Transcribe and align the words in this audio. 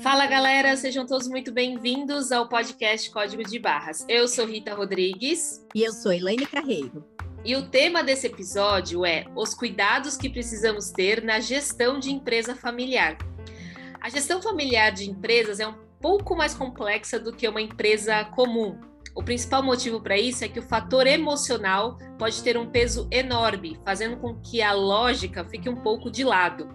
Fala 0.00 0.24
galera, 0.26 0.74
sejam 0.76 1.04
todos 1.04 1.28
muito 1.28 1.52
bem-vindos 1.52 2.32
ao 2.32 2.48
podcast 2.48 3.10
Código 3.10 3.44
de 3.44 3.58
Barras. 3.58 4.06
Eu 4.08 4.26
sou 4.28 4.46
Rita 4.46 4.74
Rodrigues. 4.74 5.62
E 5.74 5.82
eu 5.82 5.92
sou 5.92 6.10
Elaine 6.10 6.46
Carreiro. 6.46 7.04
E 7.44 7.54
o 7.54 7.68
tema 7.68 8.02
desse 8.02 8.26
episódio 8.26 9.04
é 9.04 9.26
os 9.36 9.52
cuidados 9.52 10.16
que 10.16 10.30
precisamos 10.30 10.90
ter 10.90 11.22
na 11.22 11.38
gestão 11.38 12.00
de 12.00 12.10
empresa 12.10 12.56
familiar. 12.56 13.18
A 14.00 14.08
gestão 14.08 14.40
familiar 14.40 14.90
de 14.90 15.10
empresas 15.10 15.60
é 15.60 15.66
um 15.66 15.74
pouco 16.00 16.34
mais 16.34 16.54
complexa 16.54 17.20
do 17.20 17.30
que 17.30 17.46
uma 17.46 17.60
empresa 17.60 18.24
comum. 18.24 18.80
O 19.16 19.22
principal 19.22 19.62
motivo 19.62 19.98
para 19.98 20.18
isso 20.18 20.44
é 20.44 20.48
que 20.48 20.58
o 20.58 20.62
fator 20.62 21.06
emocional 21.06 21.96
pode 22.18 22.42
ter 22.42 22.58
um 22.58 22.68
peso 22.68 23.08
enorme, 23.10 23.80
fazendo 23.82 24.18
com 24.18 24.38
que 24.38 24.60
a 24.60 24.74
lógica 24.74 25.42
fique 25.42 25.70
um 25.70 25.76
pouco 25.76 26.10
de 26.10 26.22
lado. 26.22 26.68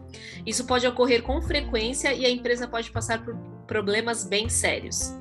Isso 0.44 0.66
pode 0.66 0.88
ocorrer 0.88 1.22
com 1.22 1.40
frequência 1.40 2.12
e 2.12 2.26
a 2.26 2.30
empresa 2.32 2.68
pode 2.68 2.90
passar 2.90 3.24
por 3.24 3.38
problemas 3.68 4.26
bem 4.26 4.50
sérios. 4.50 5.16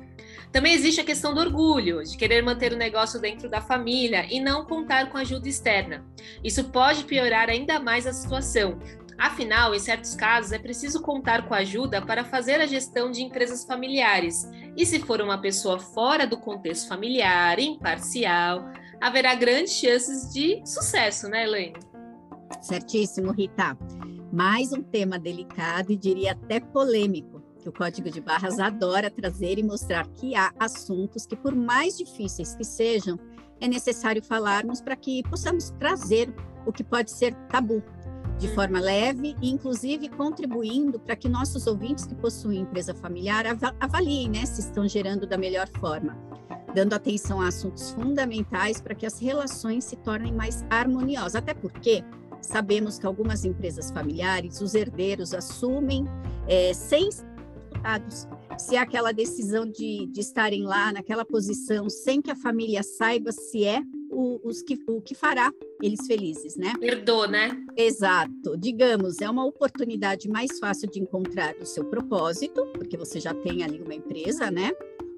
Também 0.51 0.73
existe 0.73 0.99
a 0.99 1.05
questão 1.05 1.33
do 1.33 1.39
orgulho, 1.39 2.03
de 2.03 2.17
querer 2.17 2.41
manter 2.41 2.73
o 2.73 2.77
negócio 2.77 3.21
dentro 3.21 3.47
da 3.47 3.61
família 3.61 4.25
e 4.29 4.39
não 4.39 4.65
contar 4.65 5.09
com 5.11 5.17
ajuda 5.17 5.47
externa. 5.47 6.03
Isso 6.43 6.63
pode 6.71 7.03
piorar 7.03 7.49
ainda 7.49 7.79
mais 7.79 8.07
a 8.07 8.11
situação, 8.11 8.79
Afinal, 9.21 9.75
em 9.75 9.77
certos 9.77 10.15
casos, 10.15 10.51
é 10.51 10.57
preciso 10.57 10.99
contar 10.99 11.47
com 11.47 11.53
ajuda 11.53 12.01
para 12.01 12.23
fazer 12.23 12.59
a 12.59 12.65
gestão 12.65 13.11
de 13.11 13.21
empresas 13.21 13.63
familiares. 13.63 14.49
E 14.75 14.85
se 14.85 14.99
for 14.99 15.21
uma 15.21 15.37
pessoa 15.37 15.79
fora 15.79 16.25
do 16.25 16.37
contexto 16.37 16.87
familiar, 16.87 17.59
imparcial, 17.59 18.71
haverá 18.99 19.35
grandes 19.35 19.73
chances 19.73 20.31
de 20.31 20.61
sucesso, 20.65 21.27
né, 21.27 21.43
Elaine? 21.43 21.73
Certíssimo, 22.61 23.31
Rita. 23.31 23.77
Mais 24.31 24.71
um 24.71 24.81
tema 24.81 25.19
delicado 25.19 25.91
e 25.91 25.97
diria 25.97 26.31
até 26.31 26.59
polêmico, 26.59 27.41
que 27.59 27.67
o 27.67 27.73
Código 27.73 28.09
de 28.09 28.21
Barras 28.21 28.59
adora 28.59 29.09
trazer 29.09 29.59
e 29.59 29.63
mostrar 29.63 30.07
que 30.07 30.35
há 30.35 30.53
assuntos 30.57 31.25
que, 31.25 31.35
por 31.35 31.53
mais 31.53 31.97
difíceis 31.97 32.55
que 32.55 32.63
sejam, 32.63 33.19
é 33.59 33.67
necessário 33.67 34.23
falarmos 34.23 34.81
para 34.81 34.95
que 34.95 35.21
possamos 35.23 35.69
trazer 35.71 36.33
o 36.65 36.71
que 36.71 36.83
pode 36.83 37.11
ser 37.11 37.33
tabu 37.49 37.83
de 38.41 38.47
forma 38.55 38.79
leve 38.79 39.35
e, 39.39 39.51
inclusive, 39.51 40.09
contribuindo 40.09 40.99
para 40.99 41.15
que 41.15 41.29
nossos 41.29 41.67
ouvintes 41.67 42.07
que 42.07 42.15
possuem 42.15 42.61
empresa 42.61 42.91
familiar 42.91 43.45
avaliem 43.79 44.29
né, 44.29 44.43
se 44.47 44.61
estão 44.61 44.87
gerando 44.87 45.27
da 45.27 45.37
melhor 45.37 45.69
forma, 45.79 46.17
dando 46.73 46.93
atenção 46.93 47.39
a 47.39 47.49
assuntos 47.49 47.91
fundamentais 47.91 48.81
para 48.81 48.95
que 48.95 49.05
as 49.05 49.19
relações 49.19 49.83
se 49.83 49.95
tornem 49.95 50.33
mais 50.33 50.65
harmoniosas. 50.71 51.35
Até 51.35 51.53
porque 51.53 52.03
sabemos 52.41 52.97
que 52.97 53.05
algumas 53.05 53.45
empresas 53.45 53.91
familiares, 53.91 54.59
os 54.59 54.73
herdeiros 54.73 55.35
assumem 55.35 56.05
é, 56.47 56.73
sem 56.73 57.09
resultados. 57.81 58.27
Se 58.57 58.75
é 58.75 58.79
aquela 58.79 59.11
decisão 59.11 59.69
de, 59.69 60.07
de 60.07 60.19
estarem 60.19 60.63
lá 60.63 60.91
naquela 60.91 61.23
posição 61.23 61.87
sem 61.91 62.19
que 62.19 62.31
a 62.31 62.35
família 62.35 62.81
saiba 62.81 63.31
se 63.31 63.65
é 63.65 63.83
o, 64.11 64.39
os 64.43 64.61
que, 64.61 64.77
o 64.87 65.01
que 65.01 65.15
fará 65.15 65.51
eles 65.81 66.05
felizes, 66.05 66.55
né? 66.55 66.73
Herdou, 66.81 67.27
né? 67.27 67.49
Exato. 67.75 68.57
Digamos, 68.57 69.21
é 69.21 69.29
uma 69.29 69.45
oportunidade 69.45 70.29
mais 70.29 70.59
fácil 70.59 70.89
de 70.89 70.99
encontrar 70.99 71.55
o 71.59 71.65
seu 71.65 71.85
propósito, 71.85 72.65
porque 72.73 72.97
você 72.97 73.19
já 73.19 73.33
tem 73.33 73.63
ali 73.63 73.81
uma 73.81 73.95
empresa, 73.95 74.51
né? 74.51 74.71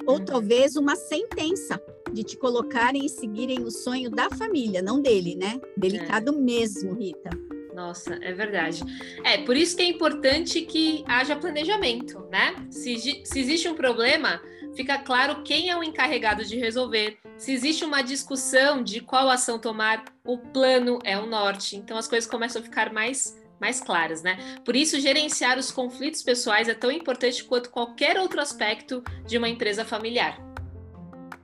Ou 0.06 0.20
uhum. 0.20 0.26
talvez 0.26 0.76
uma 0.76 0.96
sentença 0.96 1.82
de 2.12 2.24
te 2.24 2.38
colocarem 2.38 3.06
e 3.06 3.10
seguirem 3.10 3.64
o 3.64 3.72
sonho 3.72 4.10
da 4.10 4.30
família, 4.30 4.82
não 4.82 5.02
dele, 5.02 5.36
né? 5.36 5.60
Delicado 5.76 6.34
é. 6.34 6.38
mesmo, 6.38 6.94
Rita. 6.94 7.30
Nossa, 7.74 8.20
é 8.22 8.32
verdade. 8.32 8.84
É, 9.24 9.40
por 9.40 9.58
isso 9.58 9.76
que 9.76 9.82
é 9.82 9.88
importante 9.88 10.62
que 10.62 11.04
haja 11.08 11.36
planejamento, 11.36 12.20
né? 12.32 12.56
Se, 12.70 12.96
se 13.24 13.40
existe 13.40 13.68
um 13.68 13.74
problema, 13.74 14.40
fica 14.76 14.98
claro 14.98 15.44
quem 15.44 15.70
é 15.70 15.78
o 15.78 15.84
encarregado 15.84 16.44
de 16.44 16.58
resolver. 16.58 17.18
Se 17.38 17.52
existe 17.52 17.84
uma 17.84 18.02
discussão 18.02 18.84
de 18.84 19.00
qual 19.02 19.30
ação 19.30 19.60
tomar, 19.60 20.04
o 20.26 20.38
plano 20.38 21.00
é 21.04 21.18
o 21.18 21.26
norte. 21.26 21.76
Então 21.76 21.98
as 21.98 22.08
coisas 22.08 22.30
começam 22.30 22.62
a 22.62 22.66
ficar 22.66 22.92
mais 22.92 23.42
mais 23.60 23.80
claras, 23.80 24.22
né? 24.22 24.38
Por 24.66 24.76
isso 24.76 25.00
gerenciar 25.00 25.58
os 25.58 25.72
conflitos 25.72 26.22
pessoais 26.22 26.68
é 26.68 26.74
tão 26.74 26.92
importante 26.92 27.46
quanto 27.46 27.70
qualquer 27.70 28.20
outro 28.20 28.42
aspecto 28.42 29.02
de 29.26 29.38
uma 29.38 29.48
empresa 29.48 29.86
familiar. 29.86 30.38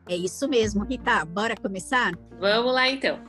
É 0.05 0.17
isso 0.17 0.45
mesmo, 0.49 0.83
Rita. 0.83 1.23
Bora 1.23 1.55
começar? 1.55 2.11
Vamos 2.37 2.73
lá 2.73 2.89
então. 2.89 3.23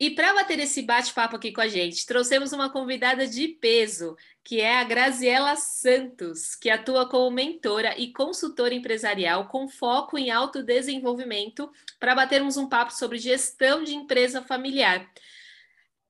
E 0.00 0.08
para 0.08 0.32
bater 0.32 0.58
esse 0.58 0.80
bate-papo 0.80 1.36
aqui 1.36 1.52
com 1.52 1.60
a 1.60 1.68
gente, 1.68 2.06
trouxemos 2.06 2.54
uma 2.54 2.70
convidada 2.70 3.26
de 3.26 3.48
peso, 3.48 4.16
que 4.42 4.58
é 4.58 4.78
a 4.78 4.84
Graziela 4.84 5.54
Santos, 5.56 6.56
que 6.56 6.70
atua 6.70 7.06
como 7.06 7.30
mentora 7.30 7.94
e 7.98 8.10
consultora 8.10 8.72
empresarial 8.72 9.48
com 9.48 9.68
foco 9.68 10.16
em 10.16 10.30
autodesenvolvimento, 10.30 11.70
para 11.98 12.14
batermos 12.14 12.56
um 12.56 12.66
papo 12.66 12.94
sobre 12.94 13.18
gestão 13.18 13.84
de 13.84 13.94
empresa 13.94 14.40
familiar. 14.40 15.06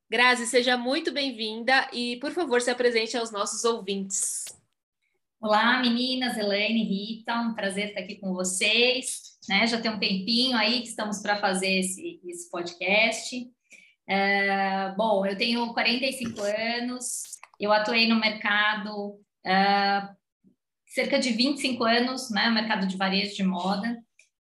Grazi, 0.09 0.47
seja 0.47 0.77
muito 0.77 1.11
bem-vinda 1.11 1.91
e, 1.93 2.17
por 2.19 2.31
favor, 2.31 2.61
se 2.61 2.71
apresente 2.71 3.17
aos 3.17 3.33
nossos 3.33 3.65
ouvintes. 3.65 4.45
Olá, 5.41 5.81
meninas, 5.81 6.37
Elaine, 6.37 6.85
Rita, 6.85 7.35
um 7.41 7.55
prazer 7.55 7.89
estar 7.89 8.01
aqui 8.03 8.15
com 8.21 8.33
vocês. 8.35 9.37
Né? 9.49 9.67
Já 9.67 9.81
tem 9.81 9.91
um 9.91 9.99
tempinho 9.99 10.57
aí 10.57 10.83
que 10.83 10.89
estamos 10.89 11.19
para 11.21 11.41
fazer 11.41 11.81
esse, 11.81 12.21
esse 12.25 12.49
podcast. 12.49 13.51
É, 14.11 14.93
bom, 14.97 15.25
eu 15.25 15.39
tenho 15.39 15.73
45 15.73 16.43
anos, 16.43 17.23
eu 17.61 17.73
atuei 17.73 18.09
no 18.09 18.19
mercado 18.19 19.11
uh, 19.47 20.17
cerca 20.85 21.21
de 21.21 21.31
25 21.31 21.85
anos, 21.85 22.29
né, 22.29 22.49
no 22.49 22.55
mercado 22.55 22.89
de 22.89 22.97
varejo 22.97 23.37
de 23.37 23.45
moda, 23.45 23.97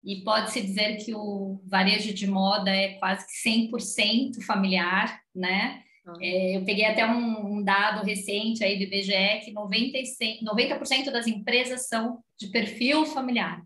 e 0.04 0.24
pode-se 0.24 0.64
dizer 0.64 0.98
que 0.98 1.14
o 1.14 1.62
varejo 1.68 2.12
de 2.12 2.26
moda 2.26 2.72
é 2.72 2.94
quase 2.94 3.24
que 3.28 3.50
100% 3.50 4.42
familiar, 4.44 5.22
né? 5.36 5.84
É, 6.20 6.58
eu 6.58 6.66
peguei 6.66 6.86
até 6.86 7.06
um, 7.06 7.58
um, 7.58 7.64
dado 7.64 8.04
recente 8.04 8.64
aí 8.64 8.76
do 8.80 8.86
IBGE 8.86 9.46
que 9.46 9.54
90%, 9.54 10.42
90 10.42 11.12
das 11.12 11.28
empresas 11.28 11.88
são 11.88 12.18
de 12.40 12.48
perfil 12.48 13.06
familiar. 13.06 13.62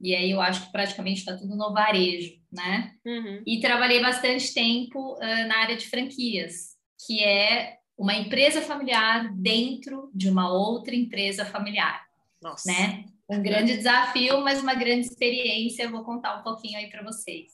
E 0.00 0.14
aí 0.14 0.30
eu 0.30 0.40
acho 0.40 0.66
que 0.66 0.72
praticamente 0.72 1.20
está 1.20 1.36
tudo 1.36 1.56
no 1.56 1.72
varejo, 1.72 2.38
né? 2.52 2.94
Uhum. 3.04 3.42
E 3.46 3.60
trabalhei 3.60 4.00
bastante 4.00 4.54
tempo 4.54 5.14
uh, 5.14 5.48
na 5.48 5.58
área 5.58 5.76
de 5.76 5.88
franquias, 5.88 6.76
que 7.04 7.22
é 7.22 7.78
uma 7.96 8.14
empresa 8.14 8.62
familiar 8.62 9.32
dentro 9.34 10.08
de 10.14 10.30
uma 10.30 10.52
outra 10.52 10.94
empresa 10.94 11.44
familiar, 11.44 12.00
Nossa. 12.40 12.70
né? 12.70 13.06
Um 13.28 13.42
grande 13.42 13.76
desafio, 13.76 14.40
mas 14.40 14.62
uma 14.62 14.74
grande 14.74 15.06
experiência. 15.06 15.82
Eu 15.82 15.90
vou 15.90 16.04
contar 16.04 16.38
um 16.38 16.42
pouquinho 16.42 16.78
aí 16.78 16.88
para 16.88 17.02
vocês. 17.02 17.52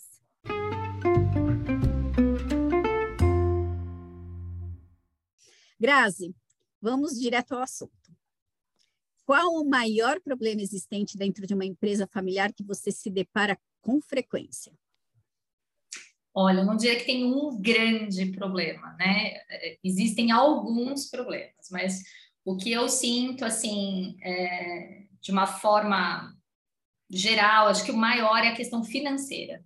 Grazi, 5.81 6.34
vamos 6.81 7.19
direto 7.19 7.53
ao 7.53 7.62
assunto. 7.62 8.03
Qual 9.26 9.54
o 9.54 9.64
maior 9.64 10.20
problema 10.20 10.60
existente 10.60 11.16
dentro 11.16 11.46
de 11.46 11.54
uma 11.54 11.64
empresa 11.64 12.06
familiar 12.06 12.52
que 12.52 12.62
você 12.62 12.92
se 12.92 13.10
depara 13.10 13.58
com 13.80 14.00
frequência? 14.00 14.72
Olha, 16.34 16.60
eu 16.60 16.66
não 16.66 16.76
diria 16.76 16.98
que 16.98 17.06
tem 17.06 17.24
um 17.24 17.60
grande 17.60 18.26
problema, 18.32 18.92
né? 18.98 19.34
Existem 19.82 20.30
alguns 20.30 21.08
problemas, 21.08 21.68
mas 21.70 22.02
o 22.44 22.56
que 22.56 22.72
eu 22.72 22.88
sinto, 22.88 23.44
assim, 23.44 24.16
é, 24.20 25.04
de 25.20 25.30
uma 25.30 25.46
forma 25.46 26.36
geral, 27.08 27.68
acho 27.68 27.84
que 27.84 27.92
o 27.92 27.96
maior 27.96 28.38
é 28.38 28.48
a 28.48 28.56
questão 28.56 28.82
financeira. 28.82 29.64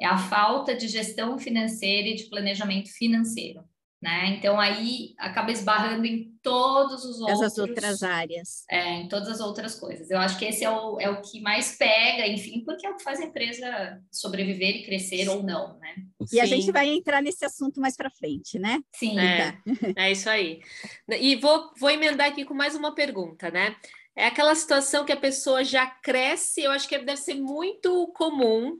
É 0.00 0.06
a 0.06 0.18
falta 0.18 0.74
de 0.74 0.88
gestão 0.88 1.38
financeira 1.38 2.08
e 2.08 2.14
de 2.14 2.24
planejamento 2.24 2.90
financeiro 2.90 3.64
né? 4.00 4.36
Então 4.36 4.58
aí 4.58 5.14
acaba 5.18 5.52
esbarrando 5.52 6.06
em 6.06 6.32
todos 6.42 7.04
os 7.04 7.20
outros. 7.20 7.40
Essas 7.42 7.58
outras 7.58 8.02
áreas. 8.02 8.64
É, 8.70 9.00
em 9.00 9.08
todas 9.08 9.28
as 9.28 9.40
outras 9.40 9.74
coisas. 9.74 10.10
Eu 10.10 10.18
acho 10.18 10.38
que 10.38 10.46
esse 10.46 10.64
é 10.64 10.70
o, 10.70 10.98
é 10.98 11.10
o 11.10 11.20
que 11.20 11.40
mais 11.40 11.76
pega, 11.76 12.26
enfim, 12.26 12.64
porque 12.64 12.86
é 12.86 12.90
o 12.90 12.96
que 12.96 13.02
faz 13.02 13.20
a 13.20 13.24
empresa 13.24 14.00
sobreviver 14.10 14.76
e 14.76 14.84
crescer 14.84 15.28
ou 15.28 15.42
não, 15.42 15.78
né? 15.78 15.94
E 16.22 16.26
Sim. 16.28 16.40
a 16.40 16.46
gente 16.46 16.72
vai 16.72 16.88
entrar 16.88 17.22
nesse 17.22 17.44
assunto 17.44 17.78
mais 17.78 17.94
para 17.94 18.10
frente, 18.10 18.58
né? 18.58 18.80
Sim. 18.94 19.18
É, 19.18 19.58
é 19.96 20.12
isso 20.12 20.30
aí. 20.30 20.60
E 21.08 21.36
vou, 21.36 21.70
vou 21.78 21.90
emendar 21.90 22.28
aqui 22.28 22.44
com 22.44 22.54
mais 22.54 22.74
uma 22.74 22.94
pergunta, 22.94 23.50
né? 23.50 23.76
É 24.16 24.26
aquela 24.26 24.54
situação 24.54 25.04
que 25.04 25.12
a 25.12 25.16
pessoa 25.16 25.62
já 25.62 25.86
cresce, 25.86 26.62
eu 26.62 26.70
acho 26.70 26.88
que 26.88 26.98
deve 26.98 27.20
ser 27.20 27.34
muito 27.34 28.08
comum 28.16 28.78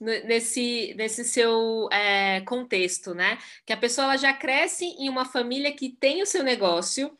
nesse, 0.00 0.94
nesse 0.96 1.24
seu 1.24 1.88
é, 1.92 2.40
contexto, 2.42 3.14
né? 3.14 3.38
Que 3.66 3.72
a 3.72 3.76
pessoa 3.76 4.04
ela 4.04 4.16
já 4.16 4.32
cresce 4.32 4.84
em 4.84 5.08
uma 5.08 5.24
família 5.24 5.72
que 5.72 5.88
tem 5.88 6.22
o 6.22 6.26
seu 6.26 6.42
negócio 6.42 7.16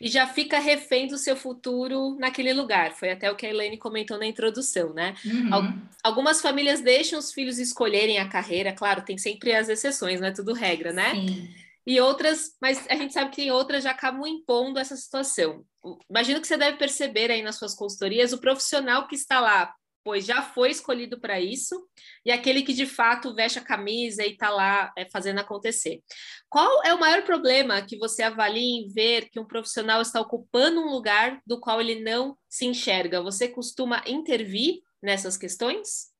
E 0.00 0.08
já 0.08 0.26
fica 0.26 0.58
refém 0.58 1.06
do 1.06 1.16
seu 1.16 1.36
futuro 1.36 2.16
naquele 2.18 2.52
lugar. 2.52 2.92
Foi 2.92 3.10
até 3.10 3.30
o 3.30 3.36
que 3.36 3.46
a 3.46 3.50
Elaine 3.50 3.78
comentou 3.78 4.18
na 4.18 4.26
introdução, 4.26 4.92
né? 4.92 5.14
Uhum. 5.24 5.80
Algumas 6.02 6.40
famílias 6.40 6.80
deixam 6.80 7.18
os 7.18 7.32
filhos 7.32 7.58
escolherem 7.58 8.18
a 8.18 8.28
carreira, 8.28 8.72
claro, 8.72 9.02
tem 9.02 9.16
sempre 9.16 9.54
as 9.54 9.68
exceções, 9.68 10.20
não 10.20 10.28
é 10.28 10.32
tudo 10.32 10.52
regra, 10.52 10.92
né? 10.92 11.14
Sim. 11.14 11.48
E 11.86 12.00
outras, 12.00 12.56
mas 12.60 12.84
a 12.88 12.94
gente 12.94 13.12
sabe 13.12 13.30
que 13.30 13.36
tem 13.36 13.50
outras 13.50 13.84
já 13.84 13.90
acabam 13.90 14.26
impondo 14.26 14.78
essa 14.78 14.96
situação. 14.96 15.64
Imagino 16.08 16.40
que 16.40 16.46
você 16.46 16.56
deve 16.56 16.76
perceber 16.78 17.30
aí 17.30 17.42
nas 17.42 17.56
suas 17.56 17.74
consultorias 17.74 18.32
o 18.32 18.38
profissional 18.38 19.06
que 19.06 19.16
está 19.16 19.40
lá 19.40 19.72
pois 20.04 20.24
já 20.24 20.42
foi 20.42 20.70
escolhido 20.70 21.20
para 21.20 21.40
isso, 21.40 21.86
e 22.24 22.30
aquele 22.30 22.62
que 22.62 22.72
de 22.72 22.86
fato 22.86 23.34
veste 23.34 23.58
a 23.58 23.64
camisa 23.64 24.24
e 24.24 24.32
está 24.32 24.50
lá 24.50 24.92
é, 24.96 25.08
fazendo 25.10 25.40
acontecer. 25.40 26.00
Qual 26.48 26.82
é 26.84 26.92
o 26.92 27.00
maior 27.00 27.22
problema 27.22 27.82
que 27.82 27.98
você 27.98 28.22
avalia 28.22 28.62
em 28.62 28.88
ver 28.88 29.28
que 29.30 29.40
um 29.40 29.46
profissional 29.46 30.00
está 30.02 30.20
ocupando 30.20 30.80
um 30.80 30.90
lugar 30.90 31.40
do 31.46 31.60
qual 31.60 31.80
ele 31.80 32.00
não 32.02 32.36
se 32.48 32.66
enxerga? 32.66 33.22
Você 33.22 33.48
costuma 33.48 34.02
intervir 34.06 34.80
nessas 35.02 35.36
questões? 35.36 36.12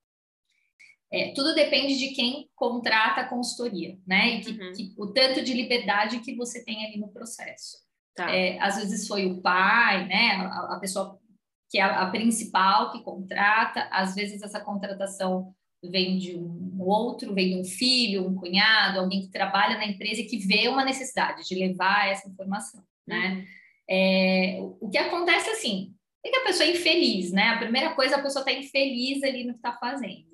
É, 1.12 1.32
tudo 1.34 1.55
depende 1.55 1.99
de 1.99 2.08
quem 2.14 2.49
contrata 2.55 3.20
a 3.20 3.29
consultoria, 3.29 3.99
né? 4.06 4.37
E 4.37 4.40
que, 4.40 4.50
uhum. 4.50 4.73
que, 4.73 4.94
o 4.96 5.12
tanto 5.12 5.43
de 5.44 5.52
liberdade 5.52 6.20
que 6.20 6.34
você 6.34 6.64
tem 6.64 6.87
ali 6.87 6.99
no 6.99 7.12
processo. 7.12 7.76
Tá. 8.14 8.34
É, 8.34 8.58
às 8.58 8.76
vezes 8.76 9.06
foi 9.06 9.26
o 9.26 9.43
pai, 9.43 10.06
né? 10.06 10.37
A, 10.37 10.76
a 10.76 10.81
pessoa 10.81 11.19
que 11.72 11.78
é 11.78 11.82
a, 11.82 12.04
principal 12.10 12.92
que 12.92 13.02
contrata, 13.02 13.88
às 13.90 14.14
vezes 14.14 14.42
essa 14.42 14.60
contratação 14.60 15.54
vem 15.82 16.19
de 16.19 16.36
um 16.36 16.82
outro, 16.82 17.34
vem 17.34 17.48
de 17.48 17.60
um 17.60 17.64
filho, 17.64 18.28
um 18.28 18.34
cunhado, 18.34 19.00
alguém 19.00 19.22
que 19.22 19.30
trabalha 19.30 19.78
na 19.78 19.86
empresa 19.86 20.20
e 20.20 20.26
que 20.26 20.36
vê 20.36 20.69
uma 20.69 20.84
necessidade 20.84 21.48
de 21.48 21.54
levar 21.54 22.10
essa 22.10 22.28
informação, 22.28 22.84
né? 23.06 23.36
Uhum. 23.36 23.44
É, 23.88 24.58
o 24.80 24.90
que 24.90 24.98
acontece 24.98 25.48
assim, 25.48 25.94
é 26.22 26.28
que 26.28 26.36
a 26.36 26.44
pessoa 26.44 26.69
é 26.69 26.72
infeliz, 26.72 27.32
né? 27.32 27.48
A 27.48 27.58
primeira 27.58 27.94
coisa, 27.94 28.16
a 28.16 28.22
pessoa 28.22 28.42
está 28.46 28.52
infeliz 28.52 29.22
ali 29.22 29.44
no 29.44 29.54
que 29.54 29.58
está 29.58 29.72
fazendo. 29.72 30.30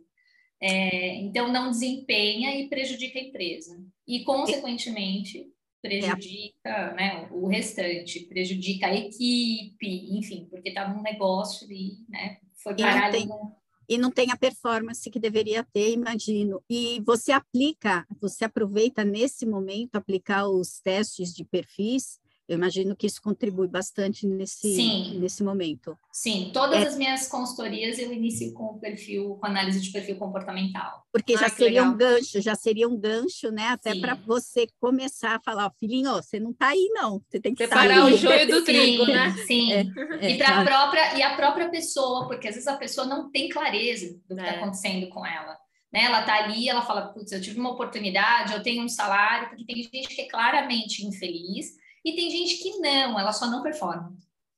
É, 0.61 1.15
então, 1.19 1.53
não 1.53 1.71
desempenha 1.71 2.57
e 2.57 2.69
prejudica 2.69 3.17
a 3.17 3.23
empresa. 3.23 3.81
E, 4.07 4.25
consequentemente, 4.25 5.47
prejudica 5.81 6.69
é. 6.69 6.95
né, 6.95 7.29
o 7.31 7.47
restante, 7.47 8.21
prejudica 8.27 8.87
a 8.87 8.95
equipe, 8.95 10.17
enfim, 10.17 10.47
porque 10.51 10.71
está 10.71 10.89
num 10.89 11.03
negócio 11.03 11.71
e 11.71 12.05
né, 12.09 12.39
foi 12.63 12.77
parar 12.77 13.13
no... 13.13 13.57
E 13.89 13.97
não 13.97 14.11
tem 14.11 14.31
a 14.31 14.37
performance 14.37 15.11
que 15.11 15.19
deveria 15.19 15.65
ter, 15.65 15.93
imagino. 15.93 16.63
E 16.69 17.01
você 17.07 17.33
aplica, 17.33 18.07
você 18.21 18.45
aproveita 18.45 19.03
nesse 19.03 19.47
momento 19.47 19.97
aplicar 19.97 20.47
os 20.47 20.79
testes 20.79 21.35
de 21.35 21.43
perfis 21.43 22.21
eu 22.49 22.57
imagino 22.57 22.97
que 22.97 23.07
isso 23.07 23.21
contribui 23.21 23.69
bastante 23.69 24.27
nesse, 24.27 24.75
Sim. 24.75 25.19
nesse 25.19 25.45
momento. 25.45 25.99
Sim, 26.11 26.51
todas 26.53 26.83
é. 26.83 26.87
as 26.87 26.97
minhas 26.97 27.29
consultorias 27.29 27.99
eu 27.99 28.11
inicio 28.11 28.55
com 28.55 28.65
o 28.65 28.81
perfil, 28.81 29.37
com 29.39 29.47
análise 29.47 29.79
de 29.83 29.93
perfil 29.93 30.17
comportamental. 30.17 31.05
Porque 31.13 31.35
ah, 31.35 31.41
já 31.41 31.49
seria 31.51 31.83
legal. 31.83 31.93
um 31.93 31.97
gancho, 31.99 32.41
já 32.41 32.55
seria 32.55 32.89
um 32.89 32.97
gancho, 32.97 33.51
né? 33.51 33.67
Até 33.69 33.95
para 34.01 34.15
você 34.15 34.67
começar 34.81 35.37
a 35.37 35.41
falar, 35.41 35.71
filhinho, 35.79 36.11
ó, 36.11 36.23
você 36.23 36.41
não 36.41 36.53
está 36.53 36.69
aí, 36.69 36.89
não. 36.95 37.21
Você 37.29 37.39
tem 37.39 37.55
que 37.55 37.65
separar 37.65 38.07
o 38.07 38.17
joio 38.17 38.47
do 38.49 38.65
trigo, 38.65 39.05
sim, 39.05 39.13
né? 39.13 39.35
Sim. 39.47 39.73
É, 39.73 39.81
é, 40.21 40.31
e 40.31 40.39
para 40.39 40.61
a 40.61 40.65
própria 40.65 41.19
e 41.19 41.23
a 41.23 41.37
própria 41.37 41.69
pessoa, 41.69 42.27
porque 42.27 42.49
às 42.49 42.55
vezes 42.55 42.67
a 42.67 42.79
pessoa 42.79 43.07
não 43.07 43.31
tem 43.31 43.51
clareza 43.51 44.07
do 44.27 44.35
que 44.35 44.41
está 44.41 44.47
é. 44.47 44.57
acontecendo 44.57 45.07
com 45.11 45.27
ela. 45.27 45.55
Né, 45.93 46.05
ela 46.05 46.21
está 46.21 46.45
ali, 46.45 46.69
ela 46.69 46.83
fala, 46.83 47.09
putz, 47.09 47.33
eu 47.33 47.41
tive 47.41 47.59
uma 47.59 47.71
oportunidade, 47.71 48.53
eu 48.53 48.63
tenho 48.63 48.85
um 48.85 48.89
salário, 48.89 49.49
porque 49.49 49.65
tem 49.65 49.83
gente 49.83 50.15
que 50.15 50.21
é 50.21 50.29
claramente 50.29 51.07
infeliz, 51.07 51.79
e 52.09 52.17
tem 52.17 52.31
gente 52.31 52.57
que 52.63 52.79
não, 52.79 53.19
ela 53.19 53.33
só 53.33 53.47
não 53.47 53.63
performa. 53.63 54.13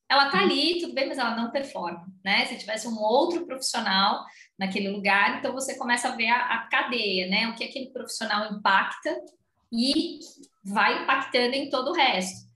Ela 0.09 0.29
tá 0.29 0.41
ali, 0.41 0.81
tudo 0.81 0.93
bem, 0.93 1.07
mas 1.07 1.19
ela 1.19 1.37
não 1.37 1.53
performa, 1.53 2.05
né? 2.25 2.45
Se 2.47 2.59
tivesse 2.59 2.89
um 2.89 2.99
outro 2.99 3.47
profissional 3.47 4.25
naquele 4.59 4.89
lugar, 4.89 5.39
então 5.39 5.53
você 5.53 5.79
começa 5.79 6.09
a 6.09 6.17
ver 6.17 6.29
a, 6.29 6.55
a 6.55 6.59
cadeia, 6.69 7.29
né? 7.29 7.49
O 7.49 7.55
que 7.55 7.63
aquele 7.63 7.91
profissional 7.91 8.53
impacta 8.53 9.17
e 9.73 10.19
vai 10.65 11.03
impactando 11.03 11.55
em 11.55 11.71
todo 11.71 11.91
o 11.91 11.95
resto. 11.95 12.51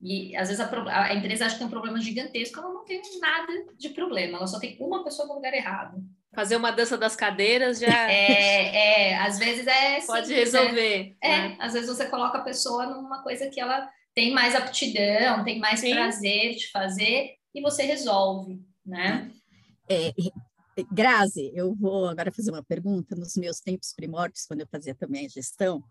E 0.00 0.34
às 0.36 0.48
vezes 0.48 0.60
a, 0.60 1.04
a, 1.04 1.14
empresa 1.14 1.44
acha 1.44 1.54
que 1.54 1.58
tem 1.58 1.66
um 1.66 1.70
problema 1.70 2.00
gigantesco, 2.00 2.58
ela 2.58 2.72
não 2.72 2.84
tem 2.84 3.02
nada 3.20 3.52
de 3.76 3.90
problema, 3.90 4.38
ela 4.38 4.46
só 4.46 4.58
tem 4.58 4.76
uma 4.80 5.04
pessoa 5.04 5.28
no 5.28 5.34
lugar 5.34 5.52
errado. 5.52 5.98
Fazer 6.32 6.54
uma 6.54 6.70
dança 6.70 6.96
das 6.96 7.16
cadeiras 7.16 7.80
já. 7.80 7.86
É, 8.08 9.10
é 9.10 9.18
às 9.18 9.38
vezes 9.38 9.66
é. 9.66 10.00
Pode 10.02 10.28
simples, 10.28 10.52
resolver. 10.52 11.16
É, 11.20 11.28
né? 11.28 11.56
é, 11.58 11.64
às 11.64 11.72
vezes 11.72 11.88
você 11.88 12.06
coloca 12.06 12.38
a 12.38 12.42
pessoa 12.42 12.86
numa 12.86 13.22
coisa 13.22 13.50
que 13.50 13.60
ela 13.60 13.90
tem 14.20 14.32
mais 14.34 14.54
aptidão, 14.54 15.42
tem 15.44 15.58
mais 15.58 15.80
Sim. 15.80 15.94
prazer 15.94 16.54
de 16.54 16.70
fazer 16.70 17.36
e 17.54 17.62
você 17.62 17.84
resolve, 17.84 18.60
né? 18.84 19.30
É, 19.88 20.12
Grazi, 20.92 21.50
eu 21.54 21.74
vou 21.74 22.06
agora 22.06 22.30
fazer 22.30 22.50
uma 22.50 22.62
pergunta. 22.62 23.16
Nos 23.16 23.34
meus 23.36 23.60
tempos 23.60 23.94
primórdios, 23.94 24.44
quando 24.44 24.60
eu 24.60 24.68
fazia 24.70 24.94
também 24.94 25.24
a 25.24 25.28
gestão, 25.28 25.82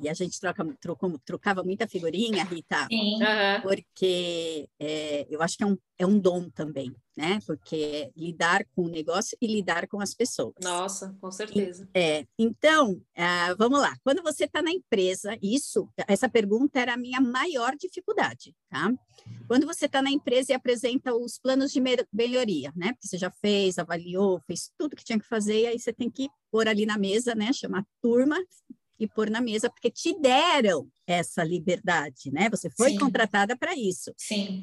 e 0.00 0.08
a 0.08 0.14
gente 0.14 0.38
troca, 0.40 0.64
trocou, 0.80 1.18
trocava 1.24 1.62
muita 1.62 1.88
figurinha, 1.88 2.44
Rita, 2.44 2.86
Sim. 2.90 3.18
porque 3.62 4.68
é, 4.78 5.26
eu 5.30 5.40
acho 5.42 5.56
que 5.56 5.64
é 5.64 5.66
um, 5.66 5.78
é 5.98 6.06
um 6.06 6.18
dom 6.18 6.50
também, 6.50 6.94
né? 7.16 7.38
Porque 7.46 8.10
lidar 8.14 8.64
com 8.74 8.82
o 8.82 8.88
negócio 8.88 9.36
e 9.40 9.46
lidar 9.46 9.88
com 9.88 10.00
as 10.00 10.12
pessoas. 10.12 10.54
Nossa, 10.62 11.16
com 11.20 11.30
certeza. 11.30 11.88
E, 11.94 11.98
é, 11.98 12.26
então, 12.38 12.92
uh, 12.92 13.56
vamos 13.56 13.80
lá. 13.80 13.96
Quando 14.04 14.22
você 14.22 14.44
está 14.44 14.60
na 14.60 14.70
empresa, 14.70 15.36
isso, 15.42 15.88
essa 16.06 16.28
pergunta 16.28 16.78
era 16.78 16.94
a 16.94 16.98
minha 16.98 17.20
maior 17.20 17.74
dificuldade, 17.76 18.54
tá? 18.68 18.92
Quando 19.48 19.66
você 19.66 19.86
está 19.86 20.02
na 20.02 20.10
empresa 20.10 20.52
e 20.52 20.54
apresenta 20.54 21.14
os 21.14 21.38
planos 21.38 21.72
de 21.72 21.80
melhoria, 22.12 22.72
né? 22.76 22.92
Porque 22.92 23.08
você 23.08 23.18
já 23.18 23.30
fez, 23.30 23.78
avaliou, 23.78 24.40
fez 24.46 24.70
tudo 24.78 24.94
que 24.94 25.04
tinha 25.04 25.18
que 25.18 25.26
fazer, 25.26 25.62
e 25.62 25.66
aí 25.68 25.78
você 25.78 25.92
tem 25.92 26.10
que 26.10 26.28
pôr 26.50 26.68
ali 26.68 26.84
na 26.84 26.98
mesa, 26.98 27.34
né? 27.34 27.52
Chamar 27.52 27.84
turma, 28.02 28.36
e 28.98 29.06
pôr 29.06 29.30
na 29.30 29.40
mesa, 29.40 29.70
porque 29.70 29.90
te 29.90 30.18
deram 30.18 30.88
essa 31.06 31.44
liberdade, 31.44 32.30
né? 32.30 32.48
Você 32.50 32.70
foi 32.70 32.90
Sim. 32.90 32.98
contratada 32.98 33.56
para 33.56 33.74
isso. 33.74 34.12
Sim. 34.16 34.62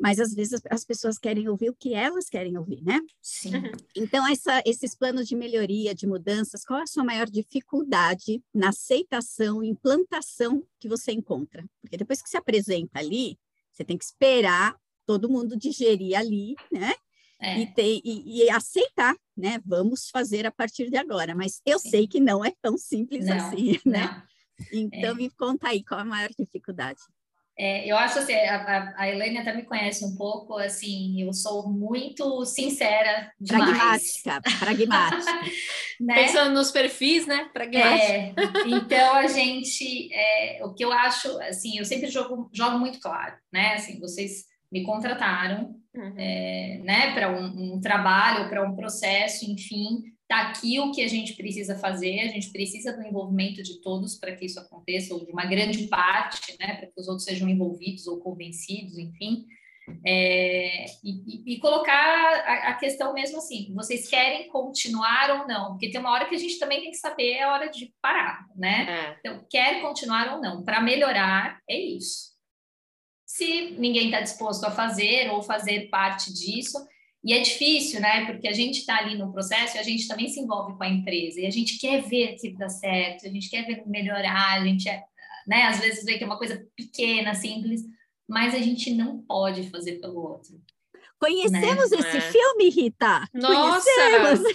Mas 0.00 0.18
às 0.18 0.34
vezes 0.34 0.60
as 0.68 0.84
pessoas 0.84 1.18
querem 1.18 1.48
ouvir 1.48 1.70
o 1.70 1.74
que 1.74 1.94
elas 1.94 2.28
querem 2.28 2.58
ouvir, 2.58 2.82
né? 2.82 3.00
Sim. 3.22 3.54
Uhum. 3.54 3.72
Então, 3.96 4.26
essa, 4.26 4.62
esses 4.66 4.94
planos 4.94 5.28
de 5.28 5.36
melhoria, 5.36 5.94
de 5.94 6.06
mudanças, 6.06 6.64
qual 6.64 6.80
é 6.80 6.82
a 6.82 6.86
sua 6.86 7.04
maior 7.04 7.26
dificuldade 7.30 8.42
na 8.52 8.70
aceitação 8.70 9.62
e 9.62 9.68
implantação 9.68 10.62
que 10.80 10.88
você 10.88 11.12
encontra? 11.12 11.64
Porque 11.80 11.96
depois 11.96 12.20
que 12.20 12.28
se 12.28 12.36
apresenta 12.36 12.98
ali, 12.98 13.38
você 13.72 13.84
tem 13.84 13.96
que 13.96 14.04
esperar 14.04 14.76
todo 15.06 15.28
mundo 15.28 15.56
digerir 15.56 16.18
ali, 16.18 16.54
né? 16.72 16.94
É. 17.44 17.58
E, 17.58 17.66
ter, 17.66 18.00
e, 18.02 18.44
e, 18.44 18.50
aceitar, 18.50 19.14
né? 19.36 19.60
Vamos 19.66 20.08
fazer 20.08 20.46
a 20.46 20.50
partir 20.50 20.88
de 20.88 20.96
agora. 20.96 21.34
Mas 21.34 21.60
eu 21.66 21.78
Sim. 21.78 21.90
sei 21.90 22.06
que 22.06 22.18
não 22.18 22.42
é 22.42 22.52
tão 22.62 22.78
simples 22.78 23.26
não, 23.26 23.36
assim, 23.36 23.78
né? 23.84 24.06
Não. 24.06 24.34
Então, 24.72 25.10
é. 25.10 25.14
me 25.14 25.30
conta 25.30 25.68
aí, 25.68 25.84
qual 25.84 26.00
a 26.00 26.04
maior 26.04 26.30
dificuldade? 26.38 27.00
É, 27.56 27.88
eu 27.88 27.96
acho 27.96 28.18
assim, 28.18 28.34
a, 28.34 28.94
a 28.96 29.08
Helene 29.08 29.38
até 29.38 29.54
me 29.54 29.62
conhece 29.62 30.04
um 30.04 30.16
pouco, 30.16 30.56
assim, 30.58 31.22
eu 31.22 31.32
sou 31.32 31.68
muito 31.68 32.44
sincera 32.44 33.32
demais. 33.40 34.22
Pragmática, 34.22 34.58
pragmática. 34.58 35.32
né? 36.00 36.14
Pensando 36.14 36.52
nos 36.52 36.72
perfis, 36.72 37.26
né? 37.26 37.48
Pragmática. 37.52 38.12
É, 38.12 38.34
então, 38.66 39.14
a 39.14 39.28
gente, 39.28 40.12
é, 40.12 40.64
o 40.64 40.74
que 40.74 40.84
eu 40.84 40.92
acho, 40.92 41.28
assim, 41.42 41.78
eu 41.78 41.84
sempre 41.84 42.08
jogo, 42.08 42.50
jogo 42.52 42.78
muito 42.78 42.98
claro, 42.98 43.36
né? 43.52 43.74
Assim, 43.74 44.00
vocês 44.00 44.46
me 44.74 44.82
contrataram, 44.82 45.76
uhum. 45.94 46.14
é, 46.18 46.80
né, 46.82 47.14
para 47.14 47.30
um, 47.30 47.74
um 47.74 47.80
trabalho, 47.80 48.48
para 48.48 48.68
um 48.68 48.74
processo, 48.74 49.48
enfim, 49.48 50.02
tá 50.26 50.48
aqui 50.48 50.80
o 50.80 50.90
que 50.90 51.00
a 51.00 51.06
gente 51.06 51.34
precisa 51.34 51.78
fazer, 51.78 52.18
a 52.18 52.28
gente 52.28 52.50
precisa 52.50 52.92
do 52.92 53.00
envolvimento 53.04 53.62
de 53.62 53.80
todos 53.80 54.16
para 54.16 54.34
que 54.34 54.46
isso 54.46 54.58
aconteça, 54.58 55.14
ou 55.14 55.24
de 55.24 55.30
uma 55.30 55.46
grande 55.46 55.86
parte, 55.86 56.56
né, 56.58 56.74
para 56.74 56.88
que 56.88 57.00
os 57.00 57.06
outros 57.06 57.24
sejam 57.24 57.48
envolvidos 57.48 58.08
ou 58.08 58.18
convencidos, 58.18 58.98
enfim. 58.98 59.46
É, 60.04 60.86
e, 61.04 61.54
e, 61.54 61.60
colocar 61.60 61.94
a, 61.94 62.70
a, 62.70 62.74
questão 62.74 63.12
mesmo 63.12 63.36
assim, 63.36 63.70
vocês 63.74 64.08
querem 64.08 64.48
continuar 64.48 65.40
ou 65.40 65.46
não? 65.46 65.72
Porque 65.72 65.90
tem 65.90 66.00
uma 66.00 66.10
hora 66.10 66.24
que 66.24 66.34
a 66.34 66.38
gente 66.38 66.58
também 66.58 66.80
tem 66.80 66.90
que 66.90 66.96
saber 66.96 67.40
a 67.40 67.52
hora 67.52 67.68
de 67.68 67.92
parar, 68.00 68.46
né? 68.56 68.86
É. 68.88 69.16
Então, 69.20 69.46
quer 69.48 69.82
continuar 69.82 70.34
ou 70.34 70.40
não? 70.40 70.64
Para 70.64 70.80
melhorar, 70.80 71.60
é 71.68 71.78
isso 71.78 72.33
se 73.34 73.72
ninguém 73.72 74.06
está 74.06 74.20
disposto 74.20 74.62
a 74.62 74.70
fazer 74.70 75.28
ou 75.32 75.42
fazer 75.42 75.88
parte 75.88 76.32
disso. 76.32 76.78
E 77.24 77.32
é 77.32 77.40
difícil, 77.40 78.00
né? 78.00 78.26
Porque 78.26 78.46
a 78.46 78.52
gente 78.52 78.78
está 78.78 78.98
ali 78.98 79.18
no 79.18 79.32
processo 79.32 79.76
e 79.76 79.80
a 79.80 79.82
gente 79.82 80.06
também 80.06 80.28
se 80.28 80.38
envolve 80.38 80.76
com 80.76 80.84
a 80.84 80.88
empresa 80.88 81.40
e 81.40 81.46
a 81.46 81.50
gente 81.50 81.76
quer 81.78 82.00
ver 82.02 82.36
que 82.36 82.50
dá 82.50 82.68
certo, 82.68 83.26
a 83.26 83.30
gente 83.30 83.50
quer 83.50 83.66
ver 83.66 83.82
melhorar, 83.86 84.60
a 84.60 84.64
gente 84.64 84.88
é, 84.88 85.02
né? 85.48 85.62
Às 85.64 85.80
vezes 85.80 86.04
vê 86.04 86.16
que 86.16 86.22
é 86.22 86.26
uma 86.28 86.38
coisa 86.38 86.64
pequena, 86.76 87.34
simples, 87.34 87.82
mas 88.28 88.54
a 88.54 88.58
gente 88.58 88.94
não 88.94 89.20
pode 89.22 89.68
fazer 89.68 89.94
pelo 90.00 90.20
outro. 90.20 90.62
Conhecemos 91.24 91.90
né? 91.90 91.98
esse 91.98 92.16
é. 92.18 92.20
filme, 92.20 92.68
Rita? 92.68 93.26
Nossa, 93.32 93.90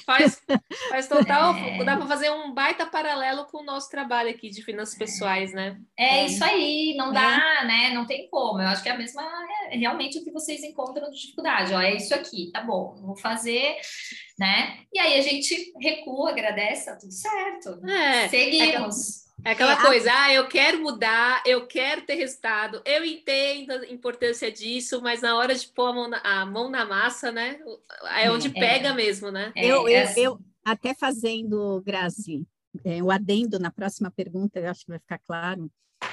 faz, 0.06 0.42
faz 0.90 1.08
total. 1.08 1.56
É. 1.60 1.84
Dá 1.84 1.98
para 1.98 2.08
fazer 2.08 2.30
um 2.32 2.54
baita 2.54 2.86
paralelo 2.86 3.46
com 3.46 3.60
o 3.60 3.66
nosso 3.66 3.90
trabalho 3.90 4.30
aqui 4.30 4.50
de 4.50 4.62
finanças 4.64 4.98
pessoais, 4.98 5.52
né? 5.54 5.78
É, 5.98 6.20
é. 6.20 6.26
isso 6.26 6.44
aí, 6.44 6.96
não 6.96 7.12
dá, 7.12 7.62
é. 7.62 7.66
né? 7.66 7.94
Não 7.94 8.06
tem 8.06 8.30
como. 8.30 8.62
Eu 8.62 8.68
acho 8.68 8.84
que 8.84 8.90
é 8.90 8.92
a 8.92 8.98
mesma, 8.98 9.24
é 9.70 9.78
realmente 9.78 10.20
o 10.20 10.24
que 10.24 10.32
vocês 10.32 10.64
encontram 10.64 11.10
de 11.10 11.20
dificuldade. 11.20 11.74
Ó, 11.74 11.82
é 11.82 11.96
isso 11.96 12.14
aqui, 12.14 12.52
tá 12.52 12.62
bom, 12.62 12.96
vou 13.02 13.16
fazer, 13.16 13.76
né? 14.38 14.80
E 14.94 15.00
aí 15.00 15.20
a 15.20 15.22
gente 15.22 15.74
recua, 15.82 16.32
agradece, 16.32 16.86
tá 16.86 16.96
tudo 16.96 17.12
certo. 17.12 17.80
É, 17.88 18.28
Seguimos. 18.30 19.29
É 19.44 19.52
aquela 19.52 19.74
é, 19.74 19.82
coisa, 19.86 20.12
a... 20.12 20.24
ah, 20.24 20.34
eu 20.34 20.48
quero 20.48 20.82
mudar, 20.82 21.42
eu 21.46 21.66
quero 21.66 22.02
ter 22.02 22.16
resultado, 22.16 22.82
eu 22.86 23.06
entendo 23.06 23.72
a 23.72 23.88
importância 23.88 24.52
disso, 24.52 25.02
mas 25.02 25.22
na 25.22 25.38
hora 25.38 25.56
de 25.56 25.68
pôr 25.68 25.88
a 25.88 25.94
mão 25.94 26.10
na, 26.10 26.18
a 26.20 26.46
mão 26.46 26.70
na 26.70 26.86
massa, 26.86 27.32
né? 27.32 27.60
É 28.18 28.30
onde 28.32 28.48
é, 28.48 28.52
pega 28.52 28.94
mesmo, 28.94 29.32
né? 29.32 29.52
É, 29.56 29.66
eu, 29.66 29.88
eu, 29.88 30.04
assim. 30.04 30.22
eu, 30.22 30.40
até 30.64 30.94
fazendo, 30.94 31.82
Grazi, 31.86 32.46
é, 32.84 33.02
o 33.02 33.12
adendo 33.12 33.60
na 33.60 33.72
próxima 33.72 34.12
pergunta, 34.12 34.60
eu 34.60 34.70
acho 34.70 34.82
que 34.82 34.92
vai 34.92 35.00
ficar 35.00 35.20
claro. 35.20 35.72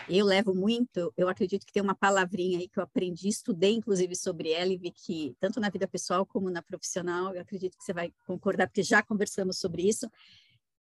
Eu 0.09 0.25
levo 0.25 0.55
muito, 0.55 1.13
eu 1.17 1.29
acredito 1.29 1.65
que 1.65 1.73
tem 1.73 1.83
uma 1.83 1.95
palavrinha 1.95 2.59
aí 2.59 2.69
que 2.69 2.79
eu 2.79 2.83
aprendi, 2.83 3.29
estudei 3.29 3.75
inclusive 3.75 4.15
sobre 4.17 4.51
ela 4.51 4.73
e 4.73 4.77
vi 4.77 4.91
que, 4.91 5.37
tanto 5.41 5.61
na 5.61 5.69
vida 5.69 5.87
pessoal 5.87 6.25
como 6.25 6.51
na 6.51 6.63
profissional, 6.63 7.35
eu 7.35 7.41
acredito 7.41 7.77
que 7.77 7.85
você 7.85 7.93
vai 7.93 8.13
concordar, 8.27 8.67
porque 8.67 8.83
já 8.83 9.03
conversamos 9.03 9.59
sobre 9.59 9.89
isso, 9.89 10.11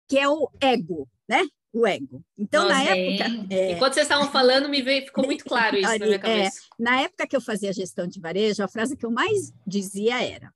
que 0.08 0.18
é 0.18 0.28
o 0.28 0.50
ego, 0.60 1.08
né? 1.28 1.46
O 1.72 1.86
ego. 1.86 2.24
Então, 2.36 2.64
Nossa, 2.64 2.74
na 2.74 2.84
época. 2.84 3.54
É... 3.54 3.72
Enquanto 3.72 3.94
vocês 3.94 4.06
estavam 4.06 4.30
falando, 4.30 4.68
me 4.68 4.82
veio, 4.82 5.04
ficou 5.04 5.24
muito 5.24 5.44
claro 5.44 5.76
isso 5.76 5.98
na 5.98 5.98
minha 6.06 6.16
é, 6.16 6.18
cabeça. 6.18 6.60
É, 6.60 6.82
na 6.82 7.00
época 7.02 7.26
que 7.26 7.36
eu 7.36 7.40
fazia 7.40 7.72
gestão 7.72 8.06
de 8.06 8.20
varejo, 8.20 8.62
a 8.62 8.68
frase 8.68 8.96
que 8.96 9.04
eu 9.04 9.10
mais 9.10 9.52
dizia 9.66 10.22
era: 10.22 10.52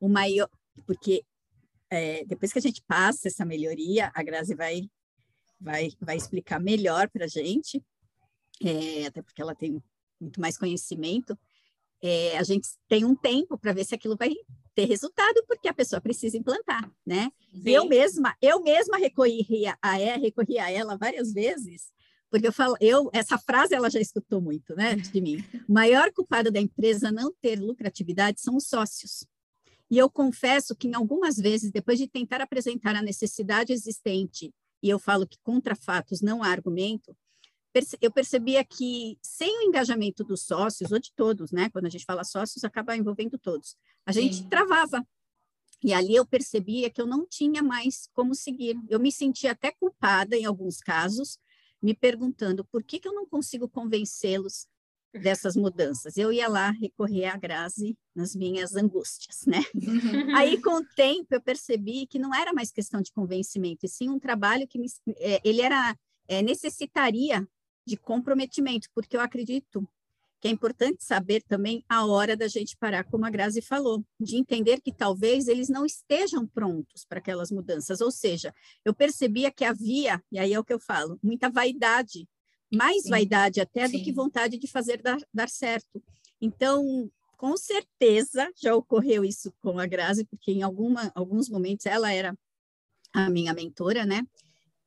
o 0.00 0.08
maior. 0.08 0.48
Porque 0.86 1.24
é, 1.90 2.24
depois 2.24 2.52
que 2.52 2.58
a 2.58 2.62
gente 2.62 2.82
passa 2.86 3.28
essa 3.28 3.44
melhoria, 3.44 4.10
a 4.14 4.22
Grazi 4.22 4.54
vai, 4.54 4.88
vai, 5.60 5.90
vai 6.00 6.16
explicar 6.16 6.60
melhor 6.60 7.08
para 7.08 7.24
a 7.24 7.28
gente, 7.28 7.82
é, 8.62 9.06
até 9.06 9.22
porque 9.22 9.40
ela 9.40 9.54
tem 9.54 9.82
muito 10.20 10.40
mais 10.40 10.58
conhecimento. 10.58 11.38
É, 12.02 12.36
a 12.36 12.42
gente 12.42 12.68
tem 12.88 13.04
um 13.04 13.14
tempo 13.14 13.58
para 13.58 13.72
ver 13.72 13.84
se 13.84 13.94
aquilo 13.94 14.16
vai 14.16 14.32
ter 14.74 14.84
resultado, 14.84 15.42
porque 15.48 15.68
a 15.68 15.74
pessoa 15.74 16.00
precisa 16.00 16.36
implantar, 16.36 16.90
né? 17.04 17.30
Sim. 17.50 17.70
Eu 17.70 17.88
mesma, 17.88 18.36
eu 18.40 18.62
mesma 18.62 18.98
recorri 18.98 19.64
a, 19.80 19.98
ela, 19.98 20.18
recorri 20.18 20.58
a 20.58 20.70
ela 20.70 20.96
várias 20.96 21.32
vezes, 21.32 21.90
porque 22.30 22.46
eu 22.46 22.52
falo, 22.52 22.76
eu, 22.80 23.08
essa 23.12 23.38
frase 23.38 23.74
ela 23.74 23.88
já 23.88 24.00
escutou 24.00 24.40
muito, 24.40 24.74
né, 24.76 24.94
de 24.96 25.20
mim. 25.20 25.42
O 25.68 25.72
maior 25.72 26.12
culpado 26.12 26.50
da 26.50 26.60
empresa 26.60 27.10
não 27.10 27.32
ter 27.40 27.58
lucratividade 27.58 28.40
são 28.40 28.56
os 28.56 28.68
sócios. 28.68 29.26
E 29.90 29.96
eu 29.96 30.10
confesso 30.10 30.74
que 30.74 30.88
em 30.88 30.94
algumas 30.94 31.36
vezes, 31.36 31.70
depois 31.70 31.98
de 31.98 32.08
tentar 32.08 32.40
apresentar 32.40 32.94
a 32.96 33.02
necessidade 33.02 33.72
existente, 33.72 34.52
e 34.82 34.88
eu 34.88 34.98
falo 34.98 35.26
que 35.26 35.38
contra 35.42 35.74
fatos 35.74 36.20
não 36.20 36.42
há 36.42 36.48
argumento, 36.48 37.16
eu 38.00 38.10
percebia 38.10 38.64
que 38.64 39.18
sem 39.22 39.58
o 39.58 39.62
engajamento 39.62 40.24
dos 40.24 40.42
sócios, 40.42 40.92
ou 40.92 40.98
de 40.98 41.12
todos, 41.14 41.50
né? 41.52 41.68
Quando 41.70 41.86
a 41.86 41.88
gente 41.90 42.04
fala 42.04 42.24
sócios, 42.24 42.64
acaba 42.64 42.96
envolvendo 42.96 43.38
todos. 43.38 43.76
A 44.04 44.12
gente 44.12 44.36
Sim. 44.36 44.48
travava. 44.48 45.06
E 45.82 45.92
ali 45.92 46.14
eu 46.14 46.26
percebia 46.26 46.90
que 46.90 47.00
eu 47.00 47.06
não 47.06 47.26
tinha 47.26 47.62
mais 47.62 48.08
como 48.12 48.34
seguir. 48.34 48.78
Eu 48.88 48.98
me 48.98 49.12
sentia 49.12 49.52
até 49.52 49.72
culpada 49.72 50.36
em 50.36 50.44
alguns 50.44 50.78
casos, 50.78 51.38
me 51.82 51.94
perguntando 51.94 52.64
por 52.64 52.82
que, 52.82 52.98
que 52.98 53.06
eu 53.06 53.14
não 53.14 53.26
consigo 53.26 53.68
convencê-los 53.68 54.66
dessas 55.12 55.56
mudanças. 55.56 56.16
Eu 56.16 56.32
ia 56.32 56.48
lá 56.48 56.70
recorrer 56.70 57.26
à 57.26 57.36
Grazi 57.36 57.96
nas 58.14 58.34
minhas 58.34 58.74
angústias, 58.74 59.44
né? 59.46 59.62
Aí, 60.36 60.60
com 60.60 60.80
o 60.80 60.84
tempo, 60.94 61.28
eu 61.30 61.40
percebi 61.40 62.06
que 62.06 62.18
não 62.18 62.34
era 62.34 62.52
mais 62.52 62.70
questão 62.70 63.00
de 63.00 63.12
convencimento, 63.12 63.84
e 63.84 63.88
sim 63.88 64.08
um 64.08 64.18
trabalho 64.18 64.66
que 64.66 64.78
me, 64.78 64.86
é, 65.18 65.40
ele 65.44 65.60
era 65.60 65.96
é, 66.28 66.42
necessitaria 66.42 67.46
de 67.86 67.96
comprometimento, 67.96 68.88
porque 68.94 69.16
eu 69.16 69.20
acredito 69.20 69.88
que 70.40 70.48
é 70.48 70.50
importante 70.50 71.02
saber 71.02 71.42
também 71.42 71.82
a 71.88 72.04
hora 72.04 72.36
da 72.36 72.46
gente 72.46 72.76
parar, 72.76 73.04
como 73.04 73.24
a 73.24 73.30
Grazi 73.30 73.62
falou, 73.62 74.04
de 74.20 74.36
entender 74.36 74.80
que 74.80 74.92
talvez 74.92 75.48
eles 75.48 75.68
não 75.68 75.86
estejam 75.86 76.46
prontos 76.46 77.04
para 77.04 77.18
aquelas 77.18 77.50
mudanças. 77.50 78.00
Ou 78.00 78.10
seja, 78.10 78.54
eu 78.84 78.92
percebia 78.92 79.50
que 79.50 79.64
havia, 79.64 80.22
e 80.30 80.38
aí 80.38 80.52
é 80.52 80.58
o 80.58 80.64
que 80.64 80.72
eu 80.72 80.80
falo, 80.80 81.18
muita 81.22 81.48
vaidade, 81.48 82.28
mais 82.72 83.04
Sim. 83.04 83.10
vaidade 83.10 83.60
até 83.60 83.86
Sim. 83.86 83.98
do 83.98 84.04
que 84.04 84.12
vontade 84.12 84.58
de 84.58 84.66
fazer 84.66 85.00
dar, 85.00 85.18
dar 85.32 85.48
certo. 85.48 86.02
Então, 86.40 87.10
com 87.36 87.56
certeza 87.56 88.50
já 88.56 88.74
ocorreu 88.74 89.24
isso 89.24 89.52
com 89.62 89.78
a 89.78 89.86
Grazi, 89.86 90.24
porque 90.26 90.52
em 90.52 90.62
alguma, 90.62 91.10
alguns 91.14 91.48
momentos 91.48 91.86
ela 91.86 92.12
era 92.12 92.36
a 93.12 93.30
minha 93.30 93.54
mentora, 93.54 94.04
né? 94.04 94.22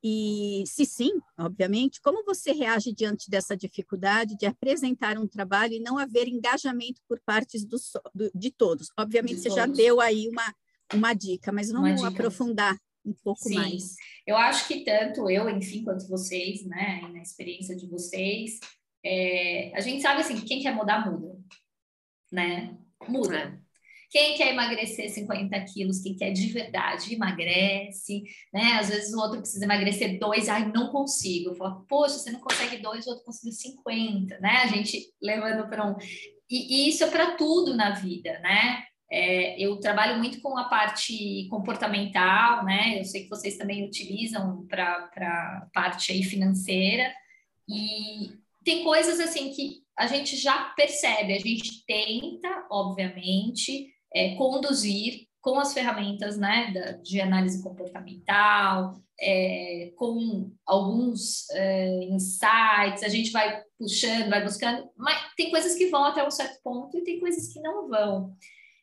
E 0.03 0.63
se 0.65 0.85
sim, 0.85 1.11
obviamente, 1.37 1.99
como 2.01 2.23
você 2.23 2.53
reage 2.53 2.93
diante 2.93 3.29
dessa 3.29 3.55
dificuldade 3.55 4.37
de 4.37 4.45
apresentar 4.45 5.17
um 5.17 5.27
trabalho 5.27 5.73
e 5.73 5.79
não 5.79 5.97
haver 5.97 6.27
engajamento 6.27 7.01
por 7.07 7.19
partes 7.19 7.65
do, 7.65 7.77
do, 8.15 8.31
de 8.33 8.49
todos? 8.49 8.89
Obviamente, 8.97 9.35
de 9.35 9.41
você 9.41 9.49
todos. 9.49 9.63
já 9.63 9.65
deu 9.67 9.99
aí 9.99 10.29
uma, 10.29 10.55
uma 10.93 11.13
dica, 11.13 11.51
mas 11.51 11.69
vamos 11.69 12.01
aprofundar 12.03 12.77
um 13.05 13.13
pouco 13.13 13.43
sim. 13.43 13.55
mais. 13.55 13.95
Eu 14.25 14.37
acho 14.37 14.67
que 14.67 14.85
tanto 14.85 15.29
eu, 15.29 15.49
enfim, 15.49 15.83
quanto 15.83 16.07
vocês, 16.07 16.65
né, 16.65 17.01
na 17.11 17.21
experiência 17.21 17.75
de 17.75 17.87
vocês, 17.87 18.59
é, 19.03 19.71
a 19.75 19.81
gente 19.81 20.01
sabe 20.01 20.21
assim, 20.21 20.39
quem 20.41 20.61
quer 20.61 20.73
mudar, 20.73 21.09
muda, 21.09 21.37
né? 22.31 22.77
Muda. 23.07 23.61
Quem 24.09 24.35
quer 24.35 24.51
emagrecer 24.51 25.09
50 25.09 25.59
quilos, 25.65 26.01
quem 26.01 26.15
quer 26.15 26.31
de 26.31 26.47
verdade, 26.47 27.13
emagrece, 27.13 28.23
né? 28.51 28.77
Às 28.79 28.89
vezes 28.89 29.13
o 29.13 29.19
outro 29.19 29.39
precisa 29.39 29.65
emagrecer 29.65 30.17
dois, 30.19 30.49
ai, 30.49 30.71
não 30.71 30.91
consigo. 30.91 31.53
Fala, 31.53 31.83
poxa, 31.87 32.15
você 32.15 32.31
não 32.31 32.39
consegue 32.39 32.77
dois, 32.77 33.05
o 33.05 33.11
outro 33.11 33.25
conseguiu 33.25 33.53
50, 33.53 34.39
né? 34.39 34.61
A 34.63 34.67
gente 34.67 35.13
levando 35.21 35.69
para 35.69 35.85
um. 35.85 35.95
E, 36.49 36.87
e, 36.87 36.89
isso 36.89 37.03
é 37.03 37.09
para 37.11 37.35
tudo 37.35 37.75
na 37.75 37.91
vida, 37.91 38.39
né? 38.39 38.83
É, 39.11 39.59
eu 39.59 39.79
trabalho 39.79 40.17
muito 40.17 40.41
com 40.41 40.57
a 40.57 40.65
parte 40.65 41.47
comportamental, 41.49 42.65
né? 42.65 42.99
Eu 42.99 43.05
sei 43.05 43.23
que 43.23 43.29
vocês 43.29 43.57
também 43.57 43.85
utilizam 43.85 44.65
para 44.67 45.09
a 45.17 45.67
parte 45.71 46.11
aí 46.11 46.23
financeira. 46.23 47.13
E 47.67 48.31
tem 48.63 48.83
coisas 48.83 49.19
assim 49.19 49.51
que 49.51 49.83
a 49.95 50.07
gente 50.07 50.35
já 50.35 50.65
percebe, 50.75 51.33
a 51.33 51.39
gente 51.39 51.85
tenta, 51.85 52.65
obviamente, 52.71 53.93
é, 54.13 54.35
conduzir 54.35 55.27
com 55.41 55.59
as 55.59 55.73
ferramentas 55.73 56.37
né, 56.37 56.71
da, 56.73 56.91
de 56.93 57.21
análise 57.21 57.63
comportamental, 57.63 59.01
é, 59.19 59.91
com 59.95 60.51
alguns 60.65 61.49
é, 61.51 62.03
insights, 62.05 63.03
a 63.03 63.09
gente 63.09 63.31
vai 63.31 63.61
puxando, 63.77 64.29
vai 64.29 64.43
buscando, 64.43 64.89
mas 64.97 65.33
tem 65.35 65.49
coisas 65.49 65.75
que 65.75 65.87
vão 65.87 66.05
até 66.05 66.25
um 66.25 66.31
certo 66.31 66.59
ponto 66.63 66.97
e 66.97 67.03
tem 67.03 67.19
coisas 67.19 67.51
que 67.51 67.59
não 67.61 67.87
vão. 67.87 68.33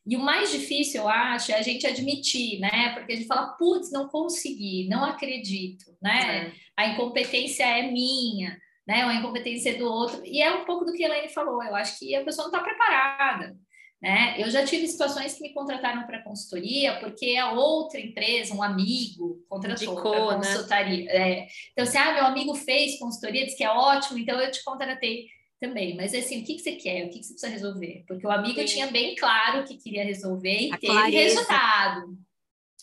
E 0.06 0.16
o 0.16 0.20
mais 0.20 0.52
difícil, 0.52 1.02
eu 1.02 1.08
acho, 1.08 1.50
é 1.50 1.56
a 1.56 1.62
gente 1.62 1.84
admitir, 1.84 2.60
né? 2.60 2.94
Porque 2.94 3.12
a 3.12 3.16
gente 3.16 3.26
fala, 3.26 3.48
putz, 3.54 3.90
não 3.90 4.08
consegui, 4.08 4.88
não 4.88 5.04
acredito, 5.04 5.84
né? 6.00 6.46
É. 6.46 6.52
A 6.76 6.86
incompetência 6.86 7.64
é 7.64 7.90
minha, 7.90 8.56
né? 8.86 9.04
Ou 9.04 9.10
a 9.10 9.14
incompetência 9.16 9.70
é 9.70 9.74
do 9.74 9.86
outro. 9.86 10.22
E 10.24 10.40
é 10.40 10.54
um 10.54 10.64
pouco 10.64 10.84
do 10.84 10.92
que 10.92 11.02
a 11.02 11.08
Elaine 11.08 11.28
falou, 11.28 11.60
eu 11.60 11.74
acho 11.74 11.98
que 11.98 12.14
a 12.14 12.22
pessoa 12.22 12.48
não 12.48 12.54
está 12.54 12.64
preparada. 12.64 13.56
Né? 14.00 14.34
Eu 14.38 14.50
já 14.50 14.64
tive 14.64 14.86
situações 14.86 15.34
que 15.34 15.42
me 15.42 15.54
contrataram 15.54 16.06
para 16.06 16.22
consultoria 16.22 16.98
porque 17.00 17.36
a 17.36 17.52
outra 17.52 17.98
empresa, 17.98 18.54
um 18.54 18.62
amigo, 18.62 19.42
contratou 19.48 19.96
para 19.96 20.38
né? 20.38 20.46
consultoria. 20.46 21.04
Né? 21.04 21.32
É, 21.32 21.48
então, 21.72 21.84
assim, 21.84 21.96
ah, 21.98 22.12
meu 22.12 22.26
amigo 22.26 22.54
fez 22.54 22.98
consultoria, 22.98 23.44
disse 23.44 23.56
que 23.56 23.64
é 23.64 23.70
ótimo, 23.70 24.18
então 24.18 24.38
eu 24.38 24.50
te 24.50 24.62
contratei 24.62 25.26
também. 25.58 25.96
Mas 25.96 26.14
assim, 26.14 26.42
o 26.42 26.44
que, 26.44 26.54
que 26.54 26.60
você 26.60 26.72
quer? 26.72 27.06
O 27.06 27.10
que, 27.10 27.20
que 27.20 27.24
você 27.24 27.32
precisa 27.32 27.52
resolver? 27.52 28.04
Porque 28.06 28.26
o 28.26 28.30
amigo 28.30 28.60
Sim. 28.60 28.66
tinha 28.66 28.86
bem 28.88 29.14
claro 29.14 29.60
o 29.60 29.64
que 29.64 29.78
queria 29.78 30.04
resolver 30.04 30.60
e 30.60 30.72
a 30.72 30.78
teve 30.78 30.92
clareza. 30.92 31.18
resultado. 31.18 32.18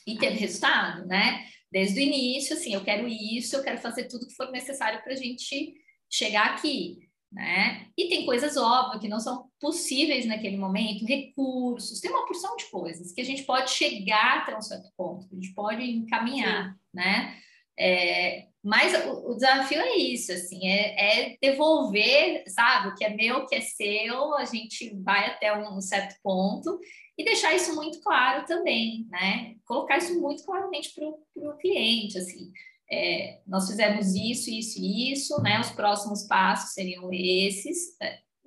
E 0.07 0.17
teve 0.17 0.37
resultado, 0.37 1.05
né? 1.05 1.45
Desde 1.71 1.99
o 1.99 2.03
início, 2.03 2.55
assim, 2.55 2.73
eu 2.73 2.83
quero 2.83 3.07
isso, 3.07 3.55
eu 3.55 3.63
quero 3.63 3.77
fazer 3.77 4.05
tudo 4.05 4.27
que 4.27 4.35
for 4.35 4.51
necessário 4.51 5.01
para 5.03 5.13
a 5.13 5.15
gente 5.15 5.73
chegar 6.09 6.47
aqui 6.47 7.03
né? 7.33 7.87
E 7.97 8.07
tem 8.07 8.25
coisas 8.25 8.55
óbvias 8.55 9.01
que 9.01 9.07
não 9.07 9.19
são 9.19 9.49
possíveis 9.63 10.25
naquele 10.25 10.57
momento, 10.57 11.05
recursos, 11.05 12.01
tem 12.01 12.11
uma 12.11 12.27
porção 12.27 12.57
de 12.57 12.65
coisas 12.65 13.13
que 13.13 13.21
a 13.21 13.23
gente 13.23 13.43
pode 13.43 13.71
chegar 13.71 14.39
até 14.39 14.55
um 14.55 14.61
certo 14.61 14.91
ponto, 14.97 15.25
a 15.31 15.35
gente 15.35 15.53
pode 15.53 15.81
encaminhar, 15.81 16.73
Sim. 16.73 16.79
né? 16.93 17.37
É, 17.79 18.47
mas 18.61 18.93
o, 19.05 19.31
o, 19.31 19.35
desafio 19.35 19.79
é 19.79 19.95
isso, 19.95 20.33
assim, 20.33 20.67
é, 20.67 21.31
é, 21.31 21.37
devolver, 21.41 22.43
sabe, 22.47 22.89
o 22.89 22.95
que 22.95 23.05
é 23.05 23.09
meu, 23.09 23.37
o 23.37 23.47
que 23.47 23.55
é 23.55 23.61
seu, 23.61 24.35
a 24.35 24.43
gente 24.43 24.93
vai 25.01 25.27
até 25.27 25.57
um 25.57 25.79
certo 25.79 26.15
ponto 26.21 26.77
e 27.17 27.23
deixar 27.23 27.55
isso 27.55 27.73
muito 27.73 28.01
claro 28.01 28.45
também, 28.45 29.07
né? 29.09 29.55
Colocar 29.65 29.97
isso 29.97 30.19
muito 30.19 30.43
claramente 30.43 30.93
para 30.93 31.49
o 31.49 31.57
cliente, 31.57 32.17
assim 32.17 32.51
é, 32.93 33.39
nós 33.47 33.67
fizemos 33.67 34.13
isso, 34.13 34.51
isso 34.51 34.79
e 34.79 35.11
isso, 35.11 35.41
né? 35.41 35.59
Os 35.59 35.71
próximos 35.71 36.23
passos 36.23 36.73
seriam 36.73 37.09
esses. 37.11 37.97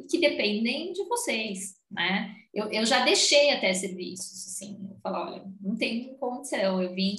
Que 0.09 0.19
dependem 0.19 0.93
de 0.93 1.05
vocês, 1.05 1.77
né? 1.91 2.35
Eu, 2.53 2.71
eu 2.71 2.85
já 2.87 3.05
deixei 3.05 3.51
até 3.51 3.73
serviços, 3.73 4.47
assim, 4.47 4.79
eu 4.91 4.97
falo, 5.03 5.33
olha, 5.33 5.45
não 5.61 5.77
tem 5.77 6.17
condição, 6.17 6.83
eu 6.83 6.95
vim 6.95 7.17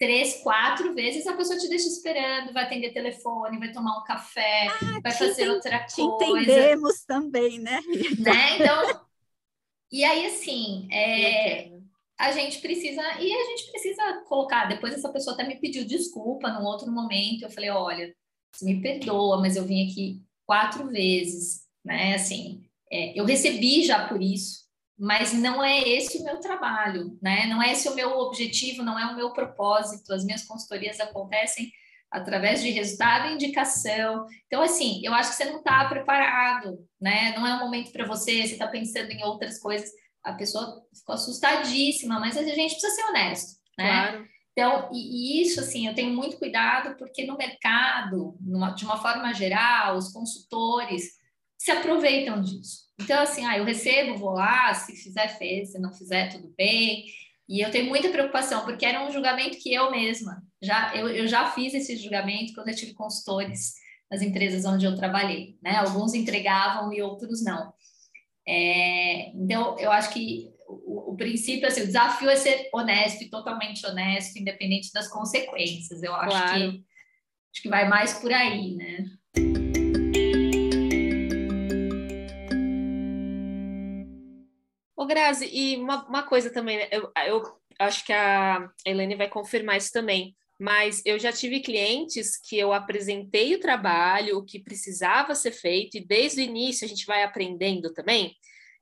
três, 0.00 0.42
quatro 0.42 0.94
vezes, 0.94 1.26
a 1.26 1.36
pessoa 1.36 1.58
te 1.58 1.68
deixa 1.68 1.86
esperando, 1.86 2.54
vai 2.54 2.64
atender 2.64 2.90
telefone, 2.94 3.58
vai 3.58 3.70
tomar 3.70 3.98
um 3.98 4.04
café, 4.04 4.68
ah, 4.68 5.00
vai 5.02 5.12
fazer 5.12 5.42
tem, 5.42 5.50
outra 5.50 5.86
coisa. 5.94 6.40
entendemos 6.40 7.04
também, 7.04 7.58
né? 7.58 7.80
né? 8.18 8.56
Então, 8.56 9.06
e 9.92 10.02
aí, 10.02 10.24
assim, 10.24 10.88
é, 10.90 11.70
a 12.18 12.32
gente 12.32 12.60
precisa, 12.60 13.02
e 13.20 13.30
a 13.30 13.44
gente 13.44 13.70
precisa 13.70 14.24
colocar, 14.26 14.68
depois 14.70 14.94
essa 14.94 15.12
pessoa 15.12 15.34
até 15.34 15.46
me 15.46 15.60
pediu 15.60 15.84
desculpa 15.84 16.50
num 16.50 16.64
outro 16.64 16.90
momento, 16.90 17.42
eu 17.42 17.50
falei, 17.50 17.68
olha, 17.68 18.14
me 18.62 18.80
perdoa, 18.80 19.38
mas 19.38 19.54
eu 19.56 19.66
vim 19.66 19.86
aqui 19.86 20.22
quatro 20.46 20.88
vezes, 20.88 21.60
né? 21.84 22.14
Assim, 22.14 22.62
é, 22.90 23.18
eu 23.18 23.24
recebi 23.24 23.84
já 23.84 24.08
por 24.08 24.22
isso, 24.22 24.60
mas 24.98 25.32
não 25.32 25.64
é 25.64 25.80
esse 25.80 26.18
o 26.18 26.24
meu 26.24 26.40
trabalho, 26.40 27.18
né? 27.22 27.46
Não 27.46 27.62
é 27.62 27.72
esse 27.72 27.88
o 27.88 27.94
meu 27.94 28.18
objetivo, 28.18 28.82
não 28.82 28.98
é 28.98 29.06
o 29.06 29.16
meu 29.16 29.32
propósito. 29.32 30.12
As 30.12 30.24
minhas 30.24 30.44
consultorias 30.44 31.00
acontecem 31.00 31.70
através 32.10 32.60
de 32.60 32.70
resultado 32.70 33.28
e 33.28 33.34
indicação. 33.34 34.26
Então, 34.46 34.60
assim, 34.60 35.00
eu 35.04 35.14
acho 35.14 35.30
que 35.30 35.36
você 35.36 35.44
não 35.44 35.60
está 35.60 35.88
preparado, 35.88 36.86
né? 37.00 37.34
Não 37.36 37.46
é 37.46 37.54
um 37.54 37.60
momento 37.60 37.92
para 37.92 38.06
você, 38.06 38.46
você 38.46 38.54
está 38.54 38.66
pensando 38.66 39.10
em 39.10 39.24
outras 39.24 39.58
coisas. 39.58 39.88
A 40.22 40.32
pessoa 40.34 40.82
ficou 40.94 41.14
assustadíssima, 41.14 42.18
mas 42.18 42.36
a 42.36 42.42
gente 42.42 42.72
precisa 42.72 42.94
ser 42.94 43.04
honesto, 43.04 43.52
né? 43.78 44.08
Claro. 44.08 44.28
Então, 44.52 44.90
e, 44.92 45.38
e, 45.38 45.42
isso, 45.42 45.60
assim, 45.60 45.86
eu 45.86 45.94
tenho 45.94 46.12
muito 46.12 46.36
cuidado, 46.36 46.96
porque 46.98 47.24
no 47.24 47.36
mercado, 47.36 48.36
numa, 48.40 48.72
de 48.72 48.84
uma 48.84 49.00
forma 49.00 49.32
geral, 49.32 49.96
os 49.96 50.12
consultores 50.12 51.19
se 51.60 51.70
aproveitam 51.70 52.40
disso. 52.40 52.86
Então, 52.98 53.20
assim, 53.22 53.44
ah, 53.44 53.58
eu 53.58 53.64
recebo, 53.64 54.16
vou 54.16 54.30
lá, 54.30 54.72
se 54.72 54.96
fizer, 54.96 55.28
fez, 55.36 55.72
se 55.72 55.78
não 55.78 55.92
fizer, 55.92 56.30
tudo 56.30 56.54
bem. 56.56 57.04
E 57.46 57.60
eu 57.60 57.70
tenho 57.70 57.86
muita 57.86 58.08
preocupação, 58.08 58.64
porque 58.64 58.86
era 58.86 59.06
um 59.06 59.12
julgamento 59.12 59.58
que 59.58 59.70
eu 59.70 59.90
mesma, 59.90 60.42
já, 60.62 60.96
eu, 60.96 61.08
eu 61.08 61.28
já 61.28 61.50
fiz 61.50 61.74
esse 61.74 61.96
julgamento 61.96 62.54
quando 62.54 62.68
eu 62.68 62.74
tive 62.74 62.94
consultores 62.94 63.74
nas 64.10 64.22
empresas 64.22 64.64
onde 64.64 64.86
eu 64.86 64.96
trabalhei, 64.96 65.58
né? 65.62 65.76
Alguns 65.76 66.14
entregavam 66.14 66.94
e 66.94 67.02
outros 67.02 67.44
não. 67.44 67.74
É, 68.48 69.28
então, 69.32 69.78
eu 69.78 69.92
acho 69.92 70.14
que 70.14 70.50
o, 70.66 71.12
o, 71.12 71.16
princípio, 71.16 71.68
assim, 71.68 71.82
o 71.82 71.86
desafio 71.86 72.30
é 72.30 72.36
ser 72.36 72.70
honesto 72.72 73.28
totalmente 73.28 73.84
honesto, 73.84 74.38
independente 74.38 74.90
das 74.94 75.08
consequências. 75.08 76.02
Eu 76.02 76.14
acho 76.14 76.30
claro. 76.30 76.58
que 76.58 76.84
acho 77.52 77.62
que 77.62 77.68
vai 77.68 77.86
mais 77.86 78.14
por 78.14 78.32
aí, 78.32 78.76
né? 78.76 79.04
Ô, 85.00 85.06
Grazi, 85.06 85.48
e 85.50 85.78
uma, 85.78 86.06
uma 86.06 86.22
coisa 86.22 86.52
também, 86.52 86.76
né? 86.76 86.88
eu, 86.92 87.10
eu 87.26 87.42
acho 87.78 88.04
que 88.04 88.12
a 88.12 88.70
Helene 88.84 89.16
vai 89.16 89.30
confirmar 89.30 89.78
isso 89.78 89.90
também, 89.90 90.36
mas 90.60 91.00
eu 91.06 91.18
já 91.18 91.32
tive 91.32 91.60
clientes 91.60 92.36
que 92.36 92.58
eu 92.58 92.70
apresentei 92.70 93.54
o 93.54 93.60
trabalho, 93.60 94.36
o 94.36 94.44
que 94.44 94.62
precisava 94.62 95.34
ser 95.34 95.52
feito, 95.52 95.96
e 95.96 96.04
desde 96.04 96.42
o 96.42 96.44
início 96.44 96.84
a 96.84 96.88
gente 96.88 97.06
vai 97.06 97.22
aprendendo 97.22 97.90
também 97.94 98.36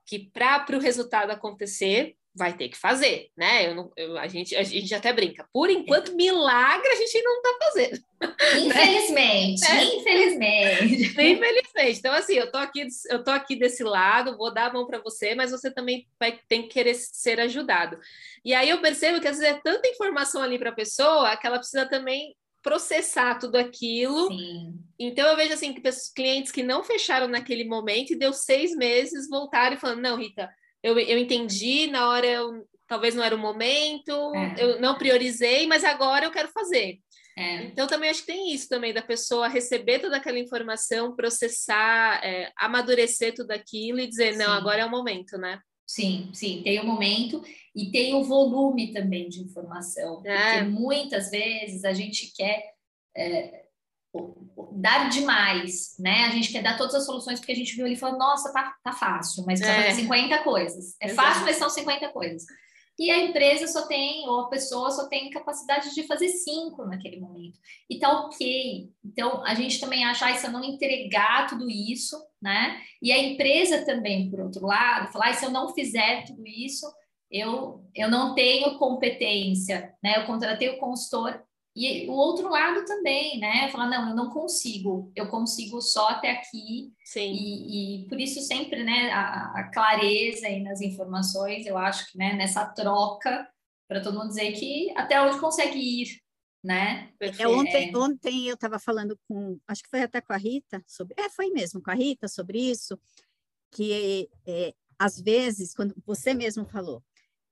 que 0.04 0.28
para 0.32 0.76
o 0.76 0.80
resultado 0.80 1.30
acontecer, 1.30 2.16
vai 2.38 2.56
ter 2.56 2.68
que 2.68 2.78
fazer, 2.78 3.30
né? 3.36 3.68
Eu 3.68 3.74
não, 3.74 3.92
eu, 3.96 4.16
a, 4.16 4.28
gente, 4.28 4.54
a 4.54 4.62
gente 4.62 4.94
até 4.94 5.12
brinca. 5.12 5.46
Por 5.52 5.68
enquanto, 5.68 6.14
milagre 6.14 6.88
a 6.88 6.94
gente 6.94 7.20
não 7.22 7.36
está 7.36 7.58
fazendo. 7.64 8.00
Infelizmente, 8.64 9.60
né? 9.60 9.84
infelizmente. 9.96 11.04
Infelizmente. 11.10 11.98
Então, 11.98 12.14
assim, 12.14 12.34
eu 12.34 12.50
tô 12.50 12.56
aqui, 12.56 12.86
eu 13.10 13.24
tô 13.24 13.32
aqui 13.32 13.56
desse 13.56 13.82
lado, 13.82 14.36
vou 14.36 14.54
dar 14.54 14.70
a 14.70 14.72
mão 14.72 14.86
para 14.86 15.00
você, 15.00 15.34
mas 15.34 15.50
você 15.50 15.70
também 15.70 16.06
vai 16.18 16.38
tem 16.48 16.62
que 16.62 16.68
querer 16.68 16.94
ser 16.94 17.40
ajudado. 17.40 17.98
E 18.44 18.54
aí 18.54 18.70
eu 18.70 18.80
percebo 18.80 19.20
que 19.20 19.28
às 19.28 19.38
vezes 19.38 19.56
é 19.56 19.60
tanta 19.60 19.88
informação 19.88 20.40
ali 20.40 20.58
para 20.58 20.70
a 20.70 20.74
pessoa 20.74 21.36
que 21.36 21.46
ela 21.46 21.58
precisa 21.58 21.86
também 21.86 22.36
processar 22.62 23.38
tudo 23.38 23.56
aquilo. 23.56 24.28
Sim. 24.28 24.74
Então 24.98 25.26
eu 25.26 25.36
vejo 25.36 25.52
assim 25.52 25.72
que 25.72 25.82
clientes 26.14 26.52
que 26.52 26.62
não 26.62 26.84
fecharam 26.84 27.26
naquele 27.26 27.64
momento 27.64 28.12
e 28.12 28.18
deu 28.18 28.32
seis 28.32 28.76
meses 28.76 29.28
voltaram 29.28 29.76
e 29.76 29.80
falando, 29.80 30.00
não, 30.00 30.16
Rita 30.16 30.48
eu, 30.82 30.98
eu 30.98 31.18
entendi, 31.18 31.86
na 31.88 32.08
hora 32.08 32.26
eu, 32.26 32.66
talvez 32.86 33.14
não 33.14 33.22
era 33.22 33.34
o 33.34 33.38
momento, 33.38 34.12
é. 34.34 34.54
eu 34.58 34.80
não 34.80 34.96
priorizei, 34.96 35.66
mas 35.66 35.84
agora 35.84 36.24
eu 36.24 36.30
quero 36.30 36.48
fazer. 36.48 36.98
É. 37.36 37.64
Então 37.66 37.86
também 37.86 38.10
acho 38.10 38.20
que 38.22 38.32
tem 38.32 38.52
isso 38.52 38.68
também 38.68 38.92
da 38.92 39.02
pessoa 39.02 39.46
receber 39.46 40.00
toda 40.00 40.16
aquela 40.16 40.38
informação, 40.38 41.14
processar, 41.14 42.20
é, 42.24 42.50
amadurecer 42.56 43.32
tudo 43.32 43.52
aquilo 43.52 44.00
e 44.00 44.08
dizer, 44.08 44.32
sim. 44.32 44.38
não, 44.38 44.52
agora 44.52 44.82
é 44.82 44.84
o 44.84 44.90
momento, 44.90 45.38
né? 45.38 45.60
Sim, 45.86 46.30
sim, 46.34 46.62
tem 46.62 46.80
o 46.80 46.84
momento 46.84 47.42
e 47.74 47.90
tem 47.90 48.14
o 48.14 48.24
volume 48.24 48.92
também 48.92 49.28
de 49.28 49.40
informação, 49.40 50.20
é. 50.26 50.58
porque 50.58 50.70
muitas 50.70 51.30
vezes 51.30 51.84
a 51.84 51.92
gente 51.92 52.32
quer 52.34 52.72
é, 53.16 53.67
dar 54.72 55.08
demais, 55.08 55.94
né? 55.98 56.24
A 56.24 56.30
gente 56.30 56.50
quer 56.50 56.62
dar 56.62 56.76
todas 56.76 56.94
as 56.94 57.04
soluções 57.04 57.38
porque 57.38 57.52
a 57.52 57.56
gente 57.56 57.74
viu 57.74 57.84
ali 57.84 57.94
e 57.94 57.98
falou, 57.98 58.18
nossa, 58.18 58.52
tá, 58.52 58.74
tá 58.82 58.92
fácil, 58.92 59.44
mas 59.46 59.60
precisa 59.60 59.80
é. 59.80 59.90
fazer 59.90 60.02
50 60.02 60.38
coisas. 60.44 60.96
É 61.00 61.06
Exato. 61.06 61.28
fácil, 61.28 61.44
mas 61.44 61.56
são 61.56 61.68
50 61.68 62.08
coisas. 62.08 62.44
E 62.98 63.12
a 63.12 63.24
empresa 63.24 63.68
só 63.68 63.86
tem, 63.86 64.28
ou 64.28 64.40
a 64.40 64.48
pessoa 64.48 64.90
só 64.90 65.06
tem 65.08 65.30
capacidade 65.30 65.94
de 65.94 66.02
fazer 66.02 66.28
cinco 66.28 66.84
naquele 66.84 67.20
momento. 67.20 67.56
E 67.88 67.96
tá 67.96 68.24
ok. 68.24 68.90
Então, 69.04 69.44
a 69.44 69.54
gente 69.54 69.78
também 69.78 70.04
acha, 70.04 70.26
ah, 70.26 70.34
se 70.34 70.44
eu 70.44 70.50
não 70.50 70.64
entregar 70.64 71.46
tudo 71.46 71.70
isso, 71.70 72.20
né? 72.42 72.82
E 73.00 73.12
a 73.12 73.18
empresa 73.18 73.84
também, 73.84 74.28
por 74.28 74.40
outro 74.40 74.66
lado, 74.66 75.12
falar, 75.12 75.28
ah, 75.28 75.32
se 75.32 75.44
eu 75.44 75.50
não 75.50 75.72
fizer 75.72 76.24
tudo 76.24 76.44
isso, 76.44 76.92
eu, 77.30 77.84
eu 77.94 78.10
não 78.10 78.34
tenho 78.34 78.76
competência, 78.78 79.94
né? 80.02 80.16
Eu 80.16 80.26
contratei 80.26 80.68
o 80.70 80.78
consultor 80.78 81.40
e 81.78 82.08
o 82.08 82.12
outro 82.12 82.48
lado 82.48 82.84
também, 82.84 83.38
né? 83.38 83.70
Falar, 83.70 83.88
não, 83.88 84.08
eu 84.08 84.16
não 84.16 84.30
consigo, 84.30 85.12
eu 85.14 85.28
consigo 85.28 85.80
só 85.80 86.08
até 86.08 86.32
aqui. 86.32 86.92
Sim. 87.04 87.32
E, 87.32 88.02
e 88.02 88.08
por 88.08 88.20
isso 88.20 88.40
sempre, 88.40 88.82
né, 88.82 89.12
a, 89.12 89.52
a, 89.54 89.70
clareza 89.72 90.46
aí 90.46 90.60
nas 90.60 90.80
informações, 90.80 91.66
eu 91.66 91.78
acho 91.78 92.10
que, 92.10 92.18
né, 92.18 92.32
nessa 92.34 92.66
troca, 92.66 93.48
para 93.86 94.02
todo 94.02 94.18
mundo 94.18 94.28
dizer 94.28 94.52
que 94.52 94.92
até 94.96 95.20
onde 95.22 95.38
consegue 95.38 95.78
ir, 95.78 96.20
né? 96.64 97.12
É, 97.20 97.46
ontem, 97.46 97.92
é... 97.94 97.96
ontem 97.96 98.48
eu 98.48 98.54
estava 98.54 98.80
falando 98.80 99.18
com, 99.28 99.58
acho 99.68 99.82
que 99.82 99.90
foi 99.90 100.02
até 100.02 100.20
com 100.20 100.32
a 100.32 100.36
Rita, 100.36 100.82
sobre, 100.86 101.14
é, 101.16 101.30
foi 101.30 101.50
mesmo 101.50 101.80
com 101.80 101.90
a 101.92 101.94
Rita 101.94 102.26
sobre 102.26 102.58
isso, 102.58 102.98
que 103.70 104.28
é, 104.44 104.74
às 104.98 105.20
vezes, 105.20 105.74
quando 105.74 105.94
você 106.04 106.34
mesmo 106.34 106.64
falou, 106.64 107.02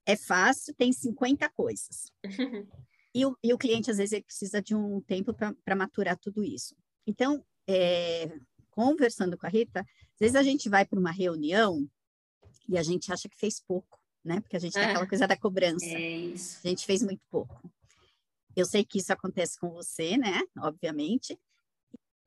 é 0.05 0.17
fácil, 0.17 0.75
tem 0.75 0.93
50 0.93 1.49
coisas. 1.51 2.11
E 3.17 3.25
o, 3.25 3.35
e 3.43 3.55
o 3.55 3.57
cliente, 3.57 3.91
às 3.91 3.97
vezes, 3.97 4.13
ele 4.13 4.25
precisa 4.25 4.61
de 4.61 4.75
um 4.75 5.01
tempo 5.01 5.33
para 5.33 5.75
maturar 5.75 6.19
tudo 6.19 6.45
isso. 6.45 6.77
Então, 7.07 7.43
é, 7.67 8.31
conversando 8.71 9.39
com 9.39 9.47
a 9.47 9.49
Rita, 9.49 9.81
às 9.81 10.21
vezes 10.21 10.37
a 10.37 10.43
gente 10.43 10.69
vai 10.69 10.85
para 10.85 11.01
uma 11.01 11.11
reunião 11.11 11.89
e 12.69 12.77
a 12.77 12.83
gente 12.83 13.11
acha 13.11 13.27
que 13.27 13.39
fez 13.39 13.59
pouco, 13.59 13.99
né? 14.23 14.43
Porque 14.43 14.55
a 14.55 14.61
gente 14.61 14.75
tem 14.75 14.83
é. 14.83 14.91
aquela 14.91 15.09
coisa 15.09 15.27
da 15.27 15.35
cobrança. 15.35 15.87
É 15.87 16.35
a 16.35 16.69
gente 16.69 16.85
fez 16.85 17.03
muito 17.03 17.23
pouco. 17.31 17.73
Eu 18.55 18.67
sei 18.67 18.85
que 18.85 18.99
isso 18.99 19.11
acontece 19.15 19.59
com 19.59 19.71
você, 19.71 20.19
né? 20.19 20.43
Obviamente. 20.59 21.41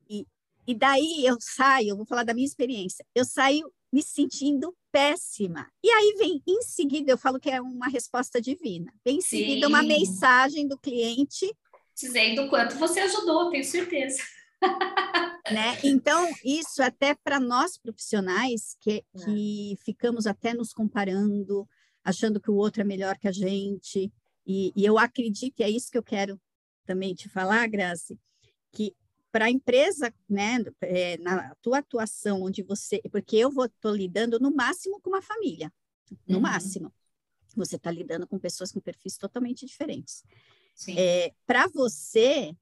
E, 0.10 0.26
e 0.66 0.74
daí 0.74 1.24
eu 1.24 1.38
saio, 1.40 1.90
eu 1.90 1.98
vou 1.98 2.06
falar 2.08 2.24
da 2.24 2.34
minha 2.34 2.48
experiência. 2.48 3.06
Eu 3.14 3.26
saio 3.26 3.72
me 3.92 4.04
sentindo 4.04 4.76
péssima. 4.92 5.68
E 5.84 5.90
aí 5.90 6.16
vem 6.18 6.42
em 6.48 6.62
seguida, 6.62 7.12
eu 7.12 7.18
falo 7.18 7.40
que 7.40 7.50
é 7.50 7.62
uma 7.62 7.88
resposta 7.88 8.42
divina. 8.42 8.94
Vem 9.04 9.18
em 9.18 9.22
seguida 9.22 9.68
Sim. 9.68 9.74
uma 9.74 9.84
mensagem 9.84 10.68
do 10.68 10.78
cliente 10.78 11.52
dizendo 12.00 12.44
o 12.44 12.50
quanto 12.50 12.78
você 12.78 13.02
ajudou, 13.02 13.50
tenho 13.50 13.64
certeza. 13.64 14.24
né? 15.52 15.78
Então, 15.84 16.30
isso 16.44 16.82
até 16.82 17.14
para 17.14 17.40
nós 17.40 17.78
profissionais 17.78 18.76
que, 18.80 18.92
é. 18.92 19.26
que 19.26 19.76
ficamos 19.84 20.26
até 20.26 20.54
nos 20.54 20.72
comparando, 20.72 21.68
achando 22.04 22.40
que 22.40 22.50
o 22.50 22.56
outro 22.56 22.82
é 22.82 22.86
melhor 22.86 23.18
que 23.18 23.28
a 23.28 23.32
gente. 23.32 24.12
E, 24.46 24.72
e 24.76 24.86
eu 24.86 24.98
acredito, 24.98 25.60
e 25.60 25.64
é 25.64 25.70
isso 25.70 25.92
que 25.92 25.98
eu 25.98 26.04
quero 26.04 26.40
também 26.86 27.14
te 27.14 27.30
falar, 27.30 27.68
Grazi, 27.68 28.18
que 28.72 28.96
para 29.32 29.46
a 29.46 29.50
empresa, 29.50 30.14
né, 30.28 30.58
é, 30.82 31.18
na 31.18 31.56
tua 31.62 31.80
atuação, 31.80 32.42
onde 32.42 32.64
você, 32.64 33.02
porque 33.12 33.36
eu 33.36 33.52
vou 33.52 33.70
tô 33.70 33.92
lidando 33.92 34.40
no 34.40 34.54
máximo 34.54 35.00
com 35.02 35.10
uma 35.10 35.22
família, 35.22 35.72
no 36.28 36.36
uhum. 36.36 36.42
máximo. 36.42 36.94
Você 37.56 37.76
está 37.76 37.92
lidando 37.92 38.28
com 38.28 38.40
pessoas 38.40 38.72
com 38.72 38.80
perfis 38.80 39.18
totalmente 39.18 39.66
diferentes. 39.66 40.24
É, 40.96 41.34
para 41.46 41.68
você, 41.68 42.56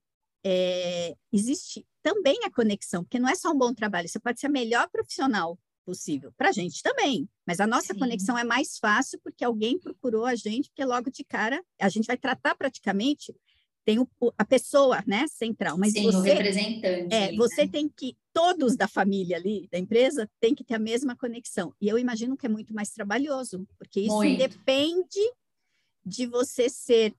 é, 0.44 1.14
existe 1.32 1.86
também 2.02 2.38
a 2.44 2.50
conexão, 2.50 3.04
porque 3.04 3.18
não 3.18 3.28
é 3.28 3.34
só 3.34 3.50
um 3.50 3.58
bom 3.58 3.72
trabalho, 3.72 4.08
você 4.08 4.18
pode 4.18 4.40
ser 4.40 4.46
a 4.46 4.50
melhor 4.50 4.88
profissional 4.90 5.58
possível. 5.84 6.32
Para 6.36 6.50
a 6.50 6.52
gente 6.52 6.82
também, 6.82 7.28
mas 7.46 7.60
a 7.60 7.66
nossa 7.66 7.94
Sim. 7.94 7.98
conexão 7.98 8.36
é 8.36 8.44
mais 8.44 8.78
fácil 8.78 9.18
porque 9.22 9.44
alguém 9.44 9.78
procurou 9.78 10.26
a 10.26 10.34
gente, 10.34 10.68
porque 10.68 10.84
logo 10.84 11.10
de 11.10 11.24
cara 11.24 11.62
a 11.80 11.88
gente 11.88 12.06
vai 12.06 12.16
tratar 12.16 12.54
praticamente 12.54 13.34
tem 13.88 13.98
o, 13.98 14.06
a 14.36 14.44
pessoa, 14.44 15.02
né, 15.06 15.26
central, 15.28 15.78
mas 15.78 15.94
Sim, 15.94 16.02
você 16.02 16.18
o 16.18 16.20
representante. 16.20 17.14
é, 17.14 17.28
ali, 17.28 17.36
você 17.38 17.64
né? 17.64 17.70
tem 17.72 17.88
que 17.88 18.14
todos 18.34 18.76
da 18.76 18.86
família 18.86 19.38
ali 19.38 19.66
da 19.72 19.78
empresa 19.78 20.28
tem 20.38 20.54
que 20.54 20.62
ter 20.62 20.74
a 20.74 20.78
mesma 20.78 21.16
conexão. 21.16 21.74
E 21.80 21.88
eu 21.88 21.98
imagino 21.98 22.36
que 22.36 22.44
é 22.44 22.50
muito 22.50 22.74
mais 22.74 22.90
trabalhoso, 22.90 23.66
porque 23.78 24.00
isso 24.00 24.16
Muito. 24.16 24.36
depende 24.36 25.32
de 26.04 26.26
você 26.26 26.68
ser 26.68 27.14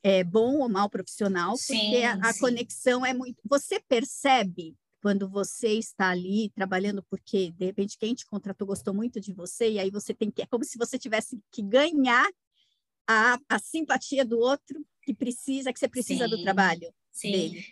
é, 0.00 0.22
bom 0.22 0.58
ou 0.60 0.68
mal 0.68 0.88
profissional, 0.88 1.56
Sim, 1.56 1.74
porque 1.76 2.04
a, 2.04 2.12
a 2.12 2.38
conexão 2.38 3.04
é 3.04 3.12
muito. 3.12 3.42
Você 3.44 3.80
percebe 3.80 4.76
quando 5.00 5.28
você 5.28 5.70
está 5.70 6.10
ali 6.10 6.50
trabalhando, 6.50 7.02
porque 7.10 7.50
de 7.50 7.64
repente 7.64 7.98
quem 7.98 8.14
te 8.14 8.24
contratou 8.26 8.64
gostou 8.64 8.94
muito 8.94 9.20
de 9.20 9.32
você, 9.32 9.72
e 9.72 9.78
aí 9.80 9.90
você 9.90 10.14
tem 10.14 10.30
que. 10.30 10.42
É 10.42 10.46
como 10.46 10.64
se 10.64 10.78
você 10.78 10.96
tivesse 10.96 11.40
que 11.50 11.62
ganhar 11.62 12.30
a, 13.08 13.40
a 13.48 13.58
simpatia 13.58 14.24
do 14.24 14.38
outro 14.38 14.86
que 15.02 15.14
precisa, 15.14 15.72
que 15.72 15.78
você 15.78 15.88
precisa 15.88 16.28
do 16.28 16.36
Sim, 16.36 16.42
trabalho 16.42 16.94
Sim. 17.10 17.32
dele. 17.32 17.64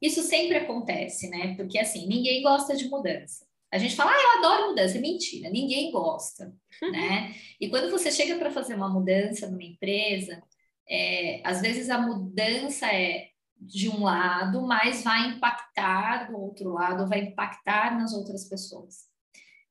Isso 0.00 0.22
sempre 0.22 0.56
acontece, 0.58 1.28
né? 1.28 1.54
Porque 1.56 1.78
assim, 1.78 2.06
ninguém 2.06 2.42
gosta 2.42 2.76
de 2.76 2.88
mudança. 2.88 3.46
A 3.72 3.78
gente 3.78 3.96
fala, 3.96 4.12
ah, 4.12 4.22
eu 4.22 4.38
adoro 4.38 4.68
mudança. 4.68 4.98
Mentira, 5.00 5.50
ninguém 5.50 5.90
gosta, 5.90 6.54
né? 6.82 7.34
E 7.60 7.68
quando 7.68 7.90
você 7.90 8.10
chega 8.10 8.36
para 8.36 8.50
fazer 8.50 8.74
uma 8.74 8.88
mudança 8.88 9.50
numa 9.50 9.62
empresa, 9.62 10.42
é, 10.88 11.40
às 11.44 11.60
vezes 11.60 11.90
a 11.90 11.98
mudança 11.98 12.86
é 12.86 13.28
de 13.58 13.88
um 13.88 14.02
lado, 14.04 14.62
mas 14.62 15.02
vai 15.02 15.30
impactar 15.30 16.30
do 16.30 16.38
outro 16.38 16.72
lado, 16.72 17.08
vai 17.08 17.20
impactar 17.20 17.98
nas 17.98 18.12
outras 18.12 18.48
pessoas. 18.48 19.06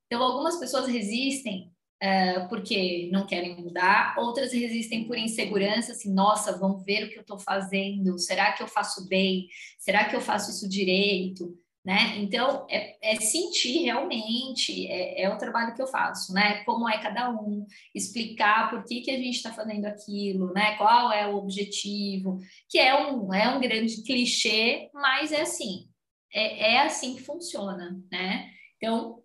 Então, 0.06 0.22
algumas 0.22 0.56
pessoas 0.58 0.88
resistem 0.88 1.72
é, 2.00 2.40
porque 2.48 3.08
não 3.10 3.26
querem 3.26 3.56
mudar, 3.56 4.14
outras 4.18 4.52
resistem 4.52 5.06
por 5.06 5.16
insegurança, 5.16 5.92
assim, 5.92 6.12
nossa, 6.12 6.58
vão 6.58 6.78
ver 6.78 7.04
o 7.04 7.10
que 7.10 7.16
eu 7.16 7.22
estou 7.22 7.38
fazendo, 7.38 8.18
será 8.18 8.52
que 8.52 8.62
eu 8.62 8.68
faço 8.68 9.08
bem? 9.08 9.48
Será 9.78 10.04
que 10.04 10.14
eu 10.14 10.20
faço 10.20 10.50
isso 10.50 10.68
direito? 10.68 11.56
Né? 11.84 12.18
Então, 12.18 12.66
é, 12.68 12.96
é 13.00 13.14
sentir 13.20 13.84
realmente, 13.84 14.88
é, 14.88 15.22
é, 15.22 15.32
o 15.32 15.38
trabalho 15.38 15.72
que 15.72 15.80
eu 15.80 15.86
faço, 15.86 16.32
né? 16.32 16.64
Como 16.64 16.88
é 16.88 16.98
cada 16.98 17.30
um, 17.30 17.64
explicar 17.94 18.68
por 18.70 18.82
que, 18.84 19.02
que 19.02 19.10
a 19.12 19.16
gente 19.16 19.36
está 19.36 19.52
fazendo 19.52 19.84
aquilo, 19.84 20.52
né? 20.52 20.74
Qual 20.76 21.12
é 21.12 21.28
o 21.28 21.36
objetivo, 21.36 22.40
que 22.68 22.76
é 22.76 22.92
um, 23.08 23.32
é 23.32 23.48
um 23.56 23.60
grande 23.60 24.02
clichê, 24.02 24.90
mas 24.92 25.30
é 25.30 25.42
assim, 25.42 25.88
é, 26.34 26.72
é 26.72 26.80
assim 26.80 27.14
que 27.14 27.22
funciona, 27.22 27.96
né? 28.10 28.50
Então, 28.78 29.22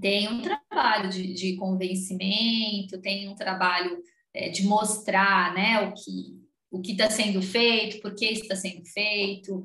tem 0.00 0.28
um 0.28 0.42
trabalho 0.42 1.10
de, 1.10 1.32
de 1.34 1.56
convencimento, 1.56 3.00
tem 3.00 3.28
um 3.28 3.34
trabalho 3.34 4.02
é, 4.32 4.48
de 4.48 4.64
mostrar, 4.64 5.54
né, 5.54 5.80
o 5.80 5.92
que 5.92 6.44
o 6.74 6.80
que 6.80 6.90
está 6.90 7.08
sendo 7.08 7.40
feito, 7.40 8.02
por 8.02 8.16
que 8.16 8.24
está 8.24 8.56
sendo 8.56 8.84
feito, 8.84 9.62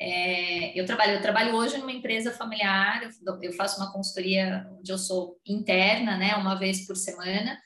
é, 0.00 0.78
eu 0.78 0.86
trabalho, 0.86 1.14
eu 1.14 1.20
trabalho 1.20 1.56
hoje 1.56 1.76
numa 1.76 1.92
empresa 1.92 2.32
familiar, 2.32 3.02
eu, 3.02 3.42
eu, 3.42 3.52
faço 3.52 3.80
uma 3.80 3.92
consultoria 3.92 4.68
onde 4.78 4.92
eu 4.92 4.98
sou 4.98 5.40
interna, 5.46 6.16
né, 6.16 6.36
uma 6.36 6.54
vez 6.54 6.86
por 6.86 6.96
semana, 6.96 7.58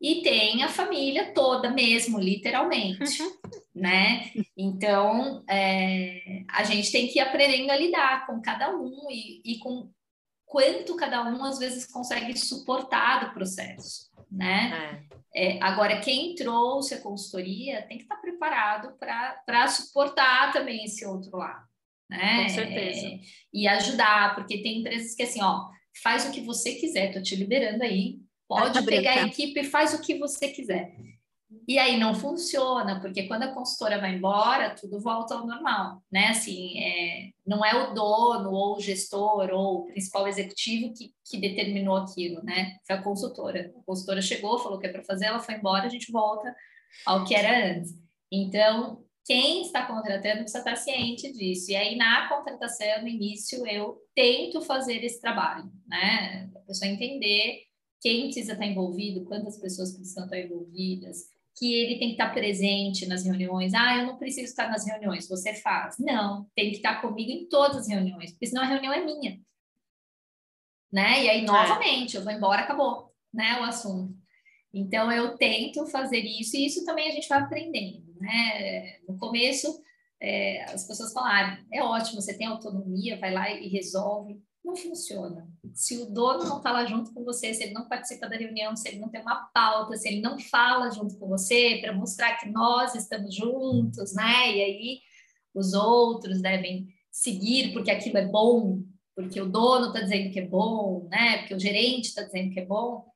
e 0.00 0.22
tem 0.22 0.62
a 0.62 0.68
família 0.68 1.32
toda 1.32 1.70
mesmo, 1.70 2.20
literalmente, 2.20 3.18
né? 3.74 4.30
Então, 4.56 5.42
é, 5.48 6.44
a 6.48 6.62
gente 6.64 6.92
tem 6.92 7.08
que 7.08 7.18
ir 7.18 7.20
aprendendo 7.20 7.70
a 7.70 7.76
lidar 7.76 8.26
com 8.26 8.40
cada 8.40 8.74
um 8.76 9.10
e, 9.10 9.42
e 9.44 9.58
com 9.58 9.90
quanto 10.48 10.96
cada 10.96 11.22
um 11.24 11.44
às 11.44 11.58
vezes 11.58 11.86
consegue 11.86 12.36
suportar 12.36 13.26
do 13.26 13.34
processo, 13.34 14.10
né? 14.30 15.04
É. 15.14 15.18
É, 15.34 15.62
agora, 15.62 16.00
quem 16.00 16.34
trouxe 16.34 16.94
a 16.94 17.00
consultoria 17.00 17.82
tem 17.82 17.98
que 17.98 18.04
estar 18.04 18.16
preparado 18.16 18.96
para 18.98 19.68
suportar 19.68 20.52
também 20.52 20.84
esse 20.84 21.04
outro 21.04 21.36
lado, 21.36 21.64
né? 22.10 22.44
Com 22.44 22.48
certeza. 22.48 23.06
É, 23.06 23.20
e 23.52 23.68
ajudar, 23.68 24.34
porque 24.34 24.62
tem 24.62 24.80
empresas 24.80 25.14
que 25.14 25.22
assim, 25.22 25.42
ó, 25.42 25.68
faz 26.02 26.26
o 26.26 26.32
que 26.32 26.40
você 26.40 26.74
quiser, 26.74 27.12
tô 27.12 27.20
te 27.20 27.36
liberando 27.36 27.84
aí, 27.84 28.18
pode 28.48 28.82
pegar 28.86 29.12
a 29.12 29.26
equipe 29.26 29.60
e 29.60 29.64
faz 29.64 29.92
o 29.92 30.00
que 30.00 30.18
você 30.18 30.48
quiser. 30.48 30.96
E 31.66 31.78
aí 31.78 31.98
não 31.98 32.14
funciona, 32.14 33.00
porque 33.00 33.26
quando 33.26 33.44
a 33.44 33.54
consultora 33.54 33.98
vai 33.98 34.14
embora, 34.14 34.74
tudo 34.74 35.00
volta 35.00 35.34
ao 35.34 35.46
normal, 35.46 36.02
né? 36.12 36.28
Assim, 36.28 36.78
é, 36.78 37.30
não 37.46 37.64
é 37.64 37.74
o 37.74 37.94
dono 37.94 38.50
ou 38.50 38.76
o 38.76 38.80
gestor 38.80 39.50
ou 39.50 39.78
o 39.78 39.86
principal 39.86 40.28
executivo 40.28 40.92
que, 40.92 41.14
que 41.24 41.38
determinou 41.38 41.96
aquilo, 41.96 42.42
né? 42.42 42.76
Foi 42.86 42.96
a 42.96 43.02
consultora. 43.02 43.72
A 43.78 43.82
consultora 43.82 44.20
chegou, 44.20 44.58
falou 44.58 44.78
que 44.78 44.86
é 44.86 44.92
para 44.92 45.04
fazer, 45.04 45.26
ela 45.26 45.40
foi 45.40 45.54
embora, 45.54 45.86
a 45.86 45.90
gente 45.90 46.12
volta 46.12 46.54
ao 47.06 47.24
que 47.24 47.34
era 47.34 47.72
antes. 47.72 47.94
Então, 48.30 49.02
quem 49.24 49.62
está 49.62 49.86
contratando 49.86 50.40
precisa 50.40 50.58
estar 50.58 50.76
ciente 50.76 51.32
disso. 51.32 51.70
E 51.70 51.76
aí, 51.76 51.96
na 51.96 52.28
contratação, 52.28 53.02
no 53.02 53.08
início, 53.08 53.66
eu 53.66 53.98
tento 54.14 54.60
fazer 54.60 55.02
esse 55.02 55.20
trabalho, 55.20 55.70
né? 55.86 56.50
A 56.54 56.60
pessoa 56.60 56.90
entender 56.90 57.62
quem 58.00 58.24
precisa 58.24 58.52
estar 58.52 58.66
envolvido, 58.66 59.24
quantas 59.24 59.58
pessoas 59.58 59.92
precisam 59.92 60.24
estar 60.24 60.38
envolvidas, 60.38 61.37
que 61.58 61.72
ele 61.72 61.98
tem 61.98 62.08
que 62.08 62.14
estar 62.14 62.32
presente 62.32 63.06
nas 63.06 63.24
reuniões. 63.24 63.74
Ah, 63.74 63.98
eu 63.98 64.06
não 64.06 64.18
preciso 64.18 64.46
estar 64.46 64.68
nas 64.68 64.86
reuniões, 64.86 65.28
você 65.28 65.54
faz. 65.54 65.96
Não, 65.98 66.46
tem 66.54 66.70
que 66.70 66.76
estar 66.76 67.00
comigo 67.00 67.30
em 67.30 67.48
todas 67.48 67.78
as 67.78 67.88
reuniões, 67.88 68.30
porque 68.30 68.46
senão 68.46 68.62
a 68.62 68.66
reunião 68.66 68.92
é 68.92 69.04
minha. 69.04 69.40
Né? 70.92 71.24
E 71.24 71.28
aí, 71.28 71.44
novamente, 71.44 72.16
eu 72.16 72.24
vou 72.24 72.32
embora, 72.32 72.62
acabou, 72.62 73.12
né, 73.32 73.60
o 73.60 73.64
assunto. 73.64 74.16
Então, 74.72 75.10
eu 75.10 75.36
tento 75.36 75.86
fazer 75.86 76.20
isso, 76.20 76.56
e 76.56 76.66
isso 76.66 76.84
também 76.84 77.08
a 77.08 77.12
gente 77.12 77.28
vai 77.28 77.40
aprendendo, 77.40 78.14
né? 78.20 78.98
No 79.08 79.18
começo, 79.18 79.82
é, 80.20 80.64
as 80.64 80.86
pessoas 80.86 81.12
falam, 81.12 81.30
ah, 81.30 81.58
é 81.72 81.82
ótimo, 81.82 82.20
você 82.20 82.36
tem 82.36 82.46
autonomia, 82.46 83.18
vai 83.18 83.32
lá 83.32 83.50
e 83.50 83.68
resolve 83.68 84.40
não 84.68 84.76
funciona. 84.76 85.48
Se 85.72 85.96
o 85.96 86.06
dono 86.06 86.44
não 86.44 86.58
está 86.58 86.70
lá 86.70 86.84
junto 86.84 87.12
com 87.12 87.24
você, 87.24 87.54
se 87.54 87.64
ele 87.64 87.72
não 87.72 87.88
participa 87.88 88.28
da 88.28 88.36
reunião, 88.36 88.76
se 88.76 88.88
ele 88.88 88.98
não 88.98 89.08
tem 89.08 89.22
uma 89.22 89.48
pauta, 89.54 89.96
se 89.96 90.08
ele 90.08 90.20
não 90.20 90.38
fala 90.38 90.90
junto 90.90 91.16
com 91.18 91.26
você 91.26 91.78
para 91.80 91.94
mostrar 91.94 92.36
que 92.36 92.50
nós 92.50 92.94
estamos 92.94 93.34
juntos, 93.34 94.14
né? 94.14 94.56
E 94.56 94.62
aí 94.62 95.00
os 95.54 95.72
outros 95.72 96.42
devem 96.42 96.86
seguir 97.10 97.72
porque 97.72 97.90
aquilo 97.90 98.18
é 98.18 98.26
bom, 98.26 98.82
porque 99.16 99.40
o 99.40 99.48
dono 99.48 99.86
está 99.86 100.00
dizendo 100.00 100.30
que 100.30 100.40
é 100.40 100.46
bom, 100.46 101.08
né? 101.10 101.38
Porque 101.38 101.54
o 101.54 101.60
gerente 101.60 102.06
está 102.06 102.22
dizendo 102.22 102.52
que 102.52 102.60
é 102.60 102.66
bom, 102.66 103.06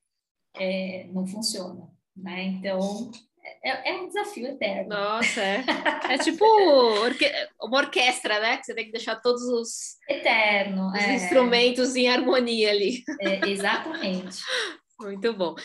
é, 0.55 1.07
não 1.13 1.27
funciona, 1.27 1.87
né? 2.17 2.45
Então 2.45 3.11
é, 3.45 3.91
é, 3.91 3.95
um 4.01 4.07
desafio 4.07 4.47
eterno. 4.47 4.91
Nossa, 4.91 5.41
é. 5.41 5.65
É 6.09 6.19
tipo 6.19 6.45
orque 6.45 7.25
uma 7.61 7.79
orquestra, 7.79 8.39
né? 8.39 8.57
Que 8.57 8.65
você 8.65 8.75
tem 8.75 8.87
que 8.87 8.93
deixar 8.93 9.17
todos 9.17 9.43
os, 9.43 9.97
eterno, 10.09 10.89
os 10.89 10.95
é. 10.95 11.15
instrumentos 11.15 11.97
em 11.97 12.09
harmonia 12.09 12.71
ali. 12.71 13.03
É, 13.21 13.49
exatamente. 13.49 14.43
Muito 15.01 15.33
bom. 15.33 15.57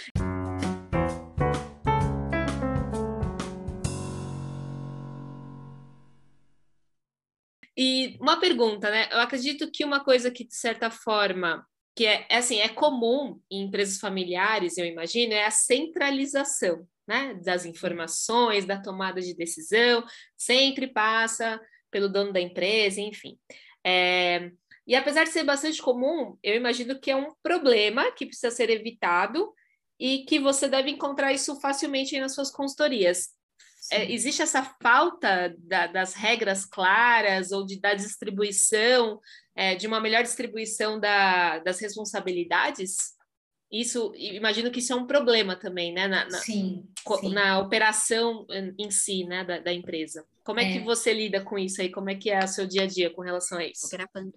E 7.80 8.18
uma 8.20 8.40
pergunta, 8.40 8.90
né? 8.90 9.08
Eu 9.12 9.20
acredito 9.20 9.70
que 9.72 9.86
uma 9.86 10.04
coisa 10.04 10.32
que, 10.32 10.44
de 10.44 10.56
certa 10.56 10.90
forma, 10.90 11.64
que 11.96 12.08
é, 12.08 12.26
é 12.28 12.38
assim, 12.38 12.60
é 12.60 12.70
comum 12.70 13.40
em 13.52 13.66
empresas 13.66 14.00
familiares, 14.00 14.80
eu 14.80 14.86
imagino, 14.86 15.34
é 15.34 15.46
a 15.46 15.52
centralização 15.52 16.88
né, 17.08 17.34
das 17.44 17.66
informações, 17.66 18.66
da 18.66 18.82
tomada 18.82 19.22
de 19.22 19.34
decisão, 19.34 20.04
sempre 20.36 20.88
passa 20.88 21.60
pelo 21.90 22.10
dono 22.10 22.34
da 22.34 22.42
empresa, 22.42 23.00
enfim. 23.00 23.40
É, 23.84 24.52
e 24.86 24.96
apesar 24.96 25.24
de 25.24 25.32
ser 25.32 25.44
bastante 25.44 25.82
comum, 25.82 26.38
eu 26.44 26.56
imagino 26.56 27.00
que 27.00 27.12
é 27.12 27.16
um 27.16 27.34
problema 27.42 28.12
que 28.12 28.26
precisa 28.26 28.52
ser 28.52 28.70
evitado 28.70 29.54
e 30.00 30.26
que 30.26 30.40
você 30.40 30.68
deve 30.68 30.92
encontrar 30.92 31.34
isso 31.34 31.60
facilmente 31.60 32.20
nas 32.20 32.34
suas 32.34 32.52
consultorias. 32.52 33.30
É, 33.92 34.12
existe 34.12 34.42
essa 34.42 34.64
falta 34.82 35.56
da, 35.60 35.88
das 35.88 36.14
regras 36.14 36.66
claras 36.66 37.52
ou 37.52 37.66
de, 37.66 37.80
da 37.80 37.94
distribuição, 37.94 39.20
é, 39.56 39.76
de 39.76 39.88
uma 39.88 40.02
melhor 40.02 40.24
distribuição 40.24 41.00
da, 41.00 41.60
das 41.60 41.80
responsabilidades? 41.80 43.17
Isso, 43.72 44.14
imagino 44.16 44.72
que 44.72 44.80
isso 44.80 44.94
é 44.94 44.96
um 44.96 45.06
problema 45.06 45.56
também, 45.56 45.92
né? 45.92 46.08
Na, 46.08 46.24
na, 46.26 46.40
sim, 46.40 46.86
sim. 47.20 47.34
na 47.34 47.60
operação 47.60 48.46
em 48.78 48.90
si, 48.90 49.26
né, 49.26 49.44
da, 49.44 49.60
da 49.60 49.74
empresa. 49.74 50.26
Como 50.44 50.60
é, 50.60 50.70
é, 50.70 50.74
que 50.74 50.80
você 50.80 51.14
lida 51.14 51.42
com 51.42 51.60
isso 51.60 51.82
aí? 51.82 51.92
Como 51.92 52.10
é 52.10 52.16
que 52.16 52.30
é 52.30 52.40
o 52.40 52.48
seu 52.48 52.66
dia 52.66 52.84
a 52.84 52.88
dia 52.88 53.10
com 53.10 53.22
relação 53.22 53.58
a 53.58 53.66
isso? 53.66 53.90
Gravando. 53.90 54.34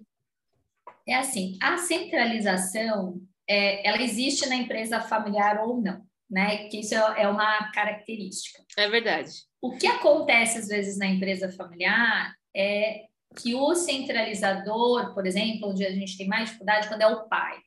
É 1.07 1.15
assim, 1.15 1.57
a 1.61 1.77
centralização, 1.77 3.21
é, 3.47 3.87
ela 3.87 4.01
existe 4.01 4.47
na 4.49 4.55
empresa 4.55 4.99
familiar 4.99 5.61
ou 5.65 5.81
não, 5.81 6.01
né? 6.29 6.67
Que 6.67 6.81
isso 6.81 6.93
é, 6.93 7.23
é 7.23 7.27
uma 7.29 7.71
característica. 7.71 8.61
É 8.77 8.89
verdade. 8.89 9.31
O 9.61 9.77
que 9.77 9.87
acontece 9.87 10.57
às 10.57 10.67
vezes 10.67 10.97
na 10.97 11.07
empresa 11.07 11.49
familiar 11.49 12.35
é 12.53 13.05
que 13.37 13.55
o 13.55 13.73
centralizador, 13.75 15.13
por 15.13 15.25
exemplo, 15.25 15.69
onde 15.69 15.85
a 15.85 15.91
gente 15.91 16.17
tem 16.17 16.27
mais 16.27 16.47
dificuldade, 16.47 16.89
quando 16.89 17.01
é 17.01 17.07
o 17.07 17.29
pai 17.29 17.57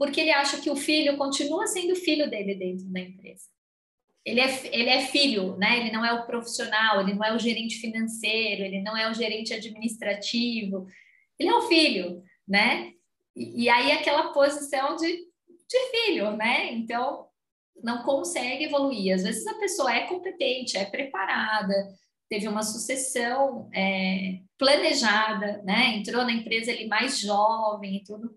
porque 0.00 0.18
ele 0.18 0.30
acha 0.30 0.58
que 0.58 0.70
o 0.70 0.76
filho 0.76 1.18
continua 1.18 1.66
sendo 1.66 1.94
filho 1.94 2.30
dele 2.30 2.54
dentro 2.54 2.86
da 2.86 3.00
empresa. 3.00 3.44
ele 4.24 4.40
é, 4.40 4.74
ele 4.74 4.88
é 4.88 5.06
filho, 5.06 5.58
né? 5.58 5.78
Ele 5.78 5.92
não 5.92 6.02
é 6.02 6.10
o 6.14 6.24
profissional, 6.24 7.02
ele 7.02 7.12
não 7.12 7.22
é 7.22 7.34
o 7.34 7.38
gerente 7.38 7.76
financeiro, 7.76 8.62
ele 8.62 8.80
não 8.80 8.96
é 8.96 9.10
o 9.10 9.14
gerente 9.14 9.52
administrativo, 9.52 10.86
ele 11.38 11.50
é 11.50 11.54
o 11.54 11.68
filho, 11.68 12.24
né? 12.48 12.94
E, 13.36 13.64
e 13.64 13.68
aí 13.68 13.92
aquela 13.92 14.32
posição 14.32 14.96
de, 14.96 15.06
de 15.06 15.78
filho, 15.90 16.34
né? 16.34 16.72
Então 16.72 17.26
não 17.84 18.02
consegue 18.02 18.64
evoluir. 18.64 19.14
Às 19.14 19.24
vezes 19.24 19.46
a 19.46 19.58
pessoa 19.58 19.94
é 19.94 20.06
competente, 20.06 20.78
é 20.78 20.86
preparada, 20.86 21.74
teve 22.26 22.48
uma 22.48 22.62
sucessão 22.62 23.68
é, 23.74 24.40
planejada, 24.56 25.60
né? 25.62 25.96
Entrou 25.96 26.24
na 26.24 26.32
empresa 26.32 26.70
ele 26.72 26.88
mais 26.88 27.18
jovem 27.18 27.96
e 27.96 28.02
tudo. 28.02 28.34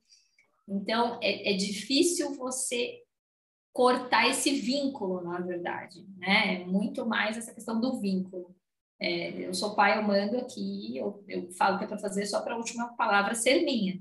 Então 0.68 1.20
é, 1.22 1.54
é 1.54 1.58
difícil 1.58 2.36
você 2.36 3.02
cortar 3.74 4.30
esse 4.30 4.52
vínculo, 4.52 5.22
na 5.22 5.40
verdade, 5.40 6.06
né? 6.18 6.62
É 6.62 6.66
muito 6.66 7.06
mais 7.06 7.38
essa 7.38 7.54
questão 7.54 7.82
do 7.82 8.00
vínculo. 8.00 8.56
É, 9.00 9.48
eu 9.48 9.54
sou 9.54 9.76
pai, 9.76 9.98
eu 9.98 10.04
mando 10.04 10.38
aqui, 10.38 10.96
eu, 10.96 11.24
eu 11.28 11.52
falo 11.54 11.78
que 11.78 11.84
é 11.84 11.88
para 11.88 11.98
fazer 11.98 12.26
só 12.26 12.42
para 12.42 12.54
a 12.54 12.58
última 12.58 12.96
palavra 12.96 13.36
ser 13.36 13.64
minha. 13.66 14.00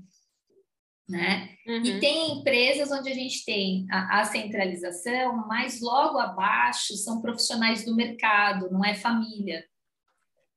Né? 1.09 1.49
Uhum. 1.67 1.83
E 1.83 1.99
tem 1.99 2.39
empresas 2.39 2.89
onde 2.89 3.09
a 3.09 3.13
gente 3.13 3.43
tem 3.43 3.85
a, 3.91 4.21
a, 4.21 4.23
centralização, 4.23 5.45
mas 5.47 5.81
logo 5.81 6.17
abaixo 6.17 6.95
são 6.95 7.21
profissionais 7.21 7.83
do 7.83 7.93
mercado, 7.93 8.71
não 8.71 8.85
é 8.85 8.95
família. 8.95 9.65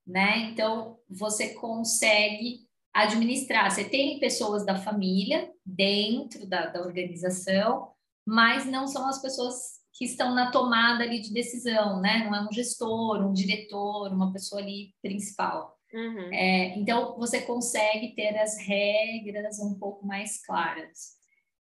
Né? 0.07 0.51
Então, 0.51 1.01
você 1.09 1.55
consegue 1.55 2.66
administrar. 2.97 3.71
Você 3.71 3.85
tem 3.85 4.19
pessoas 4.19 4.65
da 4.65 4.77
família 4.77 5.51
dentro 5.65 6.47
da, 6.47 6.67
da 6.67 6.81
organização, 6.81 7.93
mas 8.27 8.65
não 8.67 8.87
são 8.87 9.07
as 9.09 9.21
pessoas 9.21 9.77
que 9.93 10.05
estão 10.05 10.35
na 10.35 10.51
tomada 10.51 11.05
ali 11.05 11.21
de 11.21 11.33
decisão, 11.33 12.01
né? 12.01 12.25
Não 12.25 12.35
é 12.35 12.47
um 12.47 12.53
gestor, 12.53 13.25
um 13.25 13.33
diretor, 13.33 14.13
uma 14.13 14.33
pessoa 14.33 14.61
ali 14.61 14.95
principal. 15.03 15.77
Uhum. 15.93 16.33
É, 16.33 16.79
então, 16.79 17.17
você 17.17 17.41
consegue 17.43 18.15
ter 18.15 18.37
as 18.39 18.59
regras 18.59 19.59
um 19.59 19.79
pouco 19.79 20.07
mais 20.07 20.45
claras. 20.45 21.17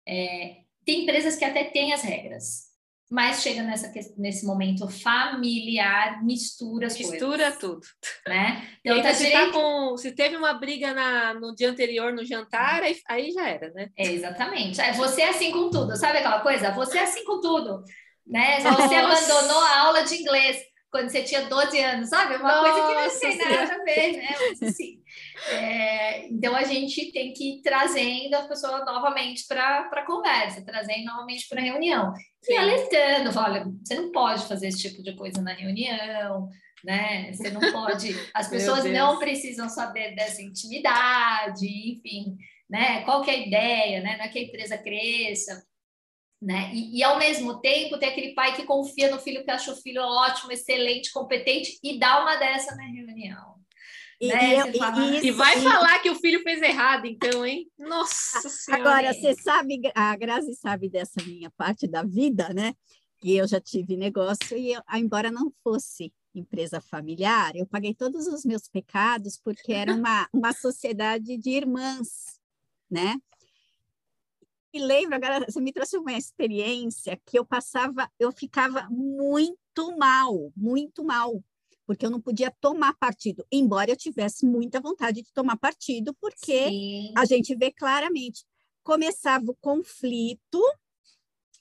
É, 0.07 0.63
tem 0.85 1.03
empresas 1.03 1.37
que 1.37 1.45
até 1.45 1.65
têm 1.65 1.93
as 1.93 2.03
regras, 2.03 2.72
mas 3.13 3.43
chega 3.43 3.63
nessa, 3.63 3.93
nesse 4.17 4.47
momento 4.47 4.89
familiar, 4.89 6.25
mistura 6.25 6.87
as 6.87 6.97
mistura 6.97 7.53
coisas. 7.53 7.59
tudo. 7.59 7.81
Né? 8.27 8.67
Então, 8.83 9.03
tá 9.03 9.13
se, 9.13 9.27
direito... 9.27 9.53
tá 9.53 9.53
com, 9.53 9.97
se 9.99 10.13
teve 10.13 10.35
uma 10.35 10.55
briga 10.55 10.95
na, 10.95 11.35
no 11.35 11.55
dia 11.55 11.69
anterior 11.69 12.11
no 12.15 12.25
jantar, 12.25 12.83
aí, 12.83 12.97
aí 13.07 13.31
já 13.31 13.47
era, 13.47 13.71
né? 13.75 13.91
É, 13.99 14.07
exatamente. 14.07 14.81
Você 14.97 15.21
é 15.21 15.29
assim 15.29 15.53
com 15.53 15.69
tudo, 15.69 15.95
sabe 15.95 16.19
aquela 16.19 16.41
coisa? 16.41 16.71
Você 16.71 16.97
é 16.97 17.03
assim 17.03 17.23
com 17.27 17.39
tudo. 17.39 17.85
Né? 18.27 18.61
Você 18.61 18.95
abandonou 18.95 19.61
a 19.61 19.81
aula 19.81 20.05
de 20.05 20.15
inglês 20.15 20.72
quando 20.93 21.09
você 21.09 21.23
tinha 21.23 21.49
12 21.49 21.81
anos, 21.81 22.11
sabe? 22.11 22.37
Uma 22.37 22.49
Nossa, 22.49 22.71
coisa 22.71 22.87
que 22.87 22.95
não 22.95 23.21
tem 23.21 23.39
nada 23.39 23.75
a 23.75 23.85
ver, 23.85 24.13
né? 24.19 24.35
Mas, 24.39 24.63
assim, 24.63 25.03
é, 25.51 26.29
então 26.29 26.55
a 26.55 26.65
gente 26.65 27.11
tem 27.11 27.33
que 27.33 27.55
ir 27.55 27.63
trazendo 27.63 28.35
a 28.35 28.43
pessoa 28.43 28.85
novamente 28.85 29.47
para 29.49 29.89
a 29.91 30.07
conversa, 30.07 30.63
trazendo 30.63 31.07
novamente 31.07 31.49
para 31.49 31.63
a 31.63 31.65
reunião. 31.65 32.13
E 32.47 32.55
alertando, 32.55 33.31
olha, 33.39 33.65
você 33.83 33.95
não 33.95 34.13
pode 34.13 34.47
fazer 34.47 34.69
esse 34.69 34.83
tipo 34.83 35.03
de 35.03 35.17
coisa 35.17 35.41
na 35.41 35.55
reunião, 35.55 36.51
né? 36.85 37.33
Você 37.33 37.51
não 37.51 37.73
pode, 37.73 38.15
as 38.35 38.49
pessoas 38.49 38.85
não 38.85 39.19
precisam 39.19 39.71
saber 39.71 40.15
dessa 40.15 40.43
intimidade, 40.43 41.67
enfim, 41.67 42.37
né? 42.69 43.01
Qual 43.05 43.23
que 43.23 43.31
é 43.31 43.35
a 43.35 43.47
ideia, 43.47 44.03
né? 44.03 44.19
Não 44.19 44.27
é 44.27 44.29
que 44.29 44.39
a 44.39 44.43
empresa 44.43 44.77
cresça, 44.77 45.65
né? 46.43 46.73
E, 46.75 46.99
e, 46.99 47.05
ao 47.05 47.19
mesmo 47.19 47.61
tempo 47.61 47.97
tem 47.99 48.09
aquele 48.09 48.35
pai 48.35 48.57
que 48.57 48.65
confia 48.65 49.09
no 49.09 49.21
filho, 49.21 49.45
que 49.45 49.51
acha 49.51 49.73
o 49.73 49.77
filho 49.77 50.03
ótimo, 50.03 50.51
excelente, 50.51 51.13
competente 51.13 51.79
e 51.83 51.99
dá 52.01 52.21
uma 52.21 52.35
dessa 52.35 52.75
na 52.75 52.83
reunião. 52.83 53.55
E, 54.21 54.29
né? 54.29 54.61
eu, 54.61 54.75
fala... 54.75 55.05
e, 55.05 55.27
e 55.29 55.31
vai 55.31 55.61
falar 55.61 56.01
que 56.01 56.11
o 56.11 56.17
filho 56.17 56.43
fez 56.43 56.61
errado, 56.61 57.07
então, 57.07 57.47
hein? 57.47 57.71
Nossa 57.79 58.49
Senhora. 58.49 58.83
Agora, 58.83 59.15
você 59.15 59.35
sabe, 59.35 59.81
a 59.95 60.17
Grazi 60.17 60.55
sabe 60.55 60.89
dessa 60.89 61.23
minha 61.25 61.51
parte 61.51 61.87
da 61.87 62.03
vida, 62.03 62.49
né? 62.53 62.75
Que 63.19 63.37
eu 63.37 63.47
já 63.47 63.61
tive 63.61 63.97
negócio 63.97 64.57
e, 64.57 64.73
eu, 64.73 64.83
embora 64.95 65.31
não 65.31 65.53
fosse 65.63 66.13
empresa 66.35 66.81
familiar, 66.81 67.55
eu 67.55 67.67
paguei 67.67 67.95
todos 67.95 68.27
os 68.27 68.45
meus 68.45 68.67
pecados 68.67 69.39
porque 69.39 69.73
era 69.73 69.93
uma, 69.95 70.29
uma 70.33 70.53
sociedade 70.53 71.37
de 71.37 71.51
irmãs, 71.51 72.41
né? 72.91 73.17
E 74.73 74.81
lembro, 74.81 75.15
agora 75.15 75.45
você 75.47 75.61
me 75.61 75.73
trouxe 75.73 75.99
uma 75.99 76.13
experiência 76.13 77.21
que 77.27 77.39
eu 77.39 77.45
passava, 77.45 78.11
eu 78.19 78.33
ficava 78.33 78.89
muito 78.91 79.97
mal, 79.99 80.51
muito 80.57 81.05
mal, 81.05 81.43
porque 81.87 82.07
eu 82.07 82.11
não 82.11 82.21
podia 82.21 82.51
tomar 82.59 82.95
partido, 82.95 83.47
embora 83.53 83.91
eu 83.91 83.97
tivesse 83.97 84.47
muita 84.47 84.81
vontade 84.81 85.23
de 85.23 85.33
tomar 85.33 85.59
partido, 85.59 86.15
porque 86.21 86.69
Sim. 86.69 87.13
a 87.17 87.27
gente 87.27 87.55
vê 87.55 87.71
claramente, 87.71 88.47
começava 88.83 89.45
o 89.51 89.57
conflito 89.61 90.59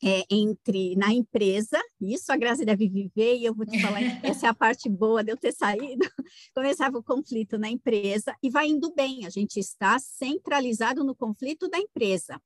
é, 0.03 0.23
entre 0.29 0.95
na 0.95 1.13
empresa, 1.13 1.79
isso 1.99 2.31
a 2.31 2.37
Grazi 2.37 2.65
deve 2.65 2.87
viver, 2.87 3.35
e 3.35 3.45
eu 3.45 3.53
vou 3.53 3.65
te 3.65 3.79
falar, 3.79 3.99
essa 4.23 4.47
é 4.47 4.49
a 4.49 4.53
parte 4.53 4.89
boa 4.89 5.23
de 5.23 5.31
eu 5.31 5.37
ter 5.37 5.51
saído. 5.51 5.99
Começava 6.55 6.97
o 6.97 7.03
conflito 7.03 7.57
na 7.57 7.69
empresa 7.69 8.35
e 8.41 8.49
vai 8.49 8.67
indo 8.67 8.93
bem, 8.93 9.25
a 9.25 9.29
gente 9.29 9.59
está 9.59 9.99
centralizado 9.99 11.03
no 11.03 11.15
conflito 11.15 11.67
da 11.67 11.77
empresa. 11.77 12.41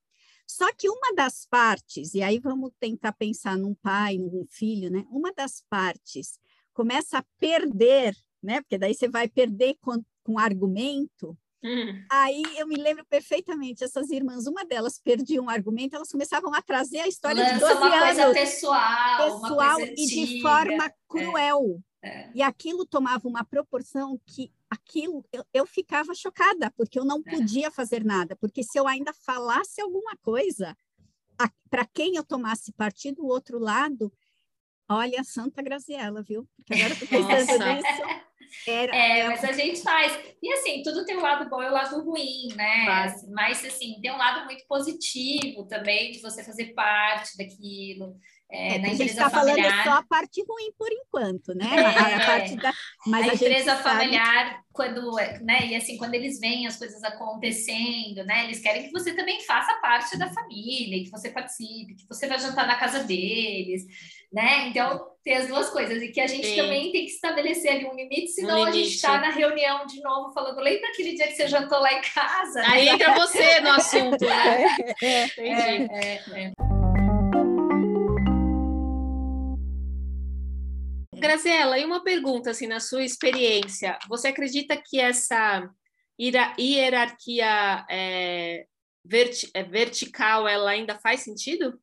Só 0.47 0.71
que 0.73 0.89
uma 0.89 1.13
das 1.15 1.45
partes, 1.45 2.13
e 2.13 2.21
aí 2.21 2.39
vamos 2.39 2.71
tentar 2.79 3.13
pensar 3.13 3.58
num 3.58 3.73
pai, 3.73 4.17
num 4.17 4.45
filho, 4.49 4.89
né? 4.89 5.05
Uma 5.10 5.34
das 5.34 5.63
partes 5.69 6.39
começa 6.73 7.17
a 7.17 7.25
perder, 7.39 8.15
né? 8.41 8.62
Porque 8.62 8.77
daí 8.77 8.93
você 8.93 9.08
vai 9.08 9.27
perder 9.27 9.75
com, 9.81 10.03
com 10.23 10.38
argumento. 10.38 11.38
Hum. 11.63 12.06
Aí 12.12 12.44
eu 12.58 12.68
me 12.68 12.76
lembro 12.76 13.06
perfeitamente, 13.06 13.84
essas 13.84 14.10
irmãs, 14.12 14.46
uma 14.46 14.63
delas 14.63 15.00
perdia 15.00 15.41
um 15.41 15.50
argumento, 15.50 15.96
elas 15.96 16.12
começavam 16.12 16.54
a 16.54 16.62
trazer 16.62 17.00
a 17.00 17.08
história 17.08 17.41
Lança 17.41 17.54
de 17.54 17.60
12 17.60 17.74
uma 17.74 17.88
anos. 17.88 18.00
Coisa 18.00 18.34
pessoal, 18.34 19.41
pessoal 19.41 19.76
coisa 19.78 19.94
e 19.98 20.06
de 20.06 20.41
forma 20.41 20.86
é. 20.86 20.94
cruel. 21.08 21.82
É. 21.82 21.96
É. 22.08 22.30
E 22.36 22.41
aquilo 22.44 22.86
tomava 22.86 23.28
uma 23.28 23.44
proporção 23.44 24.20
que 24.28 24.52
aquilo 24.70 25.26
eu, 25.34 25.44
eu 25.52 25.65
ficava 25.65 26.13
chocada, 26.13 26.72
porque 26.78 27.00
eu 27.00 27.06
não 27.06 27.24
é. 27.26 27.32
podia 27.32 27.72
fazer 27.72 28.06
nada, 28.06 28.36
porque 28.36 28.62
se 28.62 28.78
eu 28.78 28.88
ainda 28.88 29.12
falasse 29.12 29.82
alguma 29.82 30.15
coisa, 30.18 30.78
para 31.70 31.86
quem 31.86 32.15
eu 32.15 32.24
tomasse 32.24 32.72
partido, 32.74 33.24
o 33.24 33.28
outro 33.28 33.58
lado, 33.58 34.13
olha, 34.88 35.24
Santa 35.24 35.62
Graziela, 35.62 36.22
viu? 36.22 36.48
Porque 36.56 36.74
agora 36.74 36.94
eu 36.94 37.00
tô 37.00 37.08
pensando 37.08 37.65
nisso. 37.65 38.25
Era, 38.67 38.95
é, 38.95 39.27
mas 39.27 39.43
a 39.43 39.51
gente 39.51 39.81
faz. 39.81 40.17
E 40.41 40.53
assim, 40.53 40.81
tudo 40.84 41.05
tem 41.05 41.15
o 41.15 41.19
um 41.19 41.23
lado 41.23 41.49
bom 41.49 41.62
e 41.62 41.65
o 41.65 41.69
um 41.69 41.73
lado 41.73 42.03
ruim, 42.03 42.47
né? 42.55 43.13
Mas 43.29 43.63
assim, 43.65 43.99
tem 44.01 44.12
um 44.12 44.17
lado 44.17 44.45
muito 44.45 44.65
positivo 44.67 45.65
também 45.67 46.12
de 46.12 46.19
você 46.21 46.43
fazer 46.43 46.73
parte 46.73 47.38
daquilo. 47.38 48.15
É, 48.51 48.75
é, 48.75 48.79
na 48.79 48.89
a 48.89 48.93
gente 48.93 49.10
está 49.10 49.29
falando 49.29 49.60
só 49.84 49.91
a 49.93 50.03
parte 50.03 50.43
ruim 50.47 50.71
por 50.77 50.88
enquanto, 50.91 51.55
né? 51.55 51.65
É, 51.65 52.13
a, 52.13 52.25
parte 52.25 52.55
da, 52.58 52.73
mas 53.08 53.27
a, 53.27 53.31
a 53.31 53.36
empresa 53.36 53.75
familiar, 53.77 54.45
sabe... 54.45 54.63
quando, 54.71 55.12
né? 55.41 55.67
E 55.67 55.75
assim, 55.75 55.97
quando 55.97 56.13
eles 56.13 56.39
veem 56.39 56.67
as 56.67 56.77
coisas 56.77 57.03
acontecendo, 57.03 58.23
né? 58.23 58.45
Eles 58.45 58.60
querem 58.60 58.84
que 58.86 58.91
você 58.91 59.13
também 59.13 59.41
faça 59.41 59.73
parte 59.81 60.15
da 60.17 60.31
família, 60.31 61.03
que 61.03 61.10
você 61.10 61.29
participe, 61.29 61.95
que 61.95 62.08
você 62.08 62.27
vai 62.27 62.39
jantar 62.39 62.67
na 62.67 62.75
casa 62.75 63.03
deles, 63.03 63.84
né? 64.36 64.67
Então, 64.67 65.08
tem 65.24 65.38
as 65.38 65.48
duas 65.48 65.69
coisas, 65.69 66.04
e 66.04 66.10
que 66.10 66.19
a 66.19 66.28
gente 66.28 66.45
Sim. 66.45 66.58
também 66.58 66.91
tem 66.91 67.06
que 67.06 67.12
estabelecer 67.12 67.71
ali 67.71 67.86
um 67.86 67.95
limite, 67.95 68.28
senão 68.28 68.56
um 68.56 68.65
limite. 68.65 68.78
a 68.78 68.84
gente 68.84 68.95
está 68.95 69.21
na 69.21 69.30
reunião 69.30 69.86
de 69.86 70.02
novo 70.02 70.34
falando, 70.34 70.60
lembra 70.60 70.89
aquele 70.89 71.15
dia 71.15 71.28
que 71.28 71.36
você 71.36 71.48
jantou 71.48 71.80
lá 71.80 71.93
em 71.93 72.02
casa? 72.02 72.62
Aí 72.67 72.89
entra 72.89 73.15
você 73.15 73.62
no 73.62 73.69
assunto, 73.69 74.26
né? 74.26 74.65
É, 75.02 75.26
entendi. 75.26 75.93
É, 75.93 76.21
é, 76.34 76.43
é. 76.43 76.52
Graziela, 81.17 81.80
e 81.80 81.86
uma 81.86 82.04
pergunta, 82.04 82.52
assim, 82.52 82.67
na 82.67 82.82
sua 82.82 83.04
experiência, 83.04 83.98
você 84.10 84.28
acredita 84.28 84.76
que 84.76 85.00
essa 85.00 85.67
hierarquia 86.19 87.86
é, 87.89 88.65
verti 89.04 89.50
é, 89.54 89.63
vertical, 89.63 90.45
ela 90.45 90.71
ainda 90.71 91.00
faz 91.00 91.21
sentido? 91.21 91.80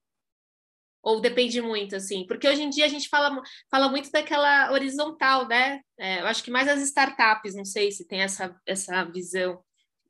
Ou 1.03 1.21
depende 1.21 1.61
muito, 1.61 1.97
assim? 1.97 2.27
Porque 2.27 2.49
hoje 2.49 2.63
em 2.63 2.71
dia 2.71 2.85
a 2.85 2.89
gente 2.89 3.09
fala, 3.09 3.43
fala 3.71 3.89
muito 3.89 4.11
daquela 4.11 4.71
horizontal, 4.71 5.49
né? 5.49 5.81
É, 5.99 6.21
eu 6.21 6.27
acho 6.27 6.45
que 6.45 6.51
mais 6.51 6.69
as 6.69 6.81
startups, 6.83 7.55
não 7.55 7.65
sei 7.65 7.91
se 7.91 8.07
tem 8.07 8.21
essa, 8.21 8.55
essa 8.67 9.05
visão. 9.05 9.61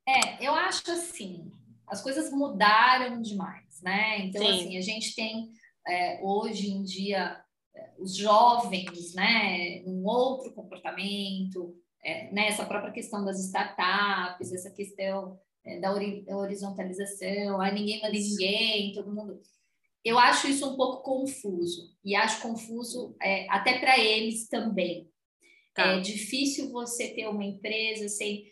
É, 0.07 0.47
eu 0.47 0.55
acho 0.55 0.91
assim, 0.91 1.51
as 1.89 2.03
coisas 2.03 2.31
mudaram 2.31 3.23
demais, 3.23 3.81
né? 3.83 4.19
Então, 4.27 4.45
Sim. 4.45 4.51
assim, 4.51 4.77
a 4.77 4.83
gente 4.83 5.15
tem 5.15 5.51
é, 5.87 6.21
hoje 6.23 6.71
em 6.71 6.83
dia 6.83 7.43
os 7.99 8.17
jovens, 8.17 9.15
né, 9.15 9.83
um 9.87 10.05
outro 10.05 10.53
comportamento, 10.53 11.75
é, 12.05 12.31
né, 12.33 12.49
essa 12.49 12.67
própria 12.67 12.93
questão 12.93 13.25
das 13.25 13.39
startups, 13.41 14.53
essa 14.53 14.71
questão 14.71 15.39
é, 15.65 15.79
da, 15.79 15.93
horizontalização, 16.37 17.61
aí 17.61 17.73
ninguém 17.73 18.01
manda 18.03 18.13
ninguém, 18.13 18.93
todo 18.93 19.15
mundo. 19.15 19.41
Eu 20.05 20.19
acho 20.19 20.49
isso 20.49 20.69
um 20.69 20.77
pouco 20.77 21.03
confuso 21.03 21.95
e 22.05 22.15
acho 22.15 22.43
confuso 22.43 23.17
é, 23.23 23.47
até 23.49 23.79
para 23.79 23.99
eles 23.99 24.49
também. 24.49 25.09
Tá. 25.75 25.97
É 25.97 26.01
difícil 26.01 26.71
você 26.71 27.09
ter 27.15 27.29
uma 27.29 27.45
empresa 27.45 28.09
sem 28.09 28.45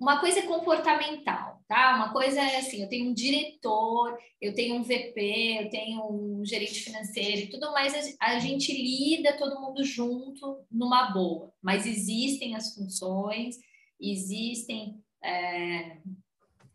uma 0.00 0.18
coisa 0.18 0.38
é 0.38 0.46
comportamental, 0.46 1.62
tá? 1.68 1.94
Uma 1.94 2.10
coisa 2.10 2.40
é 2.40 2.56
assim, 2.56 2.82
eu 2.82 2.88
tenho 2.88 3.10
um 3.10 3.12
diretor, 3.12 4.16
eu 4.40 4.54
tenho 4.54 4.76
um 4.76 4.82
VP, 4.82 5.58
eu 5.60 5.68
tenho 5.68 6.10
um 6.10 6.42
gerente 6.42 6.80
financeiro 6.80 7.42
e 7.42 7.50
tudo 7.50 7.70
mais, 7.72 8.16
a 8.18 8.38
gente 8.38 8.72
lida 8.72 9.36
todo 9.36 9.60
mundo 9.60 9.84
junto 9.84 10.64
numa 10.72 11.10
boa, 11.12 11.52
mas 11.60 11.86
existem 11.86 12.56
as 12.56 12.74
funções, 12.74 13.56
existem 14.00 14.98
é, 15.22 15.98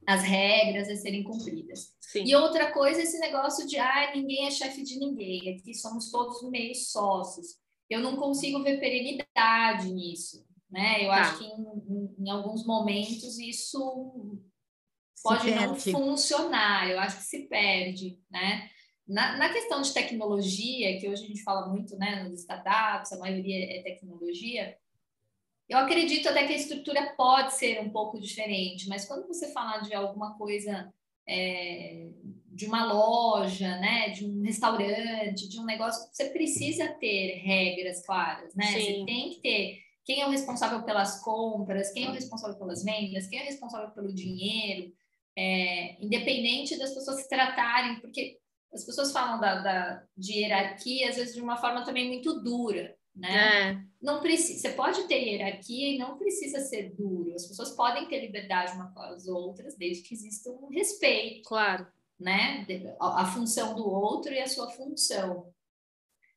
as 0.07 0.23
regras 0.23 0.89
a 0.89 0.95
serem 0.95 1.23
cumpridas. 1.23 1.93
Sim. 1.99 2.23
E 2.25 2.35
outra 2.35 2.71
coisa 2.71 2.99
é 2.99 3.03
esse 3.03 3.19
negócio 3.19 3.67
de 3.67 3.77
ah, 3.77 4.11
ninguém 4.15 4.47
é 4.47 4.51
chefe 4.51 4.83
de 4.83 4.99
ninguém, 4.99 5.55
aqui 5.55 5.73
somos 5.73 6.11
todos 6.11 6.49
meio 6.49 6.75
sócios. 6.75 7.57
Eu 7.89 8.01
não 8.01 8.15
consigo 8.15 8.63
ver 8.63 8.79
perenidade 8.79 9.91
nisso 9.91 10.45
né? 10.75 11.05
Eu 11.05 11.09
tá. 11.09 11.21
acho 11.21 11.37
que 11.37 11.45
em, 11.45 12.15
em, 12.19 12.29
alguns 12.29 12.65
momentos 12.65 13.39
isso 13.39 14.37
pode 15.23 15.51
não 15.51 15.75
funcionar, 15.75 16.89
eu 16.89 16.99
acho 16.99 17.17
que 17.17 17.23
se 17.23 17.47
perde, 17.47 18.19
né? 18.29 18.69
Na, 19.07 19.37
na, 19.37 19.53
questão 19.53 19.81
de 19.81 19.93
tecnologia, 19.93 20.99
que 20.99 21.07
hoje 21.07 21.23
a 21.23 21.27
gente 21.27 21.43
fala 21.43 21.67
muito, 21.67 21.95
né, 21.95 22.23
nas 22.23 22.39
startups, 22.39 23.13
a 23.13 23.19
maioria 23.19 23.79
é 23.79 23.83
tecnologia, 23.83 24.75
eu 25.67 25.77
acredito 25.77 26.29
até 26.29 26.45
que 26.45 26.53
a 26.53 26.57
estrutura 26.57 27.13
pode 27.17 27.55
ser 27.55 27.81
um 27.81 27.89
pouco 27.89 28.19
diferente, 28.19 28.87
mas 28.87 29.05
quando 29.05 29.27
você 29.27 29.51
falar 29.51 29.79
de 29.79 29.93
alguma 29.93 30.37
coisa, 30.37 30.93
é, 31.27 32.07
de 32.47 32.67
uma 32.67 32.85
loja, 32.85 33.77
né, 33.79 34.09
de 34.09 34.25
um 34.25 34.41
restaurante, 34.43 35.49
de 35.49 35.59
um 35.59 35.65
negócio, 35.65 36.07
você 36.11 36.29
precisa 36.29 36.87
ter 36.99 37.41
regras 37.43 38.05
claras, 38.05 38.53
né? 38.55 38.65
Sim. 38.65 38.79
Você 38.79 39.05
tem 39.05 39.29
que 39.31 39.41
ter 39.41 39.85
quem 40.05 40.21
é 40.21 40.27
o 40.27 40.29
responsável 40.29 40.83
pelas 40.83 41.19
compras, 41.21 41.91
quem 41.91 42.05
é 42.05 42.09
o 42.09 42.13
responsável 42.13 42.55
pelas 42.57 42.83
vendas, 42.83 43.27
quem 43.27 43.39
é 43.39 43.41
o 43.41 43.45
responsável 43.45 43.89
pelo 43.89 44.13
dinheiro, 44.13 44.93
é, 45.35 45.97
independente 45.99 46.77
das 46.77 46.93
pessoas 46.93 47.21
se 47.21 47.27
tratarem, 47.27 47.99
porque 47.99 48.37
as 48.71 48.85
pessoas 48.85 49.11
falam 49.11 49.39
da, 49.39 49.61
da, 49.61 50.03
de 50.15 50.41
hierarquia, 50.41 51.09
às 51.09 51.15
vezes 51.15 51.33
de 51.33 51.41
uma 51.41 51.57
forma 51.57 51.83
também 51.83 52.07
muito 52.07 52.39
dura, 52.41 52.95
né? 53.15 53.71
É. 53.71 53.95
Não 54.01 54.19
precisa, 54.19 54.59
você 54.59 54.69
pode 54.75 55.03
ter 55.07 55.19
hierarquia 55.19 55.95
e 55.95 55.97
não 55.97 56.17
precisa 56.17 56.59
ser 56.59 56.93
duro. 56.95 57.33
As 57.33 57.47
pessoas 57.47 57.71
podem 57.71 58.07
ter 58.07 58.21
liberdade 58.21 58.73
umas 58.75 58.93
com 58.93 58.99
as 59.01 59.27
outras, 59.27 59.75
desde 59.75 60.03
que 60.03 60.13
exista 60.13 60.51
um 60.51 60.67
respeito. 60.67 61.47
Claro. 61.47 61.87
Né? 62.19 62.65
A, 62.99 63.21
a 63.21 63.25
função 63.25 63.75
do 63.75 63.89
outro 63.89 64.33
e 64.33 64.39
a 64.39 64.47
sua 64.47 64.69
função. 64.69 65.51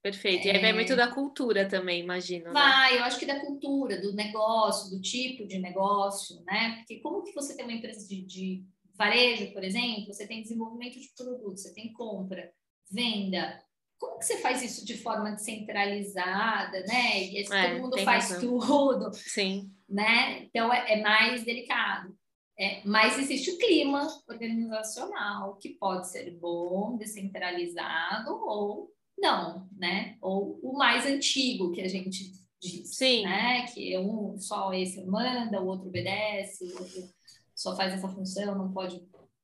Perfeito. 0.03 0.47
E 0.47 0.51
aí 0.51 0.61
vai 0.61 0.73
muito 0.73 0.93
é. 0.93 0.97
da 0.97 1.09
cultura 1.09 1.69
também, 1.69 2.01
imagino. 2.01 2.47
Né? 2.47 2.53
Vai, 2.53 2.95
né? 2.95 3.01
eu 3.01 3.05
acho 3.05 3.19
que 3.19 3.27
da 3.27 3.41
cultura, 3.41 4.01
do 4.01 4.15
negócio, 4.15 4.91
do 4.91 5.03
tipo 5.03 5.47
de 5.47 5.59
negócio, 5.59 6.43
né? 6.45 6.77
Porque 6.79 7.01
como 7.01 7.23
que 7.23 7.35
você 7.35 7.57
tem 7.57 7.65
uma 7.65 7.75
empresa 7.75 8.07
de, 8.07 8.23
de 8.25 8.65
varejo, 8.95 9.53
por 9.53 9.65
exemplo, 9.65 10.13
você 10.13 10.27
tem 10.27 10.43
desenvolvimento 10.43 10.99
de 11.01 11.13
produtos, 11.17 11.63
você 11.63 11.75
tem 11.75 11.93
compra, 11.93 12.51
venda. 12.91 13.61
Como 13.99 14.19
que 14.19 14.27
você 14.27 14.39
faz 14.39 14.63
isso 14.63 14.85
de 14.85 14.97
forma 14.97 15.33
descentralizada, 15.33 16.81
né? 16.87 17.25
E 17.25 17.41
é, 17.41 17.71
todo 17.71 17.83
mundo 17.83 17.99
faz 17.99 18.31
razão. 18.31 18.41
tudo. 18.41 19.11
Sim. 19.13 19.71
Né? 19.89 20.45
Então 20.45 20.73
é, 20.73 20.95
é 20.95 21.03
mais 21.03 21.45
delicado. 21.45 22.17
É, 22.61 22.83
mas 22.85 23.19
existe 23.19 23.53
o 23.53 23.59
clima 23.59 24.09
organizacional 24.29 25.57
que 25.57 25.71
pode 25.71 26.09
ser 26.09 26.37
bom, 26.39 26.97
descentralizado 26.97 28.33
ou 28.33 28.93
não, 29.17 29.69
né? 29.77 30.17
Ou 30.21 30.59
o 30.63 30.77
mais 30.77 31.07
antigo 31.07 31.71
que 31.71 31.81
a 31.81 31.89
gente 31.89 32.33
diz, 32.61 32.97
Sim. 32.97 33.23
né? 33.25 33.67
Que 33.67 33.95
é 33.95 34.01
um 34.01 34.37
só 34.39 34.73
esse 34.75 35.05
manda, 35.05 35.63
o 35.63 35.67
outro 35.67 35.89
obedece, 35.89 36.65
o 36.65 36.79
outro 36.79 37.09
só 37.55 37.77
faz 37.77 37.93
essa 37.93 38.09
função, 38.09 38.59
não 38.59 38.73
pode 38.73 39.01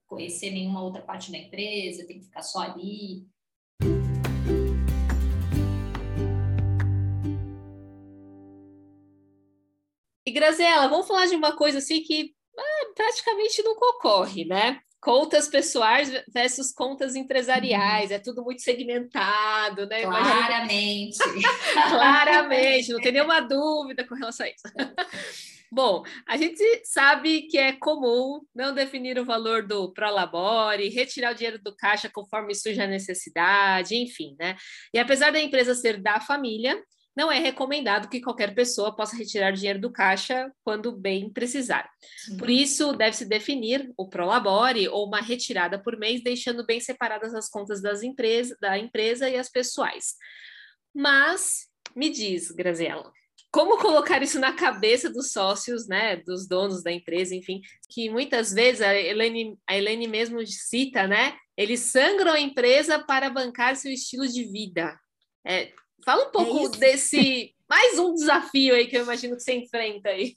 conhecer 0.06 0.50
nenhuma 0.50 0.82
outra 0.82 1.02
parte 1.02 1.30
da 1.30 1.38
empresa, 1.38 2.06
tem 2.06 2.18
que 2.18 2.26
ficar 2.26 2.42
só 2.42 2.60
ali. 2.60 3.26
Graziela, 10.34 10.88
vamos 10.88 11.06
falar 11.06 11.26
de 11.26 11.34
uma 11.34 11.56
coisa 11.56 11.78
assim 11.78 12.02
que 12.02 12.34
ah, 12.58 12.92
praticamente 12.94 13.62
nunca 13.62 13.86
ocorre, 13.86 14.44
né? 14.44 14.80
contas 15.04 15.48
pessoais 15.48 16.10
versus 16.32 16.72
contas 16.72 17.14
empresariais, 17.14 18.10
é 18.10 18.18
tudo 18.18 18.42
muito 18.42 18.62
segmentado, 18.62 19.86
né? 19.86 20.00
Claramente. 20.00 21.18
Claramente, 21.90 22.90
não 22.90 23.00
tem 23.02 23.12
nenhuma 23.12 23.40
dúvida 23.40 24.02
com 24.08 24.14
relação 24.14 24.46
a 24.46 24.48
isso. 24.48 24.62
Bom, 25.70 26.04
a 26.26 26.36
gente 26.36 26.62
sabe 26.84 27.42
que 27.48 27.58
é 27.58 27.72
comum 27.72 28.40
não 28.54 28.72
definir 28.72 29.18
o 29.18 29.24
valor 29.24 29.66
do 29.66 29.92
Prolabore, 29.92 30.88
retirar 30.88 31.32
o 31.32 31.34
dinheiro 31.34 31.60
do 31.62 31.76
caixa 31.76 32.08
conforme 32.08 32.54
surge 32.54 32.80
a 32.80 32.86
necessidade, 32.86 33.96
enfim, 33.96 34.36
né? 34.38 34.56
E 34.94 34.98
apesar 34.98 35.32
da 35.32 35.40
empresa 35.40 35.74
ser 35.74 36.00
da 36.00 36.18
família, 36.20 36.80
não 37.16 37.30
é 37.30 37.38
recomendado 37.38 38.08
que 38.08 38.20
qualquer 38.20 38.54
pessoa 38.54 38.94
possa 38.94 39.16
retirar 39.16 39.52
dinheiro 39.52 39.80
do 39.80 39.92
caixa 39.92 40.50
quando 40.64 40.92
bem 40.92 41.30
precisar. 41.30 41.88
Sim. 42.24 42.36
Por 42.36 42.50
isso, 42.50 42.92
deve-se 42.92 43.24
definir 43.24 43.92
o 43.96 44.08
prolabore 44.08 44.88
ou 44.88 45.06
uma 45.06 45.20
retirada 45.20 45.78
por 45.80 45.96
mês, 45.96 46.22
deixando 46.22 46.66
bem 46.66 46.80
separadas 46.80 47.34
as 47.34 47.48
contas 47.48 47.80
das 47.80 48.02
empresas, 48.02 48.56
da 48.60 48.76
empresa 48.78 49.28
e 49.28 49.36
as 49.36 49.48
pessoais. 49.48 50.14
Mas 50.92 51.68
me 51.94 52.10
diz, 52.10 52.50
Graziela, 52.50 53.12
como 53.54 53.78
colocar 53.78 54.20
isso 54.20 54.40
na 54.40 54.52
cabeça 54.52 55.08
dos 55.08 55.30
sócios, 55.30 55.86
né, 55.86 56.16
dos 56.16 56.48
donos 56.48 56.82
da 56.82 56.90
empresa, 56.90 57.36
enfim, 57.36 57.60
que 57.88 58.10
muitas 58.10 58.52
vezes 58.52 58.82
a 58.82 58.92
Helene, 58.92 59.56
a 59.64 59.76
Helene 59.76 60.08
mesmo 60.08 60.44
cita, 60.44 61.06
né, 61.06 61.36
eles 61.56 61.78
sangram 61.78 62.32
a 62.32 62.40
empresa 62.40 62.98
para 62.98 63.30
bancar 63.30 63.76
seu 63.76 63.92
estilo 63.92 64.26
de 64.26 64.42
vida. 64.42 64.98
É, 65.46 65.72
Fala 66.04 66.28
um 66.28 66.30
pouco 66.30 66.76
é 66.76 66.78
desse 66.78 67.54
mais 67.68 67.98
um 67.98 68.12
desafio 68.12 68.74
aí 68.74 68.86
que 68.86 68.96
eu 68.96 69.02
imagino 69.02 69.36
que 69.36 69.42
você 69.42 69.54
enfrenta 69.54 70.10
aí. 70.10 70.36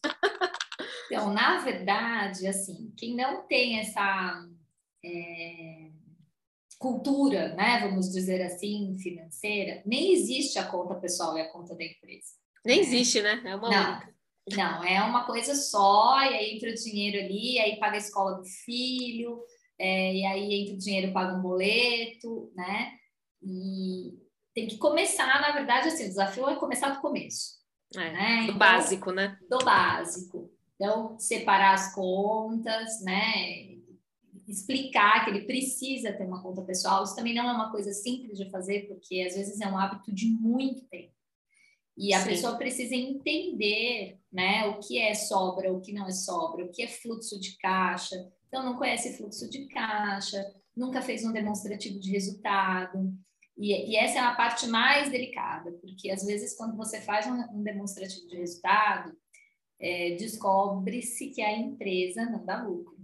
Então, 1.07 1.33
na 1.33 1.59
verdade, 1.59 2.47
assim, 2.47 2.93
quem 2.97 3.15
não 3.15 3.45
tem 3.47 3.79
essa 3.79 4.45
é, 5.03 5.89
cultura, 6.77 7.55
né, 7.55 7.79
vamos 7.81 8.11
dizer 8.11 8.41
assim, 8.41 8.97
financeira, 8.97 9.81
nem 9.85 10.13
existe 10.13 10.59
a 10.59 10.65
conta 10.65 10.95
pessoal 10.95 11.37
e 11.37 11.41
a 11.41 11.51
conta 11.51 11.75
da 11.75 11.83
empresa. 11.83 12.27
Nem 12.65 12.77
né? 12.77 12.83
existe, 12.83 13.21
né? 13.21 13.41
É 13.45 13.55
uma 13.55 13.69
não, 13.69 13.91
única. 13.91 14.15
Não, 14.55 14.83
é 14.83 15.01
uma 15.01 15.25
coisa 15.25 15.55
só, 15.55 16.21
e 16.21 16.35
aí 16.35 16.55
entra 16.55 16.71
o 16.71 16.75
dinheiro 16.75 17.17
ali, 17.25 17.59
aí 17.59 17.77
paga 17.77 17.95
a 17.95 17.99
escola 17.99 18.37
do 18.37 18.45
filho, 18.45 19.41
é, 19.79 20.13
e 20.13 20.25
aí 20.25 20.61
entra 20.61 20.75
o 20.75 20.79
dinheiro, 20.79 21.13
paga 21.13 21.37
um 21.37 21.41
boleto, 21.41 22.51
né? 22.55 22.93
E 23.41 24.26
tem 24.57 24.65
que 24.65 24.79
começar, 24.79 25.39
na 25.39 25.51
verdade, 25.51 25.89
assim, 25.89 26.05
o 26.05 26.09
desafio 26.09 26.49
é 26.49 26.55
começar 26.55 26.89
do 26.89 26.99
começo. 26.99 27.57
É, 27.95 28.11
né? 28.11 28.37
Do 28.37 28.43
então, 28.45 28.57
básico, 28.57 29.11
né? 29.11 29.37
Do 29.47 29.59
básico. 29.59 30.51
Então, 30.73 31.19
separar 31.19 31.75
as 31.75 31.93
contas, 31.93 33.03
né? 33.03 33.77
Explicar 34.47 35.23
que 35.23 35.29
ele 35.29 35.45
precisa 35.45 36.11
ter 36.11 36.25
uma 36.25 36.41
conta 36.41 36.63
pessoal. 36.63 37.03
Isso 37.03 37.15
também 37.15 37.35
não 37.35 37.47
é 37.47 37.53
uma 37.53 37.69
coisa 37.69 37.93
simples 37.93 38.35
de 38.35 38.49
fazer, 38.49 38.87
porque 38.87 39.21
às 39.21 39.35
vezes 39.35 39.61
é 39.61 39.67
um 39.67 39.77
hábito 39.77 40.11
de 40.11 40.25
muito 40.25 40.87
tempo. 40.87 41.13
E 41.95 42.11
a 42.11 42.21
Sim. 42.21 42.29
pessoa 42.29 42.57
precisa 42.57 42.95
entender, 42.95 44.19
né, 44.33 44.65
o 44.69 44.79
que 44.79 44.97
é 44.97 45.13
sobra, 45.13 45.71
o 45.71 45.81
que 45.81 45.93
não 45.93 46.07
é 46.07 46.11
sobra, 46.11 46.65
o 46.65 46.71
que 46.71 46.81
é 46.81 46.87
fluxo 46.87 47.39
de 47.39 47.55
caixa. 47.57 48.15
Então, 48.47 48.65
não 48.65 48.75
conhece 48.75 49.17
fluxo 49.17 49.47
de 49.51 49.67
caixa, 49.67 50.43
nunca 50.75 50.99
fez 50.99 51.23
um 51.23 51.31
demonstrativo 51.31 51.99
de 51.99 52.09
resultado. 52.09 53.15
E, 53.57 53.91
e, 53.91 53.95
essa 53.95 54.19
é 54.19 54.21
a 54.21 54.35
parte 54.35 54.67
mais 54.67 55.09
delicada, 55.09 55.71
porque 55.81 56.11
às 56.11 56.23
vezes 56.23 56.55
quando 56.55 56.77
você 56.77 57.01
faz 57.01 57.25
um, 57.25 57.57
um 57.57 57.63
demonstrativo 57.63 58.27
de 58.27 58.37
resultado, 58.37 59.17
é, 59.79 60.15
descobre-se 60.15 61.29
que 61.29 61.41
a 61.41 61.57
empresa 61.57 62.25
não 62.25 62.45
dá 62.45 62.61
lucro. 62.61 62.97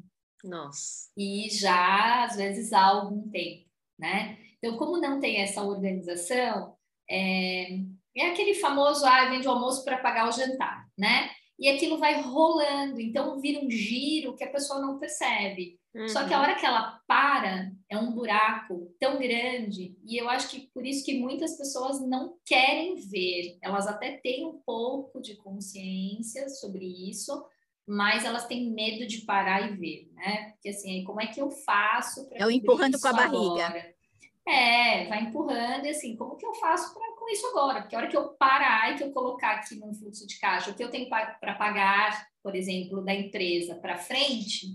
Nossa. 0.44 1.10
E 1.18 1.50
já 1.50 2.26
às 2.26 2.36
vezes 2.36 2.74
há 2.74 2.84
algum 2.84 3.30
tempo, 3.30 3.68
né? 3.98 4.38
Então, 4.58 4.78
como 4.78 4.98
não 4.98 5.20
tem 5.20 5.38
essa 5.38 5.64
organização, 5.64 6.76
é, 7.10 7.80
é 8.16 8.30
aquele 8.30 8.54
famoso, 8.54 9.06
ah, 9.06 9.30
vende 9.30 9.48
o 9.48 9.52
almoço 9.52 9.84
para 9.84 9.98
pagar 9.98 10.28
o 10.28 10.32
jantar, 10.32 10.88
né? 10.98 11.30
E 11.60 11.68
aquilo 11.68 11.98
vai 11.98 12.22
rolando, 12.22 13.00
então 13.00 13.40
vira 13.40 13.60
um 13.60 13.70
giro 13.70 14.36
que 14.36 14.44
a 14.44 14.52
pessoa 14.52 14.82
não 14.82 15.00
percebe. 15.00 15.80
Uhum. 15.96 16.08
Só 16.08 16.28
que 16.28 16.34
a 16.34 16.38
uhum. 16.38 16.44
hora 16.44 16.56
que 16.56 16.66
ela 16.66 17.00
para, 17.08 17.72
é 17.88 17.98
um 17.98 18.12
buraco 18.12 18.92
tão 19.00 19.20
grande, 19.20 19.96
e 20.04 20.20
eu 20.20 20.28
acho 20.28 20.50
que 20.50 20.62
por 20.74 20.86
isso 20.86 21.06
que 21.06 21.20
muitas 21.20 21.56
pessoas 21.56 22.02
não 22.02 22.36
querem 22.46 22.96
ver. 22.96 23.58
Elas 23.62 23.88
até 23.88 24.18
têm 24.18 24.46
um 24.46 24.60
pouco 24.66 25.22
de 25.22 25.36
consciência 25.36 26.50
sobre 26.50 26.86
isso, 27.10 27.46
mas 27.88 28.26
elas 28.26 28.48
têm 28.48 28.72
medo 28.72 29.06
de 29.06 29.22
parar 29.22 29.72
e 29.72 29.76
ver, 29.76 30.10
né? 30.14 30.52
Porque 30.52 30.70
assim, 30.70 31.04
como 31.04 31.22
é 31.22 31.28
que 31.28 31.40
eu 31.40 31.52
faço 31.52 32.28
para 32.28 32.40
É 32.40 32.46
o 32.46 32.52
empurrando 32.52 33.00
com 33.00 33.08
a 33.08 33.14
barriga. 33.14 33.68
Agora? 33.68 33.94
É, 34.46 35.08
vai 35.08 35.22
empurrando 35.24 35.86
e 35.86 35.90
assim, 35.90 36.18
como 36.18 36.36
que 36.36 36.46
eu 36.46 36.54
faço 36.56 36.94
pra, 36.94 37.04
com 37.18 37.30
isso 37.30 37.48
agora? 37.48 37.82
Porque 37.82 37.96
a 37.96 38.00
hora 38.00 38.10
que 38.10 38.18
eu 38.18 38.30
parar 38.30 38.92
e 38.92 38.98
que 38.98 39.04
eu 39.04 39.12
colocar 39.12 39.52
aqui 39.52 39.76
no 39.76 39.94
fluxo 39.94 40.28
de 40.28 40.38
caixa, 40.40 40.72
o 40.72 40.74
que 40.74 40.84
eu 40.84 40.90
tenho 40.90 41.08
para 41.08 41.56
pagar, 41.56 42.28
por 42.42 42.54
exemplo, 42.54 43.04
da 43.06 43.14
empresa 43.14 43.76
para 43.76 43.98
frente, 43.98 44.68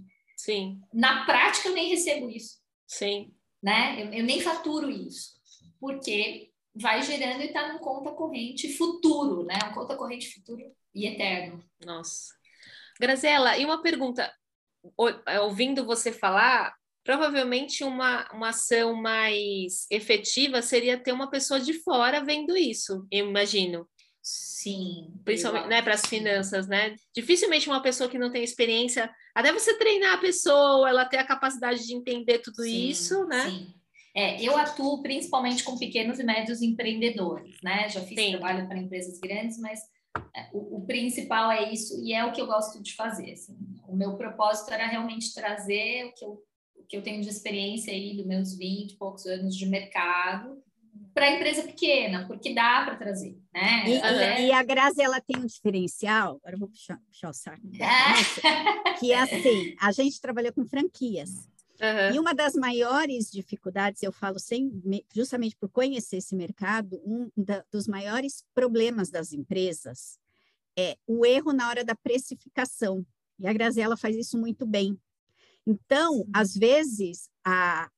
Sim. 0.48 0.80
Na 0.94 1.26
prática, 1.26 1.68
eu 1.68 1.74
nem 1.74 1.90
recebo 1.90 2.30
isso. 2.30 2.56
Sim. 2.86 3.34
Né? 3.62 4.02
Eu, 4.02 4.12
eu 4.14 4.24
nem 4.24 4.40
faturo 4.40 4.90
isso. 4.90 5.34
Porque 5.78 6.50
vai 6.74 7.02
gerando 7.02 7.42
e 7.42 7.48
está 7.48 7.70
num 7.70 7.78
conta 7.78 8.12
corrente 8.12 8.72
futuro, 8.72 9.44
né? 9.44 9.58
Um 9.66 9.74
conta 9.74 9.94
corrente 9.94 10.32
futuro 10.32 10.62
e 10.94 11.06
eterno. 11.06 11.62
Nossa. 11.84 12.32
Graziela, 12.98 13.58
e 13.58 13.64
uma 13.66 13.82
pergunta. 13.82 14.32
É, 15.26 15.38
ouvindo 15.38 15.84
você 15.84 16.10
falar, 16.10 16.74
provavelmente 17.04 17.84
uma, 17.84 18.26
uma 18.32 18.48
ação 18.48 18.94
mais 18.94 19.86
efetiva 19.90 20.62
seria 20.62 20.96
ter 20.96 21.12
uma 21.12 21.28
pessoa 21.28 21.60
de 21.60 21.74
fora 21.74 22.24
vendo 22.24 22.56
isso, 22.56 23.06
eu 23.10 23.28
imagino. 23.28 23.86
Sim. 24.28 25.14
Principalmente 25.24 25.68
né, 25.68 25.80
para 25.80 25.94
as 25.94 26.04
finanças, 26.04 26.66
né? 26.66 26.96
Dificilmente 27.14 27.68
uma 27.68 27.80
pessoa 27.80 28.10
que 28.10 28.18
não 28.18 28.30
tem 28.30 28.44
experiência, 28.44 29.10
até 29.34 29.50
você 29.52 29.78
treinar 29.78 30.14
a 30.14 30.18
pessoa, 30.18 30.88
ela 30.88 31.06
ter 31.06 31.16
a 31.16 31.26
capacidade 31.26 31.86
de 31.86 31.94
entender 31.94 32.40
tudo 32.40 32.62
sim, 32.62 32.88
isso, 32.88 33.24
né? 33.26 33.48
Sim. 33.48 33.74
É, 34.14 34.42
eu 34.42 34.56
atuo 34.58 35.00
principalmente 35.00 35.64
com 35.64 35.78
pequenos 35.78 36.18
e 36.18 36.24
médios 36.24 36.60
empreendedores, 36.60 37.56
né? 37.62 37.88
Já 37.88 38.02
fiz 38.02 38.20
sim. 38.20 38.32
trabalho 38.32 38.68
para 38.68 38.78
empresas 38.78 39.18
grandes, 39.18 39.58
mas 39.58 39.80
é, 40.36 40.50
o, 40.52 40.78
o, 40.78 40.86
principal 40.86 41.50
é 41.50 41.72
isso 41.72 41.98
e 42.04 42.12
é 42.12 42.22
o 42.24 42.32
que 42.32 42.40
eu 42.40 42.46
gosto 42.46 42.82
de 42.82 42.94
fazer. 42.94 43.32
Assim. 43.32 43.56
O 43.88 43.96
meu 43.96 44.16
propósito 44.18 44.70
era 44.74 44.86
realmente 44.86 45.32
trazer 45.32 46.04
o 46.04 46.12
que 46.12 46.24
eu, 46.24 46.42
o 46.76 46.84
que 46.86 46.96
eu 46.98 47.02
tenho 47.02 47.22
de 47.22 47.30
experiência 47.30 47.92
aí 47.92 48.14
dos 48.14 48.26
meus 48.26 48.58
20 48.58 48.92
e 48.92 48.96
poucos 48.98 49.24
anos 49.24 49.56
de 49.56 49.64
mercado 49.66 50.62
para 51.18 51.26
a 51.26 51.32
empresa 51.32 51.62
pequena, 51.64 52.28
porque 52.28 52.54
dá 52.54 52.84
para 52.84 52.94
trazer, 52.94 53.36
né? 53.52 53.88
E, 53.88 53.96
Até... 53.96 54.46
e, 54.46 54.52
a 54.52 54.62
Grazi, 54.62 55.02
ela 55.02 55.20
tem 55.20 55.36
um 55.36 55.46
diferencial, 55.46 56.36
agora 56.36 56.54
eu 56.54 56.58
vou 56.60 56.68
puxar, 56.68 56.96
puxar 57.10 57.30
o 57.30 57.32
saco, 57.32 57.60
é. 57.74 58.94
que 59.00 59.12
é 59.12 59.20
assim, 59.20 59.74
a 59.80 59.90
gente 59.90 60.20
trabalhou 60.20 60.52
com 60.52 60.64
franquias, 60.64 61.30
uhum. 61.80 62.14
e 62.14 62.18
uma 62.20 62.32
das 62.32 62.54
maiores 62.54 63.32
dificuldades, 63.32 64.00
eu 64.00 64.12
falo 64.12 64.38
sem, 64.38 64.70
justamente 65.12 65.56
por 65.56 65.68
conhecer 65.68 66.18
esse 66.18 66.36
mercado, 66.36 67.02
um 67.04 67.28
da, 67.36 67.64
dos 67.68 67.88
maiores 67.88 68.44
problemas 68.54 69.10
das 69.10 69.32
empresas 69.32 70.20
é 70.78 70.96
o 71.04 71.26
erro 71.26 71.52
na 71.52 71.68
hora 71.68 71.84
da 71.84 71.96
precificação, 71.96 73.04
e 73.40 73.48
a 73.48 73.52
Graziela 73.52 73.96
faz 73.96 74.14
isso 74.14 74.38
muito 74.38 74.64
bem. 74.64 74.96
Então, 75.66 76.24
às 76.32 76.54
vezes, 76.54 77.28
a, 77.44 77.90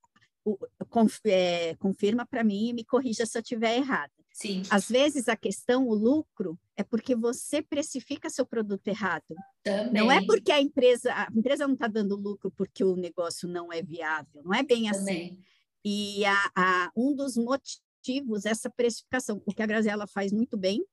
é, 1.24 1.74
confirma 1.76 2.26
para 2.26 2.45
mim 2.45 2.68
e 2.68 2.72
me 2.72 2.84
corrija 2.84 3.26
se 3.26 3.36
eu 3.36 3.43
estiver 3.43 3.76
errada. 3.76 4.12
Sim. 4.32 4.62
Às 4.70 4.88
vezes 4.88 5.28
a 5.28 5.36
questão, 5.36 5.86
o 5.86 5.95
lucro, 5.95 6.59
é 6.76 6.82
porque 6.82 7.14
você 7.14 7.61
precifica 7.61 8.30
seu 8.30 8.47
produto 8.47 8.86
errado. 8.88 9.34
Também. 9.62 9.93
Não 9.93 10.11
é 10.11 10.24
porque 10.24 10.53
a 10.53 10.61
empresa, 10.61 11.12
a 11.12 11.28
empresa 11.34 11.66
não 11.66 11.74
está 11.74 11.86
dando 11.86 12.16
lucro 12.16 12.51
porque 12.51 12.82
o 12.82 12.97
negócio 12.97 13.49
não 13.49 13.72
é 13.72 13.82
viável. 13.82 14.43
Não 14.43 14.55
é 14.55 14.62
bem 14.62 14.88
assim. 14.88 14.99
Também. 15.01 15.26
assim. 15.26 15.45
E 15.84 16.24
a, 16.24 16.51
a, 16.57 16.93
um 16.97 17.14
dos 17.14 17.36
motivos 17.36 18.47
essa 18.47 18.70
precificação, 18.70 19.43
o 19.45 19.53
que 19.53 19.62
a 19.62 19.66
Graziella 19.66 20.07
faz 20.07 20.32
muito 20.32 20.57
bem, 20.57 20.84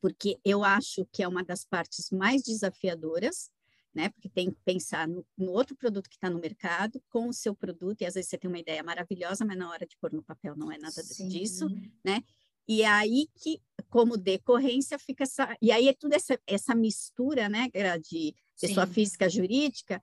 porque 0.00 0.38
eu 0.44 0.64
acho 0.64 1.06
que 1.12 1.22
é 1.22 1.28
uma 1.28 1.44
das 1.44 1.64
partes 1.64 2.10
mais 2.10 2.42
desafiadoras, 2.42 3.50
né? 3.94 4.08
Porque 4.10 4.28
tem 4.28 4.50
que 4.50 4.60
pensar 4.64 5.06
no, 5.06 5.26
no 5.36 5.52
outro 5.52 5.76
produto 5.76 6.08
que 6.08 6.16
está 6.16 6.30
no 6.30 6.38
mercado, 6.38 7.02
com 7.08 7.28
o 7.28 7.32
seu 7.32 7.54
produto, 7.54 8.02
e 8.02 8.06
às 8.06 8.14
vezes 8.14 8.30
você 8.30 8.38
tem 8.38 8.48
uma 8.48 8.58
ideia 8.58 8.82
maravilhosa, 8.82 9.44
mas 9.44 9.56
na 9.56 9.68
hora 9.70 9.86
de 9.86 9.96
pôr 9.98 10.12
no 10.12 10.22
papel 10.22 10.56
não 10.56 10.70
é 10.70 10.78
nada 10.78 11.02
Sim. 11.02 11.28
disso, 11.28 11.68
né? 12.04 12.22
E 12.68 12.84
aí 12.84 13.26
que, 13.34 13.60
como 13.90 14.16
decorrência, 14.16 14.98
fica 14.98 15.24
essa. 15.24 15.56
E 15.60 15.72
aí 15.72 15.88
é 15.88 15.92
tudo 15.92 16.14
essa, 16.14 16.38
essa 16.46 16.74
mistura, 16.74 17.48
né, 17.48 17.68
de 18.00 18.34
pessoa 18.60 18.86
Sim. 18.86 18.92
física 18.92 19.28
jurídica, 19.28 20.02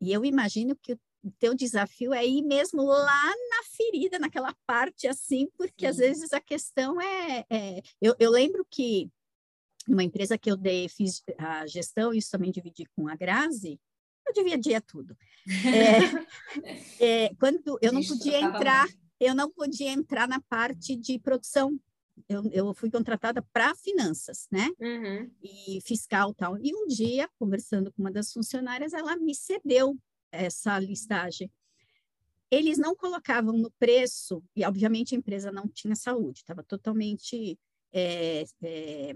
e 0.00 0.12
eu 0.12 0.24
imagino 0.24 0.76
que 0.76 0.94
o 1.22 1.30
teu 1.38 1.54
desafio 1.54 2.14
é 2.14 2.24
ir 2.26 2.42
mesmo 2.42 2.82
lá 2.82 3.26
na 3.26 3.62
ferida, 3.76 4.18
naquela 4.18 4.54
parte 4.66 5.06
assim, 5.06 5.48
porque 5.56 5.84
Sim. 5.84 5.90
às 5.90 5.96
vezes 5.96 6.32
a 6.32 6.40
questão 6.40 7.00
é. 7.00 7.44
é... 7.50 7.82
Eu, 8.00 8.14
eu 8.18 8.30
lembro 8.30 8.66
que 8.70 9.10
numa 9.88 10.04
empresa 10.04 10.38
que 10.38 10.50
eu 10.50 10.56
dei, 10.56 10.88
fiz 10.88 11.22
a 11.38 11.66
gestão, 11.66 12.12
isso 12.12 12.30
também 12.30 12.52
dividi 12.52 12.84
com 12.94 13.08
a 13.08 13.16
Grazi, 13.16 13.80
eu 14.26 14.32
dividia 14.34 14.80
tudo. 14.80 15.16
É, 17.00 17.00
é, 17.00 17.34
quando 17.36 17.78
eu 17.80 17.92
não 17.92 18.04
podia 18.04 18.40
entrar, 18.40 18.86
eu 19.18 19.34
não 19.34 19.50
podia 19.50 19.90
entrar 19.90 20.28
na 20.28 20.40
parte 20.42 20.94
de 20.94 21.18
produção. 21.18 21.80
Eu, 22.28 22.44
eu 22.52 22.74
fui 22.74 22.90
contratada 22.90 23.40
para 23.52 23.74
finanças, 23.76 24.46
né? 24.50 24.68
Uhum. 24.78 25.30
E 25.42 25.80
fiscal 25.82 26.34
tal. 26.34 26.58
E 26.58 26.74
um 26.74 26.86
dia, 26.86 27.28
conversando 27.38 27.92
com 27.92 28.02
uma 28.02 28.10
das 28.10 28.32
funcionárias, 28.32 28.92
ela 28.92 29.16
me 29.16 29.34
cedeu 29.34 29.96
essa 30.30 30.78
listagem. 30.78 31.50
Eles 32.50 32.76
não 32.76 32.94
colocavam 32.94 33.56
no 33.56 33.70
preço, 33.78 34.42
e 34.56 34.64
obviamente 34.64 35.14
a 35.14 35.18
empresa 35.18 35.52
não 35.52 35.68
tinha 35.68 35.94
saúde, 35.94 36.40
estava 36.40 36.62
totalmente 36.62 37.58
é, 37.92 38.44
é, 38.62 39.14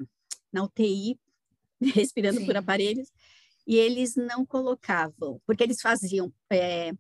na 0.53 0.65
UTI, 0.65 1.19
respirando 1.81 2.41
Sim. 2.41 2.47
por 2.47 2.57
aparelhos, 2.57 3.09
e 3.67 3.77
eles 3.77 4.17
não 4.17 4.45
colocavam, 4.45 5.41
porque 5.47 5.63
eles 5.63 5.81
faziam 5.81 6.33
é, 6.51 6.93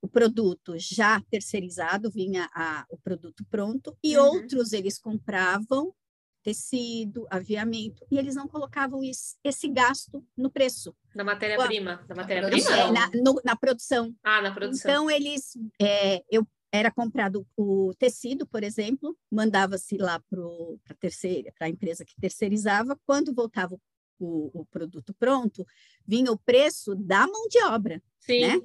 o 0.00 0.08
produto 0.08 0.74
já 0.76 1.20
terceirizado, 1.30 2.10
vinha 2.10 2.48
a, 2.54 2.84
o 2.90 2.98
produto 2.98 3.44
pronto, 3.50 3.96
e 4.02 4.16
uhum. 4.16 4.24
outros 4.24 4.72
eles 4.72 4.98
compravam 4.98 5.94
tecido, 6.42 7.26
aviamento, 7.30 8.04
e 8.10 8.18
eles 8.18 8.34
não 8.34 8.48
colocavam 8.48 9.02
esse, 9.02 9.36
esse 9.44 9.68
gasto 9.68 10.26
no 10.36 10.50
preço. 10.50 10.94
Na 11.14 11.22
matéria-prima? 11.22 12.04
Na 12.08 12.14
matéria-prima? 12.16 12.70
É, 12.70 12.90
na, 12.90 13.10
na, 13.44 13.56
produção. 13.56 14.14
Ah, 14.24 14.42
na 14.42 14.52
produção. 14.52 14.90
Então, 14.90 15.10
eles, 15.10 15.56
é, 15.80 16.22
eu 16.28 16.46
era 16.72 16.90
comprado 16.90 17.46
o 17.54 17.92
tecido, 17.98 18.46
por 18.46 18.64
exemplo, 18.64 19.16
mandava-se 19.30 19.98
lá 19.98 20.18
para 20.18 20.40
a 20.88 20.94
terceira, 20.94 21.52
a 21.60 21.68
empresa 21.68 22.04
que 22.04 22.14
terceirizava, 22.18 22.98
quando 23.06 23.34
voltava 23.34 23.78
o, 24.18 24.60
o, 24.60 24.64
produto 24.66 25.14
pronto, 25.14 25.66
vinha 26.06 26.32
o 26.32 26.38
preço 26.38 26.94
da 26.94 27.26
mão 27.26 27.46
de 27.48 27.62
obra, 27.64 28.02
Sim. 28.20 28.40
né? 28.40 28.60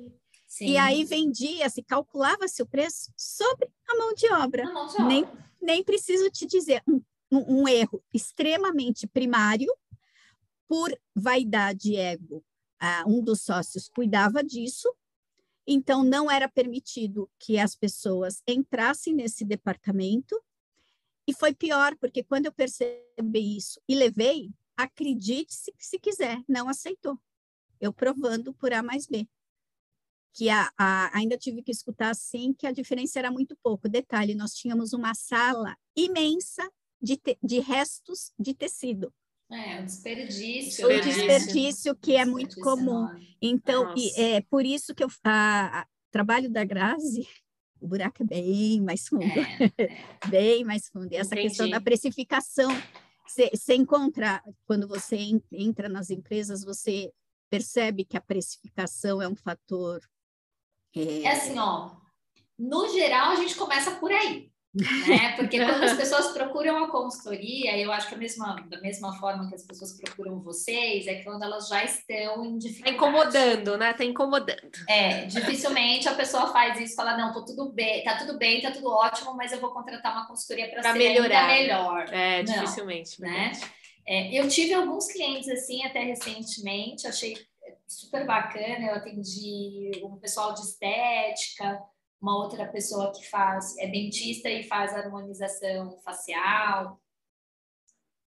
Sim. 0.47 0.67
E 0.69 0.77
aí 0.77 1.03
vendia-se, 1.03 1.83
calculava-se 1.83 2.61
o 2.63 2.65
preço 2.65 3.11
sobre 3.17 3.69
a 3.89 3.97
mão 3.97 4.13
de 4.13 4.31
obra. 4.31 4.63
Mão 4.71 4.87
de 4.87 4.93
obra. 4.93 5.05
Nem, 5.05 5.27
nem 5.61 5.83
preciso 5.83 6.29
te 6.29 6.45
dizer, 6.45 6.81
um, 6.87 7.01
um, 7.29 7.61
um 7.61 7.67
erro 7.67 8.01
extremamente 8.13 9.05
primário, 9.05 9.69
por 10.69 10.97
vaidade 11.13 11.91
e 11.91 11.95
ego, 11.97 12.43
ah, 12.79 13.03
um 13.07 13.21
dos 13.21 13.41
sócios 13.41 13.89
cuidava 13.89 14.43
disso, 14.43 14.93
então, 15.67 16.01
não 16.01 16.31
era 16.31 16.47
permitido 16.47 17.29
que 17.37 17.59
as 17.59 17.75
pessoas 17.75 18.41
entrassem 18.47 19.13
nesse 19.13 19.43
departamento. 19.43 20.41
E 21.27 21.33
foi 21.33 21.53
pior, 21.53 21.97
porque 21.97 22.23
quando 22.23 22.45
eu 22.45 22.53
percebi 22.53 23.57
isso 23.57 23.81
e 23.85 23.93
levei, 23.93 24.49
acredite 24.77 25.53
se, 25.53 25.73
se 25.77 25.99
quiser, 25.99 26.41
não 26.47 26.69
aceitou. 26.69 27.19
Eu 27.81 27.91
provando 27.91 28.53
por 28.53 28.71
A 28.71 28.81
mais 28.81 29.07
B. 29.07 29.27
Que 30.33 30.49
a, 30.49 30.71
a, 30.77 31.17
ainda 31.17 31.37
tive 31.37 31.61
que 31.61 31.71
escutar 31.71 32.11
assim 32.11 32.53
que 32.53 32.65
a 32.65 32.71
diferença 32.71 33.19
era 33.19 33.29
muito 33.29 33.57
pouco. 33.61 33.89
Detalhe, 33.89 34.35
nós 34.35 34.53
tínhamos 34.53 34.93
uma 34.93 35.13
sala 35.13 35.75
imensa 35.95 36.71
de, 37.01 37.17
te, 37.17 37.37
de 37.43 37.59
restos 37.59 38.31
de 38.39 38.53
tecido. 38.53 39.13
É, 39.49 39.79
um 39.79 39.85
desperdício. 39.85 40.85
O 40.85 40.89
né? 40.89 40.99
desperdício 40.99 41.95
que 41.95 42.15
é 42.15 42.25
muito 42.25 42.59
comum. 42.59 43.07
Então, 43.41 43.93
e, 43.95 44.11
é 44.19 44.41
por 44.41 44.65
isso 44.65 44.93
que 44.93 45.03
eu 45.03 45.07
a, 45.23 45.81
a, 45.81 45.87
trabalho 46.11 46.49
da 46.49 46.65
Grazi, 46.65 47.25
o 47.79 47.87
buraco 47.87 48.23
é 48.23 48.25
bem 48.25 48.81
mais 48.81 49.07
fundo. 49.07 49.23
É, 49.23 49.83
é. 49.83 49.87
bem 50.27 50.65
mais 50.65 50.89
fundo. 50.89 51.11
E 51.13 51.15
essa 51.15 51.33
Entendi. 51.33 51.49
questão 51.49 51.69
da 51.69 51.79
precificação, 51.79 52.69
você 53.25 53.75
encontra, 53.75 54.43
quando 54.65 54.87
você 54.87 55.17
entra 55.51 55.87
nas 55.87 56.09
empresas, 56.09 56.63
você 56.63 57.11
percebe 57.49 58.03
que 58.03 58.17
a 58.17 58.21
precificação 58.21 59.21
é 59.21 59.29
um 59.29 59.35
fator. 59.35 60.01
É, 60.93 61.21
é 61.21 61.31
assim, 61.31 61.57
ó. 61.57 61.95
No 62.59 62.89
geral, 62.89 63.31
a 63.31 63.35
gente 63.35 63.55
começa 63.55 63.91
por 63.91 64.11
aí 64.11 64.51
né? 64.77 65.35
Porque 65.35 65.63
quando 65.63 65.83
as 65.83 65.93
pessoas 65.93 66.27
procuram 66.27 66.83
a 66.83 66.91
consultoria, 66.91 67.77
eu 67.77 67.91
acho 67.91 68.07
que 68.07 68.15
a 68.15 68.17
mesma, 68.17 68.55
da 68.69 68.79
mesma 68.79 69.17
forma 69.19 69.47
que 69.49 69.55
as 69.55 69.63
pessoas 69.63 69.93
procuram 69.99 70.39
vocês, 70.39 71.07
é 71.07 71.23
quando 71.23 71.43
elas 71.43 71.67
já 71.67 71.83
estão 71.83 72.45
em 72.45 72.57
dificuldade. 72.57 72.83
Tá 72.83 72.91
incomodando, 72.91 73.77
né? 73.77 73.93
Tá 73.93 74.03
incomodando. 74.03 74.71
É, 74.87 75.25
dificilmente 75.25 76.07
a 76.07 76.15
pessoa 76.15 76.51
faz 76.51 76.79
isso, 76.79 76.95
fala, 76.95 77.17
não, 77.17 77.33
tô 77.33 77.43
tudo 77.43 77.71
bem, 77.71 78.03
tá 78.03 78.17
tudo 78.17 78.37
bem, 78.37 78.61
tá 78.61 78.71
tudo 78.71 78.89
ótimo, 78.89 79.35
mas 79.35 79.51
eu 79.51 79.59
vou 79.59 79.71
contratar 79.71 80.13
uma 80.13 80.27
consultoria 80.27 80.69
para 80.69 80.83
ser 80.83 80.93
melhorar. 80.93 81.47
melhor. 81.47 82.05
É, 82.11 82.43
não, 82.43 82.53
dificilmente. 82.53 83.21
Né? 83.21 83.51
É, 84.07 84.33
eu 84.33 84.47
tive 84.47 84.73
alguns 84.73 85.07
clientes 85.07 85.49
assim 85.49 85.83
até 85.83 86.01
recentemente, 86.03 87.07
achei 87.07 87.35
super 87.87 88.25
bacana, 88.25 88.87
eu 88.87 88.95
atendi 88.95 89.91
um 90.03 90.17
pessoal 90.17 90.53
de 90.53 90.61
estética, 90.61 91.81
uma 92.21 92.37
outra 92.37 92.67
pessoa 92.67 93.11
que 93.11 93.27
faz, 93.29 93.77
é 93.77 93.87
dentista 93.87 94.49
e 94.49 94.63
faz 94.63 94.93
harmonização 94.93 95.99
facial, 95.99 96.99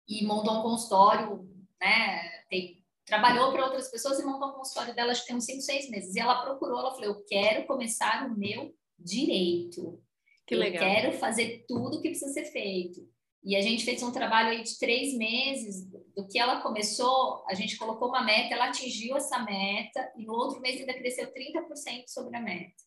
e 0.08 0.26
montou 0.26 0.60
um 0.60 0.62
consultório, 0.62 1.48
né? 1.80 2.44
Tem, 2.50 2.84
trabalhou 3.06 3.52
para 3.52 3.66
outras 3.66 3.90
pessoas 3.90 4.20
e 4.20 4.26
montou 4.26 4.50
um 4.50 4.54
consultório 4.54 4.96
dela, 4.96 5.12
acho 5.12 5.22
que 5.22 5.28
tem 5.28 5.36
uns 5.36 5.46
5, 5.46 5.62
6 5.62 5.90
meses. 5.90 6.16
E 6.16 6.20
ela 6.20 6.44
procurou, 6.44 6.80
ela 6.80 6.92
falou: 6.92 7.06
Eu 7.06 7.26
quero 7.26 7.66
começar 7.66 8.28
o 8.28 8.38
meu 8.38 8.74
direito. 8.98 10.02
Que 10.46 10.56
legal. 10.56 10.84
Eu 10.84 10.94
quero 10.94 11.18
fazer 11.18 11.66
tudo 11.68 11.98
o 11.98 12.02
que 12.02 12.10
precisa 12.10 12.34
ser 12.34 12.46
feito. 12.46 13.08
E 13.44 13.56
a 13.58 13.62
gente 13.62 13.84
fez 13.84 14.02
um 14.02 14.12
trabalho 14.12 14.50
aí 14.50 14.64
de 14.64 14.78
três 14.78 15.18
meses, 15.18 15.86
do 16.16 16.28
que 16.28 16.40
ela 16.40 16.62
começou, 16.62 17.44
a 17.48 17.54
gente 17.54 17.78
colocou 17.78 18.08
uma 18.08 18.24
meta, 18.24 18.54
ela 18.54 18.70
atingiu 18.70 19.18
essa 19.18 19.40
meta, 19.40 20.14
e 20.16 20.26
no 20.26 20.34
outro 20.34 20.62
mês 20.62 20.80
ainda 20.80 20.94
cresceu 20.94 21.28
30% 21.34 22.08
sobre 22.08 22.38
a 22.38 22.42
meta. 22.42 22.82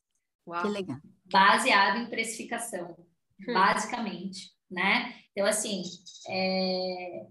Uau. 0.46 0.62
Que 0.62 0.68
legal. 0.68 0.98
Baseado 1.24 1.98
em 1.98 2.10
precificação, 2.10 2.96
hum. 3.40 3.52
basicamente, 3.52 4.52
né? 4.70 5.14
Então, 5.32 5.46
assim, 5.46 5.82
é... 6.28 7.26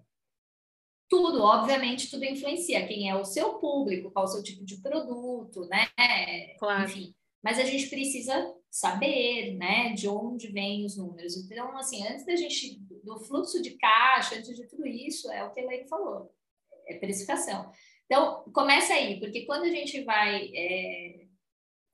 tudo, 1.09 1.41
obviamente, 1.41 2.09
tudo 2.09 2.25
influencia. 2.25 2.85
Quem 2.87 3.09
é 3.09 3.15
o 3.15 3.25
seu 3.25 3.59
público, 3.59 4.11
qual 4.11 4.25
é 4.25 4.27
o 4.27 4.31
seu 4.31 4.43
tipo 4.43 4.65
de 4.65 4.81
produto, 4.81 5.61
né? 5.67 5.87
Claro. 6.59 6.83
Enfim, 6.83 7.15
mas 7.45 7.59
a 7.59 7.63
gente 7.63 7.87
precisa 7.89 8.51
saber, 8.71 9.55
né, 9.55 9.93
de 9.93 10.07
onde 10.09 10.47
vêm 10.47 10.83
os 10.83 10.97
números. 10.97 11.37
Então, 11.37 11.77
assim, 11.77 12.05
antes 12.05 12.25
da 12.25 12.35
gente, 12.35 12.79
do 13.03 13.19
fluxo 13.19 13.61
de 13.61 13.77
caixa, 13.77 14.35
antes 14.35 14.55
de 14.55 14.67
tudo 14.67 14.85
isso, 14.87 15.31
é 15.31 15.43
o 15.43 15.51
que 15.51 15.59
a 15.59 15.63
Elaine 15.63 15.87
falou, 15.87 16.33
é 16.87 16.97
precificação. 16.97 17.71
Então, 18.05 18.43
começa 18.51 18.93
aí, 18.93 19.19
porque 19.19 19.45
quando 19.45 19.63
a 19.63 19.69
gente 19.69 20.03
vai, 20.03 20.49
é, 20.55 21.24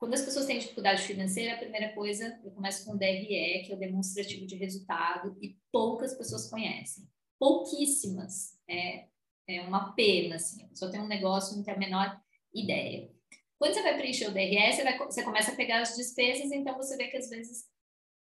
quando 0.02 0.14
as 0.14 0.22
pessoas 0.22 0.46
têm 0.46 0.58
dificuldade 0.58 1.00
financeira, 1.04 1.54
a 1.54 1.58
primeira 1.58 1.92
coisa, 1.92 2.36
eu 2.44 2.50
começo 2.50 2.84
com 2.84 2.94
o 2.94 2.98
DRE, 2.98 3.62
que 3.64 3.68
é 3.70 3.76
o 3.76 3.78
demonstrativo 3.78 4.44
de 4.44 4.56
resultado, 4.56 5.38
e 5.40 5.56
poucas 5.70 6.12
pessoas 6.12 6.50
conhecem. 6.50 7.08
Pouquíssimas. 7.38 8.58
É, 8.68 9.06
é 9.46 9.60
uma 9.60 9.92
pena, 9.92 10.34
assim, 10.34 10.64
a 10.64 10.66
pessoa 10.66 10.90
tem 10.90 11.00
um 11.00 11.06
negócio, 11.06 11.56
não 11.56 11.62
tem 11.62 11.72
a 11.72 11.78
menor 11.78 12.20
ideia. 12.52 13.12
Quando 13.56 13.74
você 13.74 13.82
vai 13.82 13.96
preencher 13.96 14.26
o 14.26 14.32
DRE, 14.32 14.72
você, 14.72 14.82
vai, 14.82 14.98
você 14.98 15.22
começa 15.22 15.52
a 15.52 15.54
pegar 15.54 15.80
as 15.80 15.94
despesas, 15.94 16.50
então 16.50 16.76
você 16.76 16.96
vê 16.96 17.06
que 17.06 17.18
às 17.18 17.28
vezes 17.28 17.68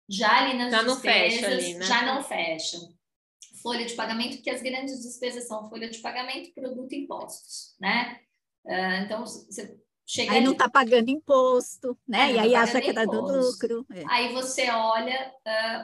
já 0.07 0.45
ali 0.45 0.59
nas 0.59 0.71
já 0.71 0.83
despesas 0.83 0.93
não 0.93 1.01
fecha 1.01 1.47
ali, 1.47 1.73
né? 1.73 1.81
já 1.81 2.05
não 2.05 2.23
fecham. 2.23 2.95
Folha 3.63 3.87
de 3.87 3.95
pagamento, 3.95 4.35
porque 4.35 4.51
as 4.51 4.61
grandes 4.61 5.01
despesas 5.01 5.47
são 5.47 5.67
folha 5.67 5.89
de 5.89 5.97
pagamento, 5.97 6.53
produto 6.53 6.93
e 6.93 6.99
impostos, 6.99 7.75
né? 7.79 8.19
Uh, 8.63 9.03
então, 9.03 9.25
você 9.25 9.83
chega 10.05 10.31
Aí 10.31 10.37
ali, 10.37 10.45
não 10.45 10.53
está 10.53 10.69
pagando 10.69 11.09
imposto, 11.09 11.97
né? 12.07 12.31
E 12.31 12.33
não 12.33 12.41
aí 12.41 12.51
tá 12.51 12.61
acha 12.61 12.81
que 12.81 12.89
está 12.89 13.05
dando 13.05 13.37
lucro. 13.37 13.85
É. 13.91 14.03
Aí 14.07 14.33
você 14.33 14.69
olha 14.69 15.33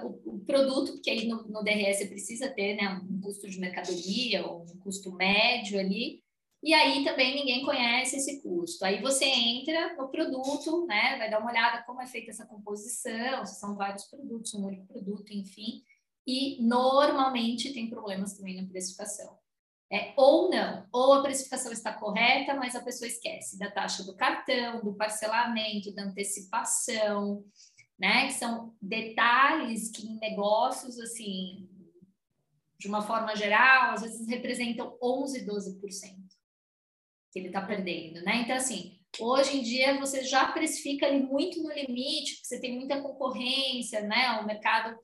uh, 0.04 0.08
o, 0.08 0.36
o, 0.36 0.40
produto, 0.40 0.94
porque 0.94 1.10
aí 1.10 1.28
no, 1.28 1.44
no 1.48 1.64
você 1.64 2.06
precisa 2.06 2.50
ter 2.50 2.76
né, 2.76 3.02
um 3.10 3.20
custo 3.22 3.50
de 3.50 3.60
mercadoria 3.60 4.46
ou 4.46 4.64
um 4.64 4.80
custo 4.80 5.12
médio 5.14 5.80
ali, 5.80 6.22
e 6.64 6.76
aí 6.76 7.04
também 7.04 7.34
ninguém 7.34 7.66
conhece 7.66 8.18
esse 8.18 8.42
custo. 8.42 8.86
Aí 8.86 9.02
você 9.02 9.26
entra 9.26 9.96
no 9.96 10.10
produto, 10.10 10.86
né? 10.86 11.18
Vai 11.18 11.30
dar 11.30 11.40
uma 11.40 11.50
olhada 11.50 11.84
como 11.84 12.02
é 12.02 12.06
feita 12.06 12.30
essa 12.30 12.46
composição, 12.46 13.44
se 13.46 13.60
são 13.60 13.76
vários 13.76 14.06
produtos, 14.06 14.54
um 14.54 14.66
único 14.66 14.86
produto, 14.86 15.34
enfim. 15.34 15.84
E 16.28 16.62
normalmente 16.62 17.74
tem 17.74 17.90
problemas 17.90 18.38
também 18.38 18.62
na 18.62 18.68
precificação. 18.68 19.41
É, 19.92 20.14
ou 20.16 20.50
não, 20.50 20.88
ou 20.90 21.14
a 21.14 21.22
precificação 21.22 21.72
está 21.72 21.92
correta, 21.92 22.54
mas 22.54 22.76
a 22.76 22.82
pessoa 22.82 23.10
esquece 23.10 23.60
da 23.60 23.70
taxa 23.70 24.04
do 24.04 24.16
cartão, 24.16 24.82
do 24.82 24.94
parcelamento, 24.94 25.94
da 25.94 26.04
antecipação, 26.04 27.44
né? 28.00 28.28
Que 28.28 28.34
são 28.34 28.74
detalhes 28.82 29.92
que 29.92 30.08
em 30.08 30.18
negócios, 30.18 30.98
assim, 30.98 31.70
de 32.80 32.88
uma 32.88 33.02
forma 33.02 33.36
geral, 33.36 33.92
às 33.92 34.02
vezes 34.02 34.28
representam 34.28 34.98
11, 35.02 35.46
12% 35.46 35.82
que 37.32 37.40
ele 37.40 37.48
está 37.48 37.62
perdendo, 37.62 38.22
né? 38.24 38.42
Então, 38.44 38.56
assim, 38.56 39.00
hoje 39.20 39.58
em 39.58 39.62
dia 39.62 40.00
você 40.00 40.24
já 40.24 40.52
precifica 40.52 41.06
ali 41.06 41.22
muito 41.22 41.62
no 41.62 41.72
limite, 41.72 42.36
porque 42.36 42.48
você 42.48 42.60
tem 42.60 42.78
muita 42.78 43.02
concorrência, 43.02 44.02
né? 44.02 44.40
O 44.42 44.46
mercado 44.46 44.98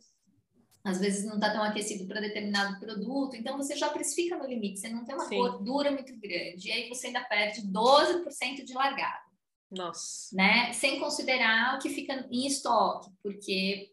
às 0.90 1.00
vezes 1.00 1.26
não 1.26 1.36
está 1.36 1.52
tão 1.52 1.64
aquecido 1.64 2.06
para 2.08 2.22
determinado 2.22 2.80
produto, 2.80 3.36
então 3.36 3.58
você 3.58 3.76
já 3.76 3.90
precifica 3.90 4.38
no 4.38 4.46
limite, 4.46 4.80
você 4.80 4.90
não 4.90 5.04
tem 5.06 5.16
uma 5.16 5.26
Sim. 5.28 5.38
gordura 5.38 5.92
muito 5.92 6.16
grande, 6.20 6.68
e 6.68 6.72
aí 6.72 6.90
você 6.90 7.08
ainda 7.08 7.22
perde 7.26 7.62
12% 7.68 8.64
de 8.64 8.74
largada, 8.74 9.26
Nossa. 9.72 10.36
né? 10.36 10.72
Sem 10.74 11.00
considerar 11.00 11.76
o 11.76 11.80
que 11.80 11.90
fica 11.90 12.28
em 12.32 12.48
estoque, 12.48 13.10
porque 13.22 13.92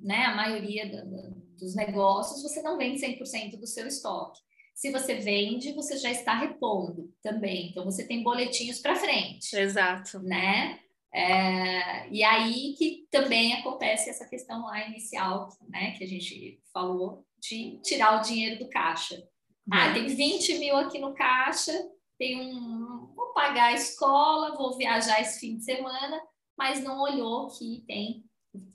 né, 0.00 0.24
a 0.26 0.34
maioria 0.36 0.88
da- 0.90 1.04
da- 1.04 1.30
dos 1.58 1.74
negócios 1.74 2.42
você 2.42 2.62
não 2.62 2.76
vende 2.78 3.00
100% 3.00 3.56
do 3.56 3.66
seu 3.66 3.86
estoque. 3.86 4.40
Se 4.74 4.90
você 4.90 5.14
vende, 5.16 5.72
você 5.72 5.96
já 5.96 6.10
está 6.10 6.34
repondo 6.34 7.12
também. 7.22 7.68
Então, 7.70 7.84
você 7.84 8.04
tem 8.06 8.22
boletinhos 8.24 8.80
para 8.80 8.96
frente, 8.96 9.54
Exato. 9.56 10.18
né? 10.20 10.80
É, 11.14 12.08
e 12.10 12.24
aí 12.24 12.74
que 12.76 13.06
também 13.08 13.52
acontece 13.54 14.10
essa 14.10 14.28
questão 14.28 14.62
lá 14.62 14.84
inicial, 14.88 15.48
né? 15.68 15.92
Que 15.92 16.02
a 16.02 16.08
gente 16.08 16.60
falou 16.72 17.24
de 17.40 17.80
tirar 17.82 18.18
o 18.18 18.22
dinheiro 18.22 18.58
do 18.58 18.68
caixa. 18.68 19.22
Ah, 19.70 19.94
tem 19.94 20.06
20 20.08 20.58
mil 20.58 20.76
aqui 20.76 20.98
no 20.98 21.14
caixa, 21.14 21.72
tem 22.18 22.40
um... 22.40 23.12
Vou 23.14 23.32
pagar 23.32 23.66
a 23.66 23.74
escola, 23.74 24.56
vou 24.56 24.76
viajar 24.76 25.20
esse 25.20 25.38
fim 25.38 25.56
de 25.56 25.64
semana, 25.64 26.20
mas 26.58 26.82
não 26.82 27.00
olhou 27.00 27.48
que 27.48 27.84
tem 27.86 28.24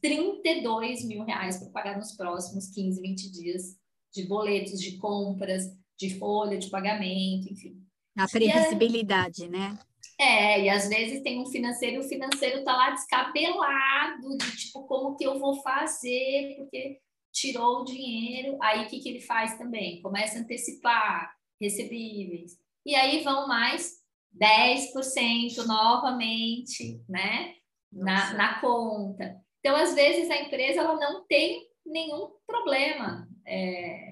32 0.01 1.05
mil 1.05 1.25
reais 1.25 1.57
para 1.57 1.69
pagar 1.69 1.97
nos 1.97 2.13
próximos 2.13 2.69
15, 2.69 3.01
20 3.01 3.31
dias 3.31 3.77
de 4.13 4.23
boletos, 4.23 4.79
de 4.79 4.97
compras, 4.97 5.65
de 5.97 6.17
folha 6.17 6.57
de 6.57 6.69
pagamento, 6.69 7.51
enfim. 7.51 7.83
A 8.17 8.27
previsibilidade, 8.27 9.47
né? 9.49 9.77
É, 10.19 10.61
e 10.61 10.69
às 10.69 10.89
vezes 10.89 11.23
tem 11.23 11.41
um 11.41 11.45
financeiro, 11.45 11.95
e 11.95 11.99
o 11.99 12.09
financeiro 12.09 12.61
tá 12.65 12.75
lá 12.75 12.89
descabelado, 12.89 14.37
de 14.37 14.57
tipo, 14.57 14.85
como 14.85 15.15
que 15.15 15.25
eu 15.25 15.39
vou 15.39 15.61
fazer, 15.61 16.55
porque 16.57 16.99
tirou 17.31 17.81
o 17.81 17.85
dinheiro, 17.85 18.57
aí 18.61 18.83
o 18.83 18.87
que, 18.89 18.99
que 18.99 19.07
ele 19.07 19.21
faz 19.21 19.57
também? 19.57 20.01
Começa 20.01 20.37
a 20.37 20.41
antecipar 20.41 21.33
recebíveis. 21.61 22.57
E 22.85 22.95
aí 22.95 23.23
vão 23.23 23.47
mais 23.47 23.99
10% 24.37 25.65
novamente, 25.65 27.01
né? 27.07 27.55
Na, 27.91 28.33
na 28.33 28.61
conta. 28.61 29.41
Então, 29.59 29.75
às 29.75 29.93
vezes, 29.95 30.29
a 30.29 30.41
empresa 30.41 30.81
ela 30.81 30.95
não 30.95 31.25
tem 31.27 31.67
nenhum 31.85 32.29
problema. 32.45 33.27
É, 33.45 34.08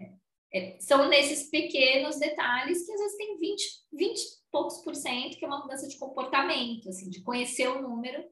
é, 0.53 0.77
são 0.79 1.07
nesses 1.09 1.49
pequenos 1.49 2.17
detalhes 2.19 2.85
que 2.85 2.91
às 2.91 2.99
vezes 2.99 3.17
tem 3.17 3.37
20, 3.37 3.63
20 3.93 4.17
e 4.17 4.21
poucos 4.51 4.77
por 4.79 4.95
cento, 4.95 5.37
que 5.37 5.43
é 5.45 5.47
uma 5.47 5.59
mudança 5.61 5.87
de 5.87 5.97
comportamento, 5.97 6.89
assim, 6.89 7.09
de 7.09 7.21
conhecer 7.21 7.67
o 7.67 7.81
número, 7.81 8.23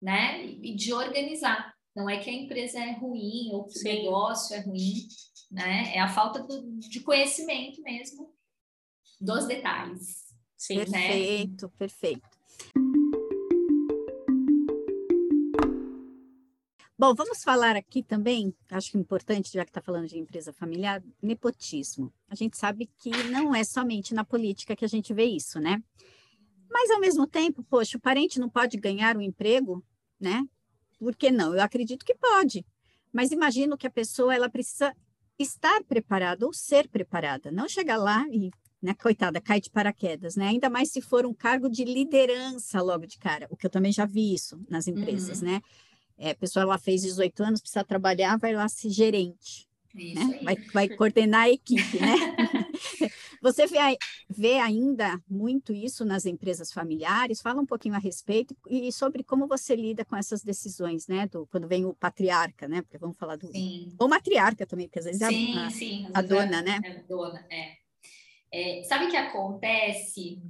né? 0.00 0.44
E, 0.44 0.72
e 0.72 0.74
de 0.76 0.92
organizar. 0.92 1.74
Não 1.94 2.08
é 2.08 2.18
que 2.22 2.30
a 2.30 2.32
empresa 2.32 2.78
é 2.78 2.92
ruim 2.92 3.50
ou 3.52 3.66
que 3.66 3.78
Sim. 3.78 3.88
o 3.88 3.92
negócio 3.92 4.54
é 4.54 4.60
ruim, 4.60 5.08
né? 5.50 5.92
É 5.94 6.00
a 6.00 6.08
falta 6.08 6.42
do- 6.42 6.78
de 6.78 7.00
conhecimento 7.00 7.82
mesmo 7.82 8.32
dos 9.20 9.46
detalhes. 9.46 10.30
Sim. 10.56 10.76
né? 10.76 10.84
Perfeito, 10.90 11.68
Bom, 17.00 17.14
vamos 17.14 17.42
falar 17.42 17.76
aqui 17.76 18.02
também, 18.02 18.54
acho 18.70 18.90
que 18.90 18.98
é 18.98 19.00
importante, 19.00 19.54
já 19.54 19.64
que 19.64 19.70
está 19.70 19.80
falando 19.80 20.06
de 20.06 20.18
empresa 20.18 20.52
familiar, 20.52 21.02
nepotismo. 21.22 22.12
A 22.28 22.34
gente 22.34 22.58
sabe 22.58 22.90
que 22.98 23.08
não 23.30 23.54
é 23.54 23.64
somente 23.64 24.12
na 24.12 24.22
política 24.22 24.76
que 24.76 24.84
a 24.84 24.88
gente 24.88 25.14
vê 25.14 25.24
isso, 25.24 25.58
né? 25.58 25.82
Mas, 26.70 26.90
ao 26.90 27.00
mesmo 27.00 27.26
tempo, 27.26 27.64
poxa, 27.64 27.96
o 27.96 28.00
parente 28.02 28.38
não 28.38 28.50
pode 28.50 28.76
ganhar 28.76 29.16
um 29.16 29.22
emprego, 29.22 29.82
né? 30.20 30.44
Por 30.98 31.16
que 31.16 31.30
não? 31.30 31.54
Eu 31.54 31.62
acredito 31.62 32.04
que 32.04 32.14
pode. 32.14 32.66
Mas 33.10 33.32
imagino 33.32 33.78
que 33.78 33.86
a 33.86 33.90
pessoa 33.90 34.34
ela 34.34 34.50
precisa 34.50 34.94
estar 35.38 35.82
preparada 35.84 36.44
ou 36.44 36.52
ser 36.52 36.86
preparada, 36.86 37.50
não 37.50 37.66
chegar 37.66 37.96
lá 37.96 38.26
e, 38.30 38.50
né, 38.82 38.92
coitada, 38.92 39.40
cai 39.40 39.58
de 39.58 39.70
paraquedas, 39.70 40.36
né? 40.36 40.48
Ainda 40.48 40.68
mais 40.68 40.90
se 40.92 41.00
for 41.00 41.24
um 41.24 41.32
cargo 41.32 41.70
de 41.70 41.82
liderança 41.82 42.82
logo 42.82 43.06
de 43.06 43.18
cara, 43.18 43.46
o 43.48 43.56
que 43.56 43.64
eu 43.64 43.70
também 43.70 43.90
já 43.90 44.04
vi 44.04 44.34
isso 44.34 44.62
nas 44.68 44.86
empresas, 44.86 45.40
né? 45.40 45.62
É, 46.20 46.32
a 46.32 46.36
pessoa 46.36 46.64
ela 46.64 46.78
fez 46.78 47.02
18 47.02 47.42
anos, 47.42 47.60
precisa 47.62 47.84
trabalhar, 47.84 48.38
vai 48.38 48.54
lá 48.54 48.68
ser 48.68 48.90
gerente, 48.90 49.68
Isso 49.94 50.14
né? 50.14 50.34
Vai, 50.42 50.58
vai 50.72 50.90
coordenar 50.90 51.44
a 51.44 51.50
equipe, 51.50 52.00
né? 52.00 52.14
Você 53.42 53.66
vê, 53.66 53.78
vê 54.28 54.58
ainda 54.58 55.20
muito 55.28 55.72
isso 55.72 56.04
nas 56.04 56.26
empresas 56.26 56.72
familiares? 56.72 57.40
Fala 57.40 57.62
um 57.62 57.66
pouquinho 57.66 57.94
a 57.94 57.98
respeito 57.98 58.54
e 58.68 58.92
sobre 58.92 59.24
como 59.24 59.46
você 59.48 59.74
lida 59.74 60.04
com 60.04 60.16
essas 60.16 60.42
decisões, 60.42 61.06
né? 61.06 61.26
Do, 61.26 61.46
quando 61.46 61.66
vem 61.68 61.86
o 61.86 61.94
patriarca, 61.94 62.68
né? 62.68 62.82
Porque 62.82 62.98
vamos 62.98 63.16
falar 63.16 63.36
do. 63.36 63.46
Sim. 63.50 63.94
Ou 63.98 64.08
matriarca 64.08 64.66
também, 64.66 64.88
porque 64.88 64.98
às 64.98 65.06
vezes 65.06 65.22
é 65.22 65.26
a- 65.26 65.30
Sim, 65.30 65.54
a, 65.56 65.70
sim. 65.70 66.04
a 66.14 66.20
é- 66.20 66.22
dona, 66.22 66.62
né? 66.62 66.80
É, 66.84 67.02
dona, 67.08 67.46
é. 67.50 67.80
É, 68.52 68.82
sabe 68.84 69.06
o 69.06 69.10
que 69.10 69.16
acontece, 69.16 70.42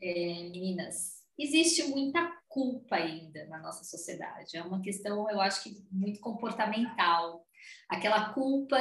é, 0.00 0.44
meninas? 0.50 1.18
Existe 1.38 1.84
muita 1.84 2.32
culpa 2.58 2.96
ainda 2.96 3.46
na 3.46 3.60
nossa 3.60 3.84
sociedade. 3.84 4.56
É 4.56 4.62
uma 4.62 4.82
questão, 4.82 5.30
eu 5.30 5.40
acho 5.40 5.62
que 5.62 5.76
muito 5.92 6.18
comportamental. 6.18 7.46
Aquela 7.88 8.32
culpa 8.32 8.76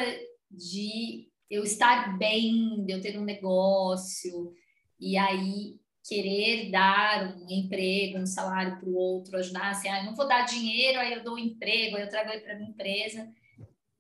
de 0.50 1.30
eu 1.48 1.64
estar 1.64 2.18
bem, 2.18 2.84
de 2.86 2.92
eu 2.92 3.00
ter 3.00 3.20
um 3.20 3.24
negócio, 3.24 4.52
e 5.00 5.16
aí 5.16 5.80
querer 6.04 6.72
dar 6.72 7.38
um 7.38 7.48
emprego, 7.52 8.18
um 8.18 8.26
salário 8.26 8.80
para 8.80 8.90
o 8.90 8.96
outro, 8.96 9.38
ajudar 9.38 9.70
assim, 9.70 9.90
ah, 9.90 10.00
eu 10.00 10.06
não 10.06 10.16
vou 10.16 10.28
dar 10.28 10.46
dinheiro, 10.46 11.00
aí 11.00 11.14
eu 11.14 11.24
dou 11.24 11.36
um 11.36 11.40
emprego, 11.40 11.98
aí 11.98 12.02
eu 12.02 12.10
trago 12.10 12.32
ele 12.32 12.42
para 12.42 12.56
minha 12.56 12.72
empresa. 12.72 13.32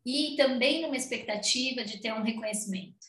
E 0.03 0.35
também 0.37 0.81
numa 0.81 0.95
expectativa 0.95 1.83
de 1.83 1.99
ter 1.99 2.13
um 2.13 2.23
reconhecimento 2.23 3.05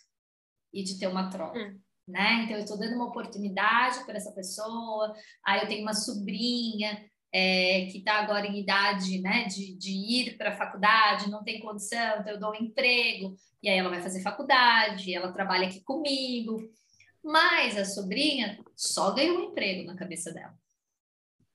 e 0.72 0.82
de 0.82 0.98
ter 0.98 1.06
uma 1.06 1.30
troca. 1.30 1.58
Hum. 1.58 1.80
Né? 2.08 2.44
Então, 2.44 2.56
eu 2.56 2.62
estou 2.62 2.78
dando 2.78 2.94
uma 2.94 3.08
oportunidade 3.08 4.04
para 4.06 4.16
essa 4.16 4.32
pessoa. 4.32 5.14
Aí, 5.44 5.60
eu 5.60 5.68
tenho 5.68 5.82
uma 5.82 5.92
sobrinha 5.92 7.04
é, 7.32 7.86
que 7.92 7.98
está 7.98 8.14
agora 8.14 8.46
em 8.46 8.58
idade 8.58 9.20
né, 9.20 9.44
de, 9.44 9.76
de 9.76 9.90
ir 9.90 10.36
para 10.36 10.50
a 10.50 10.56
faculdade, 10.56 11.30
não 11.30 11.44
tem 11.44 11.60
condição, 11.60 12.20
então 12.20 12.32
eu 12.32 12.40
dou 12.40 12.52
um 12.52 12.54
emprego, 12.54 13.36
e 13.62 13.68
aí 13.68 13.78
ela 13.78 13.90
vai 13.90 14.00
fazer 14.00 14.22
faculdade, 14.22 15.14
ela 15.14 15.32
trabalha 15.32 15.66
aqui 15.66 15.82
comigo. 15.82 16.58
Mas 17.22 17.76
a 17.76 17.84
sobrinha 17.84 18.58
só 18.74 19.12
ganhou 19.12 19.38
um 19.38 19.50
emprego 19.50 19.84
na 19.84 19.96
cabeça 19.96 20.32
dela. 20.32 20.54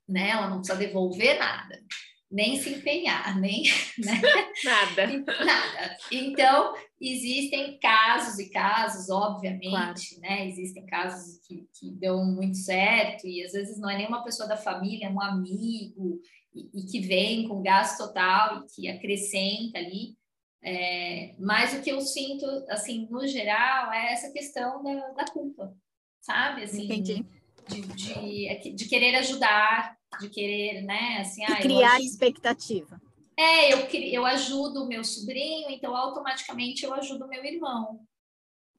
Né? 0.08 0.30
Ela 0.30 0.50
não 0.50 0.58
precisa 0.58 0.78
devolver 0.78 1.40
nada, 1.40 1.82
nem 2.30 2.60
se 2.60 2.70
empenhar, 2.70 3.40
nem 3.40 3.64
né? 3.98 4.22
nada. 4.64 5.08
nada. 5.46 5.98
Então, 6.12 6.76
existem 7.12 7.78
casos 7.80 8.40
e 8.40 8.50
casos, 8.50 9.10
obviamente, 9.10 9.70
claro. 9.70 10.22
né? 10.22 10.48
Existem 10.48 10.86
casos 10.86 11.40
que, 11.46 11.68
que 11.78 11.92
dão 11.92 12.26
muito 12.26 12.58
certo, 12.58 13.28
e 13.28 13.44
às 13.44 13.52
vezes 13.52 13.78
não 13.80 13.90
é 13.90 13.98
nenhuma 13.98 14.24
pessoa 14.24 14.48
da 14.48 14.56
família, 14.56 15.08
é 15.08 15.10
um 15.10 15.22
amigo, 15.22 16.22
e, 16.56 16.70
e 16.74 16.86
que 16.86 17.00
vem 17.02 17.48
com 17.48 17.62
gasto 17.62 17.98
total 17.98 18.64
e 18.64 18.66
que 18.68 18.88
acrescenta 18.88 19.80
ali. 19.80 20.16
É, 20.64 21.36
mas 21.38 21.74
o 21.74 21.82
que 21.82 21.92
eu 21.92 22.00
sinto, 22.00 22.46
assim, 22.70 23.06
no 23.10 23.28
geral, 23.28 23.92
é 23.92 24.14
essa 24.14 24.32
questão 24.32 24.82
da, 24.82 25.10
da 25.10 25.26
culpa, 25.26 25.76
sabe? 26.22 26.64
Assim, 26.64 26.86
Entendi. 26.86 27.26
De, 27.68 27.82
de, 27.82 28.48
é 28.48 28.56
de, 28.56 28.86
querer 28.88 29.16
ajudar, 29.16 29.98
de 30.20 30.30
querer, 30.30 30.82
né? 30.84 31.18
Assim, 31.20 31.44
ah, 31.46 31.58
criar 31.58 32.00
expectativa. 32.00 33.02
É, 33.38 33.74
eu, 33.74 33.88
eu 33.90 34.26
ajudo 34.26 34.84
o 34.84 34.88
meu 34.88 35.04
sobrinho, 35.04 35.70
então 35.70 35.96
automaticamente 35.96 36.84
eu 36.84 36.94
ajudo 36.94 37.26
o 37.26 37.28
meu 37.28 37.44
irmão, 37.44 38.06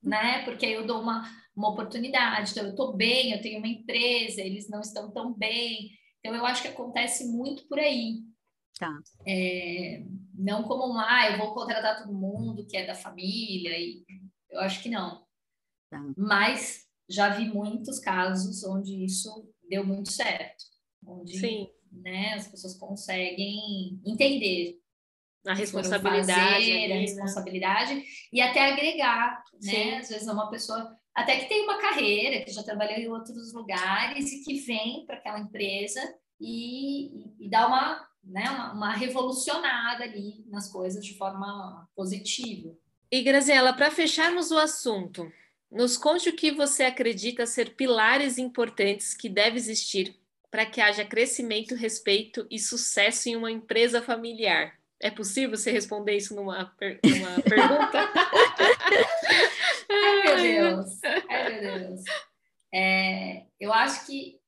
né? 0.02 0.44
Porque 0.44 0.66
aí 0.66 0.74
eu 0.74 0.86
dou 0.86 1.00
uma, 1.00 1.28
uma 1.56 1.70
oportunidade. 1.70 2.52
Então, 2.52 2.64
eu 2.64 2.70
estou 2.70 2.96
bem, 2.96 3.32
eu 3.32 3.40
tenho 3.40 3.58
uma 3.58 3.68
empresa, 3.68 4.40
eles 4.40 4.68
não 4.68 4.80
estão 4.80 5.10
tão 5.10 5.32
bem. 5.32 5.90
Então, 6.20 6.34
eu 6.34 6.46
acho 6.46 6.62
que 6.62 6.68
acontece 6.68 7.26
muito 7.26 7.66
por 7.68 7.78
aí. 7.78 8.22
Tá. 8.78 8.98
É, 9.26 10.04
não 10.34 10.64
como 10.64 10.92
um, 10.92 10.98
ah, 10.98 11.30
eu 11.30 11.38
vou 11.38 11.54
contratar 11.54 12.02
todo 12.02 12.12
mundo 12.12 12.66
que 12.66 12.76
é 12.76 12.86
da 12.86 12.94
família, 12.94 13.78
e 13.78 14.04
eu 14.50 14.60
acho 14.60 14.82
que 14.82 14.88
não. 14.88 15.24
Tá. 15.90 16.00
Mas 16.16 16.84
já 17.08 17.28
vi 17.28 17.46
muitos 17.46 17.98
casos 17.98 18.64
onde 18.64 19.04
isso 19.04 19.48
deu 19.68 19.86
muito 19.86 20.10
certo. 20.10 20.64
Onde, 21.06 21.38
Sim. 21.38 21.68
Né, 22.02 22.34
as 22.34 22.48
pessoas 22.48 22.76
conseguem 22.76 24.00
entender 24.04 24.78
a 25.46 25.54
responsabilidade, 25.54 26.54
fazer, 26.54 26.84
a 26.84 26.88
né? 26.88 27.00
responsabilidade 27.00 28.04
e 28.32 28.40
até 28.40 28.72
agregar, 28.72 29.44
né? 29.62 29.72
Sim. 29.72 29.94
Às 29.94 30.08
vezes 30.08 30.26
é 30.26 30.32
uma 30.32 30.50
pessoa 30.50 30.96
até 31.14 31.38
que 31.38 31.48
tem 31.48 31.64
uma 31.64 31.78
carreira, 31.80 32.44
que 32.44 32.50
já 32.50 32.62
trabalhou 32.62 32.98
em 32.98 33.08
outros 33.08 33.52
lugares 33.52 34.32
e 34.32 34.42
que 34.42 34.60
vem 34.60 35.04
para 35.06 35.16
aquela 35.16 35.38
empresa 35.38 36.00
e, 36.40 37.24
e, 37.40 37.46
e 37.46 37.48
dá 37.48 37.66
uma 37.66 38.08
né, 38.26 38.48
uma, 38.50 38.72
uma 38.72 38.92
revolucionada 38.92 40.04
ali 40.04 40.44
nas 40.48 40.70
coisas 40.70 41.04
de 41.04 41.16
forma 41.16 41.86
positiva. 41.94 42.74
E 43.10 43.22
Graziela, 43.22 43.74
para 43.74 43.90
fecharmos 43.90 44.50
o 44.50 44.58
assunto, 44.58 45.30
nos 45.70 45.98
conte 45.98 46.30
o 46.30 46.36
que 46.36 46.50
você 46.50 46.84
acredita 46.84 47.46
ser 47.46 47.74
pilares 47.76 48.38
importantes 48.38 49.14
que 49.14 49.28
deve 49.28 49.56
existir 49.56 50.18
para 50.54 50.66
que 50.66 50.80
haja 50.80 51.04
crescimento, 51.04 51.74
respeito 51.74 52.46
e 52.48 52.60
sucesso 52.60 53.28
em 53.28 53.34
uma 53.34 53.50
empresa 53.50 54.00
familiar. 54.00 54.78
É 55.00 55.10
possível 55.10 55.56
você 55.56 55.72
responder 55.72 56.16
isso 56.16 56.32
numa, 56.32 56.66
per 56.78 57.00
numa 57.04 57.34
pergunta? 57.42 58.12
Ai, 59.90 60.22
meu 60.22 60.36
Deus! 60.36 61.00
Ai, 61.28 61.60
meu 61.60 61.88
Deus! 61.88 62.00
É, 62.72 63.46
eu 63.58 63.72
acho 63.72 64.06
que 64.06 64.40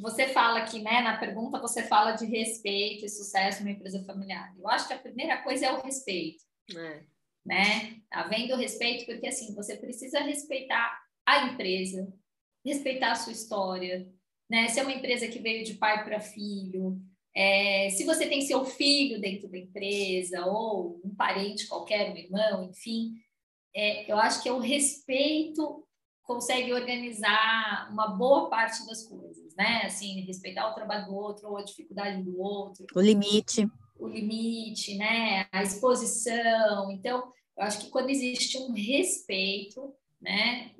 você 0.00 0.28
fala 0.28 0.60
aqui, 0.60 0.80
né, 0.80 1.00
na 1.00 1.16
pergunta, 1.16 1.58
você 1.58 1.82
fala 1.82 2.12
de 2.12 2.24
respeito 2.24 3.04
e 3.04 3.08
sucesso 3.08 3.58
numa 3.58 3.72
empresa 3.72 4.04
familiar. 4.04 4.54
Eu 4.56 4.68
acho 4.68 4.86
que 4.86 4.94
a 4.94 4.98
primeira 5.00 5.38
coisa 5.38 5.66
é 5.66 5.72
o 5.72 5.82
respeito. 5.82 6.44
É. 6.76 7.02
Né? 7.44 7.96
Havendo 8.08 8.54
respeito, 8.54 9.04
porque 9.06 9.26
assim, 9.26 9.52
você 9.52 9.76
precisa 9.76 10.20
respeitar 10.20 11.02
a 11.26 11.48
empresa, 11.48 12.06
respeitar 12.64 13.10
a 13.10 13.16
sua 13.16 13.32
história, 13.32 14.08
né? 14.52 14.68
Se 14.68 14.78
é 14.78 14.82
uma 14.82 14.92
empresa 14.92 15.26
que 15.28 15.38
veio 15.38 15.64
de 15.64 15.72
pai 15.74 16.04
para 16.04 16.20
filho, 16.20 17.00
é, 17.34 17.88
se 17.88 18.04
você 18.04 18.26
tem 18.26 18.42
seu 18.42 18.62
filho 18.66 19.18
dentro 19.18 19.48
da 19.48 19.56
empresa, 19.56 20.44
ou 20.44 21.00
um 21.02 21.14
parente 21.14 21.66
qualquer, 21.66 22.12
um 22.12 22.16
irmão, 22.18 22.68
enfim, 22.68 23.14
é, 23.74 24.12
eu 24.12 24.18
acho 24.18 24.42
que 24.42 24.50
é 24.50 24.52
o 24.52 24.58
respeito 24.58 25.82
consegue 26.22 26.70
organizar 26.70 27.88
uma 27.90 28.08
boa 28.08 28.50
parte 28.50 28.86
das 28.86 29.06
coisas, 29.06 29.54
né? 29.56 29.84
Assim, 29.86 30.20
respeitar 30.20 30.70
o 30.70 30.74
trabalho 30.74 31.06
do 31.06 31.14
outro 31.14 31.48
ou 31.48 31.56
a 31.56 31.64
dificuldade 31.64 32.22
do 32.22 32.38
outro. 32.38 32.86
O 32.94 33.00
limite. 33.00 33.66
O 33.98 34.06
limite, 34.06 34.96
né? 34.96 35.48
A 35.50 35.62
exposição. 35.62 36.90
Então, 36.90 37.32
eu 37.56 37.64
acho 37.64 37.80
que 37.80 37.90
quando 37.90 38.10
existe 38.10 38.58
um 38.58 38.72
respeito, 38.72 39.94
né? 40.20 40.72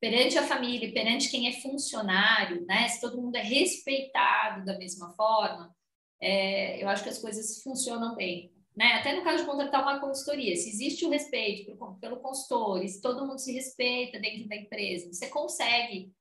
Perante 0.00 0.38
a 0.38 0.46
família, 0.46 0.92
perante 0.92 1.30
quem 1.30 1.48
é 1.48 1.60
funcionário, 1.60 2.64
né? 2.66 2.88
Se 2.88 3.00
todo 3.00 3.20
mundo 3.20 3.36
é 3.36 3.42
respeitado 3.42 4.64
da 4.64 4.78
mesma 4.78 5.12
forma, 5.14 5.74
é, 6.20 6.82
eu 6.82 6.88
acho 6.88 7.02
que 7.02 7.08
as 7.08 7.18
coisas 7.18 7.62
funcionam 7.62 8.14
bem 8.14 8.52
né? 8.78 8.92
Até 8.92 9.12
no 9.12 9.24
caso 9.24 9.38
de 9.38 9.50
contratar 9.50 9.82
uma 9.82 9.98
consultoria, 9.98 10.54
se 10.54 10.68
existe 10.68 11.04
o 11.04 11.10
respeito 11.10 11.76
pelo, 12.00 12.20
consultor, 12.20 12.86
se 12.86 13.02
todo 13.02 13.26
mundo 13.26 13.40
se 13.40 13.52
respeita 13.52 14.20
dentro 14.20 14.48
da 14.48 14.54
empresa, 14.54 15.12
você 15.12 15.26
consegue 15.26 16.12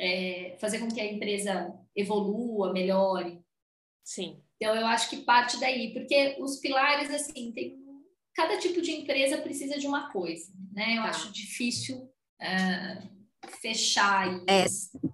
é, 0.00 0.56
fazer 0.58 0.78
com 0.78 0.88
que 0.88 0.98
a 0.98 1.12
empresa 1.12 1.78
evolua, 1.94 2.72
melhore. 2.72 3.38
Sim. 4.02 4.42
Então, 4.56 4.74
eu 4.74 4.86
acho 4.86 5.10
que 5.10 5.18
parte 5.18 5.60
daí, 5.60 5.92
porque 5.92 6.36
os 6.38 6.56
pilares, 6.56 7.10
assim, 7.10 7.52
tem, 7.52 7.78
cada 8.34 8.56
tipo 8.56 8.80
de 8.80 8.92
empresa 8.92 9.36
precisa 9.42 9.78
de 9.78 9.86
uma 9.86 10.10
coisa, 10.10 10.50
né? 10.72 10.96
Eu 10.96 11.02
tá. 11.02 11.10
acho 11.10 11.30
difícil 11.34 12.10
uh, 12.44 13.50
fechar. 13.60 14.28
E... 14.28 14.44
É, 14.46 14.66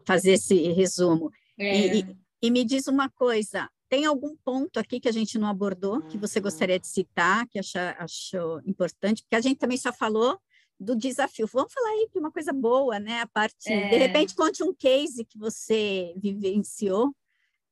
fazer 0.05 0.33
esse 0.33 0.73
resumo. 0.73 1.31
É. 1.59 1.97
E, 1.97 2.01
e, 2.01 2.17
e 2.43 2.51
me 2.51 2.65
diz 2.65 2.87
uma 2.87 3.09
coisa, 3.09 3.69
tem 3.89 4.05
algum 4.05 4.37
ponto 4.37 4.79
aqui 4.79 5.01
que 5.01 5.09
a 5.09 5.13
gente 5.13 5.39
não 5.39 5.49
abordou, 5.49 6.01
que 6.03 6.17
você 6.17 6.41
gostaria 6.41 6.79
de 6.79 6.87
citar, 6.87 7.47
que 7.49 7.59
acha, 7.59 7.97
achou 7.99 8.61
importante? 8.65 9.23
Porque 9.23 9.37
a 9.37 9.41
gente 9.41 9.59
também 9.59 9.77
só 9.77 9.93
falou 9.93 10.41
do 10.79 10.97
desafio. 10.97 11.47
Vamos 11.53 11.73
falar 11.73 11.91
aí 11.91 12.09
de 12.13 12.19
uma 12.19 12.31
coisa 12.31 12.53
boa, 12.53 12.99
né? 12.99 13.21
A 13.21 13.27
parte, 13.27 13.71
é... 13.71 13.89
de 13.91 13.97
repente, 13.97 14.35
conte 14.35 14.63
um 14.63 14.73
case 14.73 15.25
que 15.25 15.37
você 15.37 16.15
vivenciou 16.17 17.15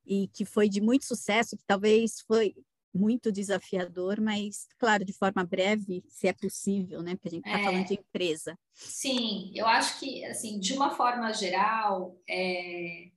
e 0.05 0.27
que 0.27 0.43
foi 0.43 0.67
de 0.67 0.81
muito 0.81 1.05
sucesso, 1.05 1.55
que 1.55 1.63
talvez 1.65 2.21
foi 2.27 2.53
muito 2.99 3.31
desafiador, 3.31 4.19
mas, 4.19 4.67
claro, 4.77 5.05
de 5.05 5.13
forma 5.13 5.43
breve, 5.45 6.03
se 6.07 6.27
é 6.27 6.33
possível, 6.33 7.01
né? 7.01 7.15
Porque 7.15 7.29
a 7.29 7.31
gente 7.31 7.45
está 7.45 7.59
é... 7.59 7.63
falando 7.63 7.87
de 7.87 7.93
empresa. 7.93 8.59
Sim, 8.73 9.51
eu 9.55 9.65
acho 9.65 9.99
que, 9.99 10.25
assim, 10.25 10.59
de 10.59 10.73
uma 10.73 10.91
forma 10.91 11.31
geral, 11.33 12.17
é 12.29 13.09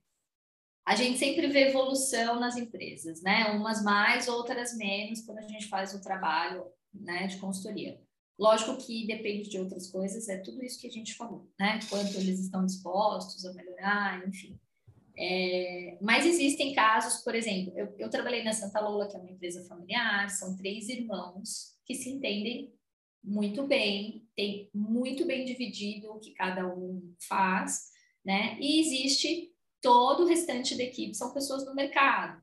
a 0.85 0.95
gente 0.95 1.17
sempre 1.17 1.47
vê 1.47 1.69
evolução 1.69 2.39
nas 2.39 2.57
empresas, 2.57 3.21
né? 3.21 3.51
Umas 3.51 3.81
mais, 3.83 4.27
outras 4.27 4.75
menos, 4.75 5.21
quando 5.21 5.37
a 5.39 5.47
gente 5.47 5.67
faz 5.67 5.93
o 5.93 6.01
trabalho 6.01 6.65
né, 6.93 7.27
de 7.27 7.37
consultoria. 7.37 7.99
Lógico 8.37 8.77
que 8.77 9.07
depende 9.07 9.49
de 9.49 9.59
outras 9.59 9.89
coisas, 9.89 10.27
é 10.27 10.37
tudo 10.39 10.63
isso 10.63 10.79
que 10.79 10.87
a 10.87 10.91
gente 10.91 11.15
falou, 11.15 11.49
né? 11.57 11.79
Quanto 11.89 12.17
eles 12.17 12.39
estão 12.39 12.65
dispostos 12.65 13.45
a 13.45 13.53
melhorar, 13.53 14.27
enfim. 14.27 14.59
É, 15.15 15.97
mas 16.01 16.25
existem 16.25 16.73
casos, 16.73 17.23
por 17.23 17.35
exemplo, 17.35 17.71
eu, 17.77 17.93
eu 17.99 18.09
trabalhei 18.09 18.43
na 18.43 18.53
Santa 18.53 18.79
Lola, 18.79 19.07
que 19.07 19.15
é 19.15 19.19
uma 19.19 19.29
empresa 19.29 19.63
familiar, 19.67 20.29
são 20.29 20.57
três 20.57 20.89
irmãos 20.89 21.75
que 21.85 21.93
se 21.93 22.09
entendem 22.09 22.73
muito 23.23 23.65
bem, 23.65 24.27
tem 24.35 24.69
muito 24.73 25.25
bem 25.25 25.45
dividido 25.45 26.11
o 26.11 26.19
que 26.19 26.31
cada 26.31 26.67
um 26.67 27.13
faz, 27.27 27.89
né? 28.25 28.57
E 28.59 28.79
existe 28.79 29.53
todo 29.81 30.23
o 30.23 30.27
restante 30.27 30.75
da 30.75 30.83
equipe 30.83 31.13
são 31.13 31.33
pessoas 31.33 31.63
do 31.63 31.75
mercado, 31.75 32.41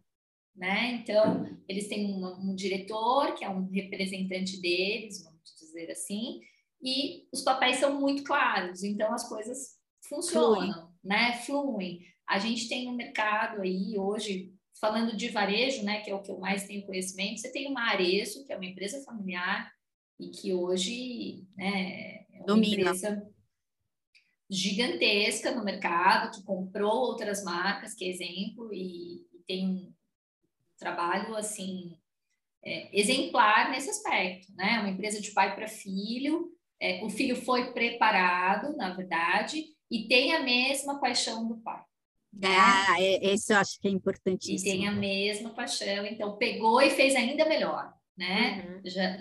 né? 0.54 0.92
Então, 1.02 1.46
eles 1.68 1.88
têm 1.88 2.06
um, 2.06 2.50
um 2.50 2.54
diretor, 2.54 3.34
que 3.34 3.44
é 3.44 3.50
um 3.50 3.68
representante 3.68 4.60
deles, 4.60 5.24
vamos 5.24 5.40
dizer 5.58 5.90
assim, 5.90 6.40
e 6.82 7.26
os 7.32 7.42
papéis 7.42 7.76
são 7.76 8.00
muito 8.00 8.22
claros, 8.24 8.82
então 8.82 9.12
as 9.12 9.28
coisas 9.28 9.78
funcionam, 10.08 10.72
Flui. 10.72 10.88
né? 11.04 11.32
Fluem. 11.44 12.00
A 12.30 12.38
gente 12.38 12.68
tem 12.68 12.88
um 12.88 12.94
mercado 12.94 13.60
aí 13.60 13.98
hoje, 13.98 14.54
falando 14.80 15.16
de 15.16 15.30
varejo, 15.30 15.82
né, 15.82 16.00
que 16.00 16.12
é 16.12 16.14
o 16.14 16.22
que 16.22 16.30
eu 16.30 16.38
mais 16.38 16.64
tenho 16.64 16.86
conhecimento, 16.86 17.40
você 17.40 17.50
tem 17.50 17.66
uma 17.66 17.90
Arezo, 17.90 18.46
que 18.46 18.52
é 18.52 18.56
uma 18.56 18.66
empresa 18.66 19.02
familiar, 19.04 19.68
e 20.16 20.28
que 20.28 20.54
hoje 20.54 21.44
né, 21.56 22.24
é 22.32 22.36
uma 22.36 22.46
Domina. 22.46 22.82
empresa 22.82 23.28
gigantesca 24.48 25.50
no 25.50 25.64
mercado, 25.64 26.30
que 26.30 26.44
comprou 26.44 26.92
outras 26.92 27.42
marcas, 27.42 27.94
que 27.94 28.04
é 28.04 28.08
exemplo, 28.08 28.72
e, 28.72 29.26
e 29.32 29.42
tem 29.44 29.66
um 29.66 29.92
trabalho 30.78 31.34
assim 31.34 31.98
é, 32.64 32.96
exemplar 32.96 33.72
nesse 33.72 33.90
aspecto, 33.90 34.52
né? 34.54 34.78
Uma 34.78 34.90
empresa 34.90 35.20
de 35.20 35.32
pai 35.32 35.54
para 35.54 35.66
filho, 35.66 36.52
é, 36.78 37.04
o 37.04 37.10
filho 37.10 37.34
foi 37.34 37.72
preparado, 37.72 38.76
na 38.76 38.94
verdade, 38.94 39.64
e 39.90 40.06
tem 40.06 40.32
a 40.32 40.42
mesma 40.42 41.00
paixão 41.00 41.48
do 41.48 41.58
pai. 41.58 41.82
Né? 42.32 42.48
Ah, 42.56 42.96
é, 43.00 43.32
esse 43.32 43.52
eu 43.52 43.58
acho 43.58 43.80
que 43.80 43.88
é 43.88 43.90
E 43.90 43.94
importantíssimo. 43.94 44.70
tem 44.70 44.86
a 44.86 44.92
mesma 44.92 45.50
paixão, 45.50 46.06
então 46.06 46.36
pegou 46.36 46.80
e 46.80 46.90
fez 46.90 47.14
ainda 47.16 47.44
melhor, 47.44 47.92
né? 48.16 48.64
Uhum. 48.66 48.80
Já, 48.90 49.16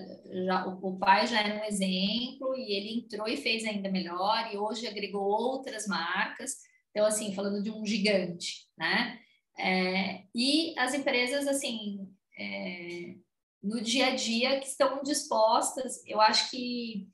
já, 0.45 0.67
o, 0.67 0.89
o 0.89 0.99
pai 0.99 1.25
já 1.25 1.41
era 1.41 1.59
um 1.61 1.65
exemplo 1.65 2.55
e 2.55 2.71
ele 2.71 2.99
entrou 2.99 3.27
e 3.27 3.35
fez 3.37 3.65
ainda 3.65 3.89
melhor, 3.89 4.49
e 4.53 4.57
hoje 4.57 4.87
agregou 4.87 5.23
outras 5.23 5.87
marcas. 5.87 6.51
Então, 6.91 7.05
assim, 7.05 7.33
falando 7.33 7.63
de 7.63 7.71
um 7.71 7.85
gigante, 7.85 8.67
né? 8.77 9.19
É, 9.57 10.23
e 10.33 10.73
as 10.77 10.93
empresas, 10.93 11.47
assim, 11.47 12.07
é, 12.37 13.15
no 13.61 13.81
dia 13.81 14.07
a 14.07 14.15
dia 14.15 14.59
que 14.59 14.67
estão 14.67 15.01
dispostas, 15.03 16.01
eu 16.05 16.21
acho 16.21 16.49
que 16.49 17.07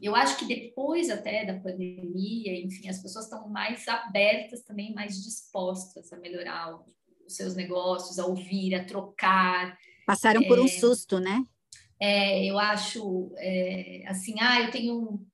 eu 0.00 0.16
acho 0.16 0.36
que 0.38 0.46
depois 0.46 1.10
até 1.10 1.44
da 1.44 1.58
pandemia, 1.60 2.60
enfim, 2.60 2.88
as 2.88 3.00
pessoas 3.00 3.26
estão 3.26 3.48
mais 3.48 3.86
abertas 3.86 4.62
também, 4.62 4.94
mais 4.94 5.22
dispostas 5.22 6.12
a 6.12 6.16
melhorar 6.18 6.78
os 7.26 7.36
seus 7.36 7.54
negócios, 7.54 8.18
a 8.18 8.26
ouvir, 8.26 8.74
a 8.74 8.84
trocar. 8.84 9.78
Passaram 10.06 10.42
por 10.44 10.58
um 10.58 10.68
susto, 10.68 11.18
né? 11.18 11.44
É, 12.00 12.44
eu 12.44 12.58
acho 12.58 13.32
é, 13.36 14.02
assim, 14.08 14.34
ah, 14.40 14.60
eu 14.60 14.70
tenho, 14.72 15.24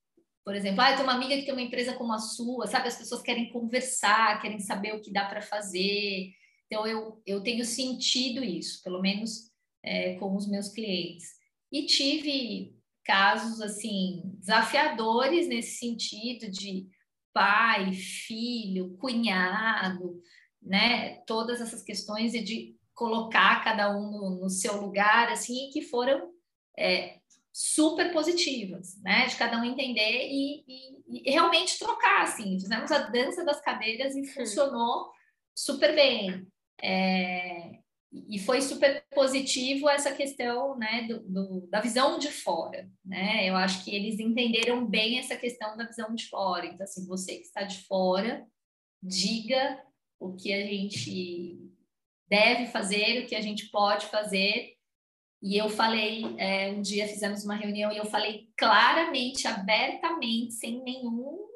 por 0.44 0.54
exemplo, 0.54 0.82
ah, 0.82 0.90
eu 0.90 0.96
tenho 0.96 1.08
uma 1.08 1.14
amiga 1.14 1.36
que 1.36 1.44
tem 1.44 1.54
uma 1.54 1.62
empresa 1.62 1.94
como 1.94 2.12
a 2.12 2.18
sua, 2.18 2.66
sabe? 2.66 2.88
As 2.88 2.98
pessoas 2.98 3.22
querem 3.22 3.50
conversar, 3.50 4.40
querem 4.42 4.60
saber 4.60 4.94
o 4.94 5.00
que 5.00 5.12
dá 5.12 5.24
para 5.24 5.40
fazer. 5.40 6.30
Então, 6.66 6.86
eu, 6.86 7.22
eu 7.24 7.42
tenho 7.42 7.64
sentido 7.64 8.44
isso, 8.44 8.82
pelo 8.82 9.00
menos 9.00 9.50
é, 9.82 10.16
com 10.16 10.36
os 10.36 10.46
meus 10.46 10.68
clientes. 10.68 11.38
E 11.72 11.86
tive 11.86 12.77
casos, 13.08 13.62
assim, 13.62 14.20
desafiadores 14.34 15.48
nesse 15.48 15.78
sentido 15.78 16.50
de 16.50 16.86
pai, 17.32 17.94
filho, 17.94 18.94
cunhado, 18.98 20.20
né? 20.60 21.16
Todas 21.26 21.58
essas 21.62 21.82
questões 21.82 22.34
e 22.34 22.42
de 22.44 22.76
colocar 22.94 23.64
cada 23.64 23.96
um 23.96 24.10
no, 24.10 24.30
no 24.42 24.50
seu 24.50 24.78
lugar, 24.78 25.32
assim, 25.32 25.70
que 25.72 25.80
foram 25.80 26.30
é, 26.76 27.18
super 27.50 28.12
positivas, 28.12 29.00
né? 29.02 29.26
De 29.26 29.36
cada 29.36 29.58
um 29.58 29.64
entender 29.64 30.28
e, 30.30 30.64
e- 30.68 31.28
e 31.28 31.30
realmente 31.30 31.78
trocar, 31.78 32.24
assim. 32.24 32.60
Fizemos 32.60 32.92
a 32.92 32.98
dança 33.08 33.42
das 33.42 33.60
cadeiras 33.62 34.14
e 34.16 34.26
funcionou 34.26 35.10
super 35.54 35.94
bem. 35.94 36.46
É, 36.82 37.67
e 38.12 38.38
foi 38.38 38.60
super 38.62 39.04
positivo 39.14 39.88
essa 39.88 40.12
questão, 40.12 40.76
né, 40.78 41.06
do, 41.08 41.20
do- 41.20 41.66
da 41.68 41.80
visão 41.80 42.18
de 42.18 42.28
fora, 42.30 42.88
né? 43.04 43.48
Eu 43.48 43.54
acho 43.56 43.84
que 43.84 43.94
eles 43.94 44.18
entenderam 44.18 44.86
bem 44.86 45.18
essa 45.18 45.36
questão 45.36 45.76
da 45.76 45.84
visão 45.86 46.14
de 46.14 46.26
fora. 46.28 46.66
Então, 46.66 46.84
assim, 46.84 47.06
você 47.06 47.36
que 47.36 47.42
está 47.42 47.62
de 47.64 47.78
fora, 47.86 48.46
diga 49.02 49.82
o 50.18 50.34
que 50.34 50.52
a 50.52 50.64
gente 50.66 51.58
deve 52.28 52.66
fazer, 52.66 53.22
o 53.22 53.26
que 53.26 53.34
a 53.34 53.40
gente 53.42 53.66
pode 53.70 54.06
fazer. 54.06 54.74
E 55.42 55.56
eu 55.56 55.68
falei, 55.68 56.24
é, 56.38 56.70
um 56.70 56.80
dia 56.82 57.06
fizemos 57.06 57.44
uma 57.44 57.54
reunião 57.54 57.92
e 57.92 57.96
eu 57.98 58.06
falei 58.06 58.48
claramente, 58.56 59.46
abertamente, 59.46 60.54
sem 60.54 60.82
nenhum 60.82 61.46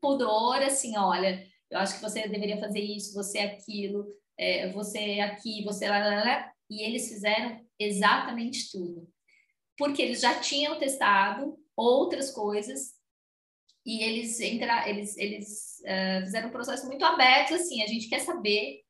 pudor, 0.00 0.62
assim, 0.62 0.96
olha, 0.96 1.44
eu 1.70 1.78
acho 1.78 1.96
que 1.96 2.02
você 2.02 2.28
deveria 2.28 2.58
fazer 2.58 2.80
isso, 2.80 3.12
você 3.12 3.40
aquilo, 3.40 4.06
é, 4.38 4.70
você 4.72 5.20
aqui, 5.20 5.64
você 5.64 5.88
lá, 5.88 5.98
lá, 5.98 6.24
lá. 6.24 6.52
E 6.68 6.82
eles 6.82 7.08
fizeram 7.08 7.60
exatamente 7.78 8.70
tudo. 8.70 9.08
Porque 9.76 10.02
eles 10.02 10.20
já 10.20 10.40
tinham 10.40 10.78
testado 10.78 11.58
outras 11.76 12.30
coisas 12.30 12.96
e 13.86 14.02
eles 14.02 14.40
entra, 14.40 14.88
eles, 14.88 15.16
eles 15.16 15.80
eh, 15.84 16.20
fizeram 16.24 16.48
um 16.48 16.52
processo 16.52 16.86
muito 16.88 17.04
aberto, 17.04 17.54
assim, 17.54 17.82
a 17.82 17.86
gente 17.86 18.08
quer 18.08 18.18
saber 18.18 18.82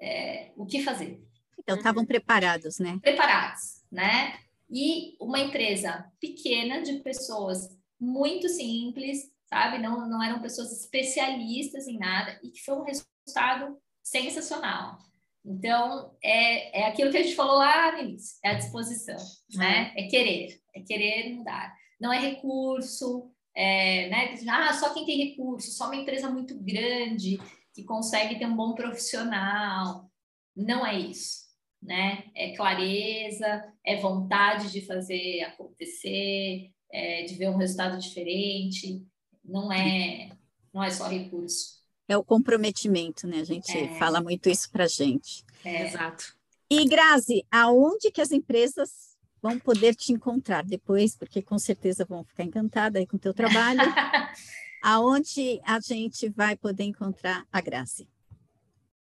eh, 0.00 0.52
o 0.56 0.64
que 0.64 0.84
fazer 0.84 1.20
Então, 1.58 1.76
estavam 1.76 2.06
preparados, 2.06 2.78
né? 2.78 3.00
preparados, 3.02 3.82
né? 3.90 4.38
E 4.70 5.16
uma 5.20 5.40
empresa 5.40 6.08
pequena 6.20 6.80
de 6.80 7.00
pessoas 7.00 7.76
muito 7.98 8.48
simples, 8.48 9.32
sabe? 9.46 9.78
Não, 9.78 10.08
não 10.08 10.22
eram 10.22 10.40
pessoas 10.40 10.70
especialistas 10.80 11.88
em 11.88 11.98
nada 11.98 12.38
e 12.40 12.50
que 12.50 12.62
foi 12.62 12.76
um 12.76 12.84
resultado 12.84 13.76
sensacional. 14.02 14.98
Então, 15.44 16.14
é, 16.22 16.80
é 16.80 16.86
aquilo 16.86 17.10
que 17.10 17.16
a 17.16 17.22
gente 17.22 17.34
falou 17.34 17.56
lá 17.56 17.92
no 17.92 18.02
início, 18.02 18.38
é 18.44 18.50
a 18.50 18.54
disposição, 18.54 19.16
né? 19.54 19.92
É 19.96 20.06
querer, 20.06 20.60
é 20.74 20.80
querer 20.80 21.34
mudar. 21.34 21.74
Não 21.98 22.12
é 22.12 22.18
recurso, 22.18 23.30
é, 23.54 24.08
né? 24.10 24.34
Ah, 24.48 24.72
só 24.74 24.92
quem 24.92 25.06
tem 25.06 25.30
recurso, 25.30 25.70
só 25.72 25.86
uma 25.86 25.96
empresa 25.96 26.30
muito 26.30 26.58
grande 26.58 27.38
que 27.74 27.84
consegue 27.84 28.38
ter 28.38 28.46
um 28.46 28.56
bom 28.56 28.74
profissional. 28.74 30.10
Não 30.54 30.84
é 30.84 30.98
isso 30.98 31.50
né? 31.82 32.24
É 32.34 32.54
clareza, 32.54 33.64
é 33.84 33.96
vontade 33.96 34.70
de 34.70 34.82
fazer 34.82 35.42
acontecer, 35.42 36.70
é 36.92 37.22
de 37.22 37.34
ver 37.34 37.48
um 37.48 37.56
resultado 37.56 37.98
diferente. 37.98 39.04
Não 39.44 39.72
é, 39.72 40.30
não 40.72 40.82
é 40.82 40.90
só 40.90 41.08
recurso. 41.08 41.79
É 42.10 42.16
o 42.16 42.24
comprometimento, 42.24 43.24
né? 43.28 43.38
A 43.38 43.44
gente 43.44 43.70
É. 43.70 43.96
fala 43.96 44.20
muito 44.20 44.48
isso 44.48 44.68
para 44.68 44.88
gente. 44.88 45.44
É, 45.64 45.86
Exato. 45.86 46.34
E, 46.68 46.84
Grazi, 46.84 47.46
aonde 47.48 48.10
que 48.10 48.20
as 48.20 48.32
empresas 48.32 49.16
vão 49.40 49.60
poder 49.60 49.94
te 49.94 50.12
encontrar 50.12 50.64
depois? 50.64 51.16
Porque 51.16 51.40
com 51.40 51.56
certeza 51.56 52.04
vão 52.04 52.24
ficar 52.24 52.42
encantadas 52.42 52.98
aí 52.98 53.06
com 53.06 53.16
o 53.16 53.20
teu 53.20 53.32
trabalho. 53.32 53.78
aonde 54.82 55.60
a 55.64 55.78
gente 55.78 56.28
vai 56.30 56.56
poder 56.56 56.82
encontrar 56.82 57.46
a 57.52 57.60
Grazi? 57.60 58.08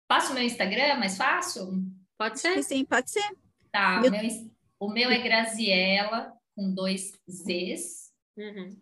Passa 0.07 0.31
o 0.31 0.33
meu 0.33 0.43
Instagram, 0.43 0.97
mais 0.97 1.15
fácil? 1.15 1.83
Pode 2.17 2.39
ser? 2.39 2.63
sim, 2.63 2.83
pode 2.85 3.11
ser. 3.11 3.37
Tá, 3.71 3.99
Meu- 4.01 4.09
o 4.09 4.11
meu, 4.13 4.23
ins- 4.23 4.51
o 4.79 4.89
meu 4.89 5.11
é 5.11 5.19
Graziella, 5.19 6.33
com 6.55 6.73
dois 6.73 7.11
Zs, 7.29 8.11
Uhum. 8.35 8.75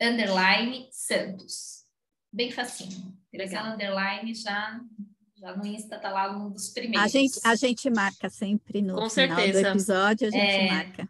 underline 0.00 0.88
Santos. 0.92 1.75
Bem 2.36 2.50
facinho. 2.50 3.14
Legal. 3.32 3.64
Underline 3.66 4.34
já, 4.34 4.78
já 5.38 5.56
no 5.56 5.66
Insta 5.66 5.98
tá 5.98 6.10
lá 6.10 6.30
um 6.36 6.50
dos 6.50 6.68
primeiros. 6.68 7.02
A 7.02 7.08
gente, 7.08 7.40
a 7.42 7.54
gente 7.54 7.88
marca 7.88 8.28
sempre 8.28 8.82
no 8.82 8.94
Com 8.96 9.08
final 9.08 9.36
certeza. 9.38 9.62
do 9.62 9.68
episódio, 9.68 10.28
a 10.28 10.30
gente 10.30 10.44
É. 10.44 10.70
marca. 10.70 11.08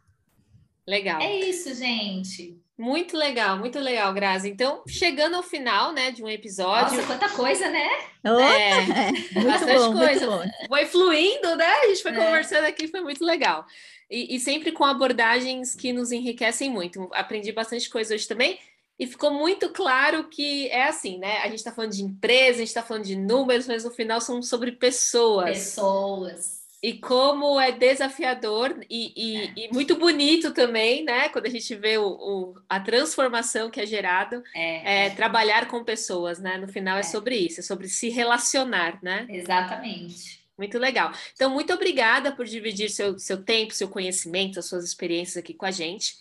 Legal. 0.86 1.20
É 1.20 1.40
isso, 1.40 1.74
gente. 1.74 2.56
Muito 2.78 3.16
legal, 3.16 3.58
muito 3.58 3.78
legal, 3.80 4.12
Grazi. 4.14 4.50
Então, 4.50 4.84
chegando 4.86 5.34
ao 5.34 5.42
final, 5.42 5.92
né, 5.92 6.12
de 6.12 6.22
um 6.22 6.28
episódio, 6.28 6.94
Nossa, 6.96 7.06
quanta 7.08 7.28
coisa, 7.30 7.68
né? 7.70 7.88
Oh, 8.22 8.38
é, 8.38 8.70
é, 8.70 9.12
muito 9.12 9.48
bastante 9.48 9.78
bom, 9.78 9.92
coisa. 9.94 10.30
muito 10.30 10.50
bom. 10.50 10.66
foi 10.68 10.86
fluindo, 10.86 11.56
né? 11.56 11.66
A 11.66 11.86
gente 11.88 12.02
foi 12.02 12.12
É. 12.12 12.14
conversando 12.14 12.64
aqui, 12.66 12.86
foi 12.86 13.00
muito 13.00 13.24
legal. 13.24 13.64
E, 14.08 14.36
e 14.36 14.38
sempre 14.38 14.70
com 14.70 14.84
abordagens 14.84 15.74
que 15.74 15.92
nos 15.92 16.12
enriquecem 16.12 16.70
muito. 16.70 17.08
Aprendi 17.14 17.50
bastante 17.50 17.88
coisa 17.90 18.14
hoje 18.14 18.28
também. 18.28 18.58
E 18.98 19.06
ficou 19.06 19.30
muito 19.30 19.68
claro 19.70 20.28
que 20.28 20.68
é 20.68 20.84
assim, 20.84 21.18
né? 21.18 21.38
A 21.38 21.48
gente 21.48 21.56
está 21.56 21.70
falando 21.72 21.92
de 21.92 22.02
empresa, 22.02 22.56
a 22.56 22.58
gente 22.60 22.68
está 22.68 22.82
falando 22.82 23.04
de 23.04 23.14
números, 23.16 23.66
mas 23.66 23.84
no 23.84 23.90
final 23.90 24.20
são 24.20 24.40
sobre 24.42 24.72
pessoas. 24.72 25.50
Pessoas. 25.50 26.56
E 26.82 26.94
como 26.94 27.58
é 27.58 27.72
desafiador 27.72 28.78
e, 28.88 29.12
e- 29.16 29.64
e 29.64 29.72
muito 29.72 29.96
bonito 29.96 30.52
também, 30.52 31.04
né? 31.04 31.28
Quando 31.30 31.46
a 31.46 31.50
gente 31.50 31.74
vê 31.74 31.98
o, 31.98 32.06
o- 32.06 32.54
a 32.68 32.78
transformação 32.78 33.70
que 33.70 33.80
é 33.80 33.86
gerado, 33.86 34.42
É, 34.54 35.06
é 35.06 35.10
trabalhar 35.10 35.68
com 35.68 35.82
pessoas, 35.84 36.38
né? 36.38 36.56
No 36.58 36.68
final 36.68 36.96
é 36.98 37.02
sobre 37.02 37.36
isso, 37.36 37.60
é 37.60 37.62
sobre 37.62 37.88
se 37.88 38.08
relacionar, 38.08 38.98
né? 39.02 39.26
exatamente. 39.28 40.44
Muito 40.56 40.78
legal. 40.78 41.12
Então, 41.34 41.50
muito 41.50 41.72
obrigada 41.74 42.32
por 42.32 42.46
dividir 42.46 42.88
seu, 42.88 43.18
seu 43.18 43.42
tempo, 43.42 43.74
seu 43.74 43.88
conhecimento, 43.88 44.58
as 44.58 44.64
suas 44.66 44.84
experiências 44.84 45.36
aqui 45.36 45.52
com 45.52 45.66
a 45.66 45.70
gente. 45.70 46.16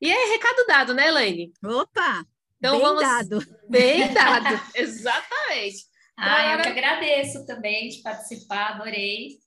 E 0.00 0.10
é 0.10 0.32
recado 0.32 0.66
dado, 0.66 0.94
né, 0.94 1.08
Elaine? 1.08 1.52
Opa, 1.64 2.24
Então 2.58 2.72
bem 2.76 2.80
vamos. 2.82 3.02
dado. 3.02 3.38
Bem 3.68 4.12
dado, 4.14 4.60
exatamente. 4.74 5.84
Ah, 6.18 6.54
eu 6.54 6.62
que 6.62 6.68
agradeço 6.68 7.44
também 7.46 7.88
de 7.88 8.00
participar, 8.02 8.74
adorei. 8.74 9.38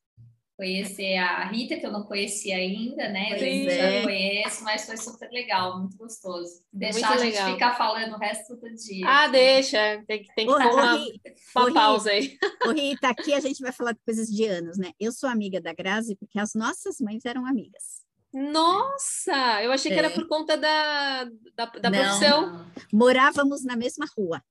conhecer 0.55 1.15
a 1.15 1.45
Rita, 1.49 1.77
que 1.79 1.85
eu 1.85 1.91
não 1.91 2.03
conhecia 2.03 2.57
ainda, 2.57 3.07
né? 3.09 3.29
Pois 3.29 3.41
eu 3.41 3.69
é. 3.71 3.93
já 4.01 4.03
conheço, 4.03 4.63
mas 4.65 4.85
foi 4.85 4.97
super 4.97 5.29
legal, 5.31 5.79
muito 5.79 5.95
gostoso. 5.97 6.51
Deixar 6.71 7.11
Muito 7.11 7.21
a 7.21 7.25
gente 7.25 7.33
legal. 7.35 7.53
ficar 7.53 7.77
falando 7.77 8.13
o 8.13 8.19
resto 8.19 8.57
do 8.57 8.69
dia. 8.75 9.05
Ah, 9.07 9.27
deixa. 9.27 10.03
Tem, 10.05 10.21
que- 10.21 10.35
tem 10.35 10.45
que 10.45 10.51
Ô, 10.51 10.57
pôr 10.57 10.73
uma, 10.73 10.97
uma 11.55 11.73
pausa 11.73 12.09
aí. 12.11 12.37
ô, 12.67 12.71
Rita, 12.71 13.07
aqui 13.07 13.33
a 13.33 13.39
gente 13.39 13.61
vai 13.61 13.71
falar 13.71 13.93
de 13.93 14.01
coisas 14.05 14.27
de 14.27 14.43
anos, 14.45 14.77
né? 14.77 14.91
Eu 14.99 15.13
sou 15.13 15.29
amiga 15.29 15.61
da 15.61 15.73
Grazi 15.73 16.17
porque 16.17 16.37
as 16.37 16.53
nossas 16.53 16.99
mães 16.99 17.23
eram 17.23 17.45
amigas. 17.45 17.98
Nossa, 18.33 19.63
eu 19.63 19.71
achei 19.71 19.91
que 19.91 19.97
era 19.97 20.07
É. 20.07 20.11
por 20.11 20.27
conta 20.27 20.55
da, 20.57 21.23
da, 21.55 21.65
da 21.65 21.91
profissão. 21.91 22.65
Morávamos 22.93 23.63
na 23.63 23.75
mesma 23.75 24.05
rua, 24.17 24.41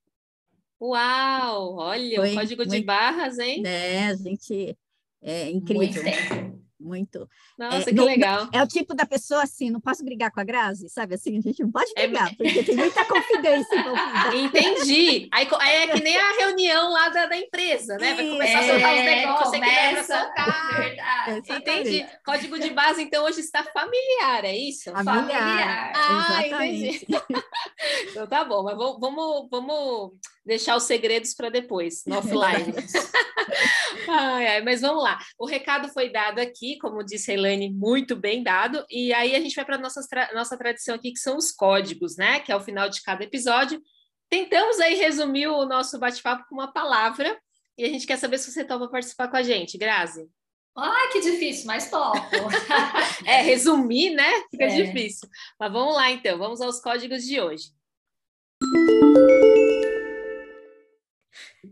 Uau, 0.81 1.75
olha, 1.77 2.21
Foi 2.21 2.31
o 2.33 2.35
código 2.37 2.63
de 2.63 2.69
muito- 2.71 2.87
barras, 2.87 3.39
hein? 3.41 3.61
né? 3.63 4.11
A 4.11 4.15
gente 4.15 4.79
é 5.21 5.45
Muito 5.51 5.73
incrível, 5.73 6.05
tempo. 6.05 6.48
Muito. 6.81 7.29
Nossa, 7.59 7.79
É, 7.79 7.85
que 7.85 7.93
no- 7.93 8.05
legal. 8.05 8.49
É 8.53 8.63
o 8.63 8.67
tipo 8.67 8.95
da 8.95 9.05
pessoa 9.07 9.43
assim, 9.43 9.71
não 9.71 9.81
posso 9.81 10.05
brigar 10.05 10.31
com 10.31 10.41
a 10.41 10.45
Grazi, 10.45 10.89
sabe? 10.89 11.15
Assim, 11.15 11.37
a 11.39 11.41
gente 11.41 11.63
não 11.63 11.71
pode 11.71 11.91
É- 11.97 12.07
brigar, 12.07 12.31
porque 12.37 12.63
tem 12.63 12.77
muita 12.77 13.05
confidência 13.05 13.75
envolvida. 13.77 14.37
Entendi. 14.37 15.29
Aí, 15.33 15.47
é 15.73 15.87
que 15.89 16.03
nem 16.03 16.17
a 16.17 16.33
reunião 16.39 16.91
lá 16.93 17.09
da, 17.09 17.27
da 17.27 17.37
empresa, 17.37 17.97
né? 17.99 18.15
Vai 18.15 18.29
começar 18.29 18.59
a 18.59 18.63
soltar 18.63 18.95
os 18.95 19.01
É, 19.01 19.05
negócios 19.05 19.49
aqui, 19.55 19.61
vai 19.61 19.71
pra 19.71 19.89
começa, 19.91 20.19
soltar. 20.25 20.77
verdade. 20.79 21.53
Entendi. 21.53 22.07
Código 22.25 22.59
de 22.59 22.71
base, 22.71 23.03
então, 23.03 23.25
hoje 23.25 23.41
está 23.41 23.63
familiar, 23.65 24.45
é 24.45 24.57
isso? 24.57 24.91
Familiar. 24.93 25.27
Familiar. 25.27 25.93
Ah, 25.95 26.47
Exatamente. 26.47 27.07
Então 28.11 28.27
tá 28.27 28.45
bom, 28.45 28.63
mas 28.65 28.77
vamos, 28.77 29.49
vamos 29.51 30.13
deixar 30.49 30.75
os 30.77 30.83
segredos 30.85 31.35
para 31.35 31.51
depois, 31.51 32.03
no 32.07 32.17
offline. 32.19 32.75
Ai, 34.11 34.47
ai, 34.47 34.63
mas 34.63 34.81
vamos 34.81 35.03
lá. 35.03 35.19
O 35.39 35.45
recado 35.47 35.89
foi 35.91 36.11
dado 36.11 36.39
aqui, 36.39 36.79
como 36.79 37.05
disse 37.05 37.31
a 37.31 37.35
Elaine, 37.35 37.71
muito 37.71 38.17
bem 38.17 38.43
dado. 38.43 38.83
E 38.91 39.13
aí 39.13 39.35
a 39.35 39.41
gente 39.41 39.55
vai 39.55 39.65
para 39.67 39.77
a 39.77 39.79
nossa, 39.79 40.01
tra- 40.09 40.31
nossa 40.35 40.57
tradição 40.57 40.95
aqui, 40.95 41.13
que 41.13 41.19
são 41.19 41.37
os 41.37 41.53
códigos, 41.53 42.17
né? 42.17 42.41
Que 42.41 42.51
é 42.51 42.57
o 42.57 42.61
final 42.61 42.89
de 42.89 43.03
cada 43.03 43.23
episódio. 43.25 43.83
Tentamos 44.31 44.81
aí 44.81 44.95
resumir 44.95 45.49
o 45.49 45.67
nosso 45.67 45.99
bate-papo 45.99 46.47
com 46.49 46.55
uma 46.55 46.73
palavra. 46.73 47.39
E 47.77 47.85
a 47.85 47.89
gente 47.89 48.07
quer 48.07 48.17
saber 48.17 48.39
se 48.39 48.51
você 48.51 48.65
topa 48.65 48.89
participar 48.89 49.29
com 49.29 49.37
a 49.37 49.43
gente, 49.43 49.77
Grazi. 49.77 50.27
Ai, 50.77 51.09
que 51.13 51.21
difícil, 51.21 51.67
mas 51.67 51.91
topo. 51.91 52.19
É, 53.27 53.43
resumir, 53.43 54.11
né? 54.11 54.31
Fica 54.51 54.65
É. 54.65 54.69
difícil. 54.85 55.29
Mas 55.61 55.71
vamos 55.73 55.95
lá, 55.95 56.11
então. 56.11 56.39
Vamos 56.39 56.61
aos 56.63 56.81
códigos 56.81 57.25
de 57.25 57.39
hoje. 57.41 57.65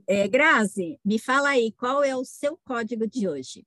É, 0.07 0.27
Grazi, 0.29 0.99
me 1.05 1.19
fala 1.19 1.51
aí, 1.51 1.73
qual 1.73 2.03
é 2.03 2.15
o 2.15 2.25
seu 2.25 2.57
código 2.65 3.07
de 3.07 3.29
hoje? 3.29 3.67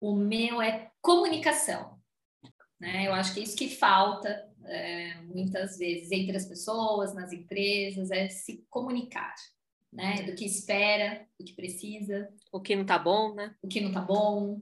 O 0.00 0.14
meu 0.14 0.60
é 0.60 0.90
comunicação. 1.00 1.98
Né? 2.78 3.06
Eu 3.06 3.12
acho 3.12 3.32
que 3.32 3.40
é 3.40 3.42
isso 3.42 3.56
que 3.56 3.68
falta 3.68 4.46
é, 4.66 5.20
muitas 5.22 5.78
vezes 5.78 6.10
entre 6.12 6.36
as 6.36 6.46
pessoas, 6.46 7.14
nas 7.14 7.32
empresas, 7.32 8.10
é 8.10 8.28
se 8.28 8.64
comunicar. 8.68 9.34
Né? 9.92 10.22
Do 10.24 10.34
que 10.34 10.44
espera, 10.44 11.26
do 11.38 11.46
que 11.46 11.54
precisa, 11.54 12.28
O 12.52 12.60
que 12.60 12.76
não 12.76 12.84
tá 12.84 12.98
bom, 12.98 13.34
né? 13.34 13.54
o 13.62 13.68
que 13.68 13.80
não 13.80 13.92
tá 13.92 14.00
bom. 14.00 14.60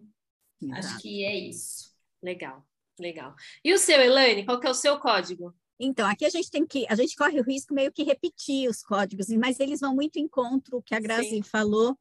Acho 0.73 0.89
Exato. 0.89 1.03
que 1.03 1.25
é 1.25 1.35
isso. 1.35 1.93
Legal, 2.23 2.65
legal. 2.99 3.35
E 3.65 3.73
o 3.73 3.79
seu, 3.79 4.01
Elaine, 4.01 4.45
qual 4.45 4.61
que 4.61 4.67
é 4.67 4.71
o 4.71 4.75
seu 4.75 4.99
código? 4.99 5.55
Então, 5.79 6.07
aqui 6.07 6.25
a 6.25 6.31
gente 6.31 6.51
tem 6.51 6.67
que, 6.67 6.87
a 6.89 6.95
gente 6.95 7.17
corre 7.17 7.41
o 7.41 7.45
risco 7.45 7.75
meio 7.75 7.93
que 7.93 8.03
repetir 8.05 8.69
os 8.69 8.83
códigos, 8.83 9.29
mas 9.31 9.59
eles 9.59 9.81
vão 9.81 9.95
muito 9.95 10.19
em 10.19 10.29
contra 10.29 10.77
o 10.77 10.83
que 10.83 10.95
a 10.95 11.01
Grazi 11.01 11.29
Sim. 11.31 11.43
falou. 11.43 11.97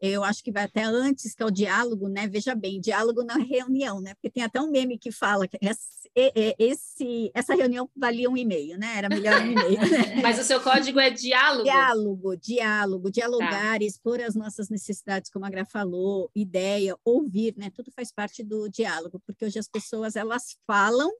Eu 0.00 0.22
acho 0.22 0.44
que 0.44 0.52
vai 0.52 0.62
até 0.62 0.84
antes, 0.84 1.34
que 1.34 1.42
é 1.42 1.46
o 1.46 1.50
diálogo, 1.50 2.08
né? 2.08 2.28
Veja 2.28 2.54
bem, 2.54 2.80
diálogo 2.80 3.24
na 3.24 3.34
reunião, 3.34 4.00
né? 4.00 4.14
Porque 4.14 4.30
tem 4.30 4.44
até 4.44 4.60
um 4.60 4.70
meme 4.70 4.96
que 4.96 5.10
fala 5.10 5.48
que 5.48 5.58
esse, 5.60 6.08
esse- 6.56 7.30
essa 7.34 7.54
reunião 7.54 7.90
valia 7.96 8.30
um 8.30 8.36
e-mail, 8.36 8.78
né? 8.78 8.96
Era 8.96 9.08
melhor 9.08 9.42
um 9.42 9.50
e-mail, 9.50 9.80
né? 9.80 9.88
Mas 10.22 10.38
o 10.38 10.44
seu 10.44 10.60
código 10.60 11.00
é 11.00 11.10
diálogo? 11.10 11.64
Diálogo, 11.64 12.36
diálogo, 12.36 13.10
dialogar, 13.10 13.82
expor 13.82 14.20
as 14.20 14.36
nossas 14.36 14.68
necessidades, 14.68 15.30
como 15.30 15.44
a 15.44 15.50
Gra 15.50 15.64
falou, 15.64 16.30
ideia, 16.32 16.96
ouvir, 17.04 17.54
né? 17.56 17.68
Tudo 17.70 17.90
faz 17.90 18.12
parte 18.12 18.44
do 18.44 18.68
diálogo, 18.68 19.20
porque 19.26 19.44
hoje 19.44 19.58
as 19.58 19.68
pessoas 19.68 20.14
elas 20.14 20.56
falam, 20.64 21.10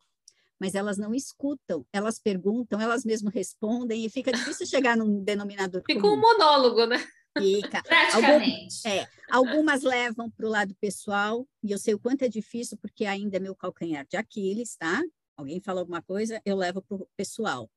mas 0.61 0.75
elas 0.75 0.99
não 0.99 1.15
escutam, 1.15 1.87
elas 1.93 2.19
perguntam, 2.19 2.81
elas 2.81 3.05
mesmo 3.05 3.31
respondem 3.31 4.05
e 4.05 4.11
fica 4.11 4.33
difícil 4.33 4.67
chegar 4.67 4.97
num 4.97 5.23
denominador 5.23 5.83
Fica 5.87 5.99
um 6.07 6.11
comum. 6.11 6.21
monólogo, 6.21 6.87
né? 6.87 6.99
Fica. 7.39 7.83
Praticamente. 7.87 8.87
É, 8.87 9.07
algumas 9.31 9.83
levam 9.83 10.31
para 10.31 10.47
o 10.47 10.51
lado 10.51 10.75
pessoal, 10.81 11.47
e 11.63 11.71
eu 11.71 11.79
sei 11.79 11.95
o 11.95 11.99
quanto 11.99 12.23
é 12.23 12.29
difícil, 12.29 12.77
porque 12.79 13.05
ainda 13.05 13.37
é 13.37 13.41
meu 13.41 13.55
calcanhar 13.55 14.07
de 14.09 14.17
Aquiles, 14.17 14.77
tá? 14.77 15.03
Alguém 15.37 15.61
fala 15.61 15.81
alguma 15.81 16.03
coisa, 16.03 16.41
eu 16.45 16.57
levo 16.57 16.83
para 16.83 16.97
o 16.97 17.09
pessoal. 17.17 17.71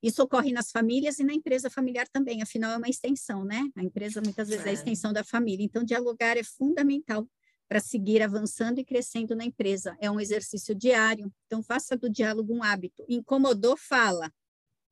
Isso 0.00 0.22
ocorre 0.22 0.52
nas 0.52 0.70
famílias 0.70 1.18
e 1.18 1.24
na 1.24 1.34
empresa 1.34 1.68
familiar 1.68 2.06
também, 2.06 2.40
afinal 2.40 2.70
é 2.70 2.76
uma 2.76 2.88
extensão, 2.88 3.44
né? 3.44 3.68
A 3.76 3.82
empresa 3.82 4.20
muitas 4.22 4.48
vezes 4.48 4.64
é 4.64 4.68
a 4.68 4.72
É. 4.72 4.74
extensão 4.74 5.12
da 5.12 5.24
família, 5.24 5.64
então 5.64 5.82
dialogar 5.82 6.36
é 6.36 6.44
fundamental 6.44 7.26
para 7.68 7.80
seguir 7.80 8.22
avançando 8.22 8.78
e 8.78 8.84
crescendo 8.84 9.36
na 9.36 9.44
empresa. 9.44 9.96
É 10.00 10.10
um 10.10 10.18
exercício 10.18 10.74
diário, 10.74 11.30
então 11.46 11.62
faça 11.62 11.96
do 11.96 12.08
diálogo 12.08 12.54
um 12.54 12.62
hábito. 12.62 13.04
Incomodou, 13.08 13.76
fala. 13.76 14.32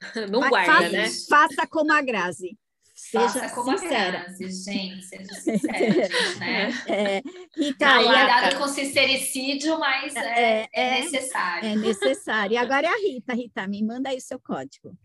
Não 0.30 0.42
Fa- 0.42 0.48
guarda, 0.50 0.72
faça, 0.72 0.88
né? 0.90 1.08
Faça 1.28 1.66
como 1.66 1.92
a 1.92 2.02
Grazi. 2.02 2.58
Seja 2.98 3.28
Faça 3.28 3.54
como 3.54 3.78
sincera. 3.78 4.20
a 4.20 4.22
Grazi, 4.24 4.50
gente. 4.64 5.02
Seja 5.04 5.32
sincera, 5.40 6.08
gente, 6.08 6.38
né? 6.38 6.70
É, 6.86 7.22
Rita, 7.56 7.86
Ah, 7.86 8.02
e 8.02 8.04
lá. 8.06 8.12
Cuidado 8.40 8.58
com 8.58 8.68
sincericídio, 8.68 9.78
mas 9.78 10.16
é, 10.16 10.20
É, 10.20 10.68
é 10.72 10.98
é. 10.98 11.00
necessário. 11.02 11.68
É 11.68 11.76
necessário. 11.76 12.54
E 12.54 12.56
agora 12.56 12.86
é 12.86 12.90
a 12.90 12.96
Rita. 12.96 13.34
Rita, 13.34 13.66
me 13.66 13.82
manda 13.82 14.08
aí 14.10 14.16
o 14.16 14.20
seu 14.20 14.38
código. 14.40 14.96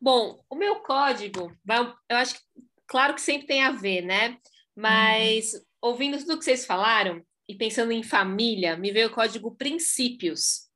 Bom, 0.00 0.42
o 0.48 0.54
meu 0.54 0.76
código, 0.80 1.52
vai- 1.64 1.92
eu 2.08 2.16
acho 2.16 2.34
que, 2.34 2.40
claro 2.86 3.14
que 3.14 3.20
sempre 3.20 3.46
tem 3.46 3.62
a 3.62 3.72
ver, 3.72 4.02
né? 4.02 4.38
Mas 4.74 5.52
ouvindo 5.80 6.18
tudo 6.18 6.38
que 6.38 6.44
vocês 6.44 6.66
falaram 6.66 7.22
e 7.48 7.54
pensando 7.54 7.92
em 7.92 8.02
família, 8.02 8.76
me 8.76 8.90
veio 8.90 9.08
o 9.08 9.12
código 9.12 9.56
princípios. 9.56 10.68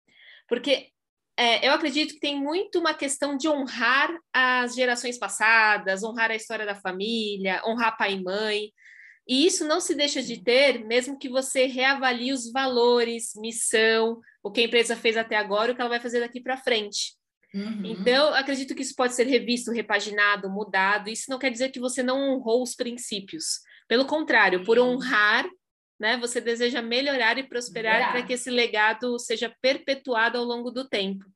Porque 0.49 0.89
é, 1.37 1.67
eu 1.67 1.73
acredito 1.73 2.15
que 2.15 2.21
tem 2.21 2.41
muito 2.41 2.79
uma 2.79 2.95
questão 2.95 3.37
de 3.37 3.49
honrar 3.49 4.11
as 4.33 4.75
gerações 4.75 5.19
passadas, 5.19 6.03
honrar 6.03 6.31
a 6.31 6.37
história 6.37 6.65
da 6.67 6.75
família, 6.75 7.63
honrar 7.67 7.97
pai 7.97 8.15
e 8.15 8.23
mãe. 8.23 8.73
E 9.27 9.47
isso 9.47 9.67
não 9.67 9.81
se 9.81 9.95
deixa 9.95 10.23
de 10.23 10.43
ter, 10.43 10.85
mesmo 10.85 11.19
que 11.19 11.29
você 11.29 11.67
reavalie 11.67 12.33
os 12.33 12.51
valores, 12.51 13.33
missão, 13.37 14.21
o 14.43 14.51
que 14.51 14.61
a 14.61 14.65
empresa 14.65 14.97
fez 14.97 15.17
até 15.17 15.37
agora 15.37 15.71
e 15.71 15.73
o 15.73 15.75
que 15.75 15.81
ela 15.81 15.91
vai 15.91 16.01
fazer 16.01 16.21
daqui 16.21 16.41
para 16.41 16.57
frente. 16.57 17.15
Uhum. 17.55 17.85
Então, 17.85 18.33
acredito 18.35 18.75
que 18.75 18.83
isso 18.83 18.95
pode 18.97 19.15
ser 19.15 19.27
revisto, 19.27 19.71
repaginado, 19.71 20.51
mudado. 20.51 21.09
Isso 21.09 21.31
não 21.31 21.39
quer 21.39 21.51
dizer 21.51 21.71
que 21.71 21.79
você 21.79 22.03
não 22.03 22.35
honrou 22.35 22.63
os 22.63 22.75
princípios. 22.75 23.61
Pelo 23.93 24.07
contrário, 24.07 24.65
por 24.65 24.79
Sim. 24.79 24.85
honrar, 24.85 25.47
né, 26.01 26.17
você 26.17 26.41
deseja 26.41 26.81
melhorar 26.81 27.37
e 27.37 27.43
prosperar 27.43 27.97
Melhorar. 27.97 28.13
para 28.13 28.23
que 28.23 28.33
esse 28.33 28.49
legado 28.49 29.19
seja 29.19 29.55
perpetuado 29.61 30.39
ao 30.39 30.45
longo 30.45 30.71
do 30.71 30.89
tempo. 30.89 31.27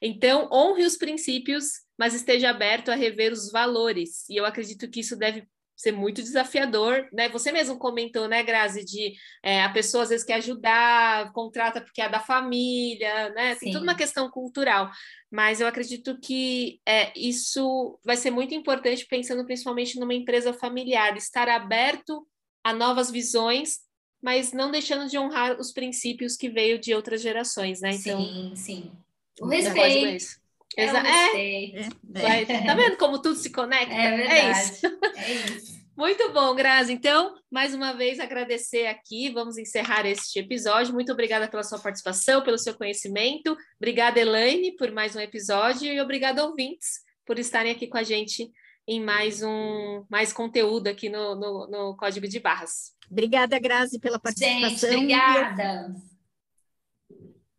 Então, 0.00 0.48
honre 0.52 0.84
os 0.84 0.96
princípios, 0.96 1.64
mas 1.98 2.14
esteja 2.14 2.50
aberto 2.50 2.90
a 2.90 2.94
rever 2.94 3.32
os 3.32 3.50
valores. 3.50 4.24
E 4.28 4.36
eu 4.36 4.46
acredito 4.46 4.88
que 4.88 5.00
isso 5.00 5.16
deve 5.16 5.48
ser 5.76 5.92
muito 5.92 6.22
desafiador, 6.22 7.08
né? 7.12 7.28
Você 7.30 7.50
mesmo 7.50 7.78
comentou, 7.78 8.28
né, 8.28 8.42
Grazi, 8.42 8.84
de 8.84 9.14
é, 9.42 9.62
a 9.62 9.68
pessoa 9.68 10.04
às 10.04 10.08
vezes 10.08 10.24
quer 10.24 10.34
ajudar, 10.34 11.32
contrata 11.32 11.80
porque 11.80 12.00
é 12.00 12.08
da 12.08 12.20
família, 12.20 13.30
né? 13.30 13.56
Tem 13.56 13.68
Sim. 13.68 13.72
toda 13.72 13.84
uma 13.84 13.96
questão 13.96 14.30
cultural. 14.30 14.90
Mas 15.30 15.60
eu 15.60 15.66
acredito 15.66 16.18
que 16.20 16.80
é, 16.86 17.12
isso 17.18 17.98
vai 18.04 18.16
ser 18.16 18.30
muito 18.30 18.54
importante, 18.54 19.06
pensando 19.06 19.44
principalmente 19.44 19.98
numa 19.98 20.14
empresa 20.14 20.52
familiar, 20.52 21.16
estar 21.16 21.48
aberto 21.48 22.26
a 22.62 22.72
novas 22.72 23.10
visões, 23.10 23.80
mas 24.22 24.52
não 24.52 24.70
deixando 24.70 25.08
de 25.08 25.18
honrar 25.18 25.58
os 25.60 25.72
princípios 25.72 26.36
que 26.36 26.48
veio 26.48 26.78
de 26.78 26.94
outras 26.94 27.20
gerações, 27.20 27.80
né? 27.80 27.90
Então, 27.92 28.24
sim, 28.24 28.52
sim. 28.56 28.92
O 29.40 29.46
respeito. 29.46 30.43
É, 30.76 30.84
Exa- 30.84 31.02
é. 31.06 31.80
É, 31.80 31.88
vai- 32.06 32.46
tá 32.46 32.74
vendo 32.74 32.96
como 32.96 33.20
tudo 33.22 33.36
se 33.36 33.50
conecta? 33.50 33.94
É 33.94 34.16
verdade. 34.16 34.60
isso. 34.60 34.86
É 35.16 35.32
isso. 35.32 35.84
Muito 35.96 36.32
bom, 36.32 36.52
Grazi. 36.56 36.92
Então, 36.92 37.36
mais 37.48 37.72
uma 37.72 37.92
vez, 37.92 38.18
agradecer 38.18 38.86
aqui. 38.86 39.30
Vamos 39.30 39.56
encerrar 39.56 40.04
este 40.04 40.40
episódio. 40.40 40.92
Muito 40.92 41.12
obrigada 41.12 41.46
pela 41.46 41.62
sua 41.62 41.78
participação, 41.78 42.42
pelo 42.42 42.58
seu 42.58 42.74
conhecimento. 42.74 43.56
Obrigada, 43.76 44.18
Elaine, 44.18 44.74
por 44.76 44.90
mais 44.90 45.14
um 45.14 45.20
episódio. 45.20 45.92
E 45.92 46.00
obrigada, 46.00 46.44
ouvintes, 46.44 47.00
por 47.24 47.38
estarem 47.38 47.70
aqui 47.70 47.86
com 47.86 47.96
a 47.96 48.02
gente 48.02 48.50
em 48.88 49.00
mais 49.00 49.40
um 49.44 50.04
mais 50.10 50.32
conteúdo 50.32 50.88
aqui 50.88 51.08
no, 51.08 51.36
no, 51.36 51.66
no 51.68 51.96
Código 51.96 52.26
de 52.26 52.40
Barras. 52.40 52.92
Obrigada, 53.08 53.56
Grazi, 53.60 54.00
pela 54.00 54.20
Gente, 54.36 54.62
participação. 54.62 54.98
obrigada. 54.98 55.94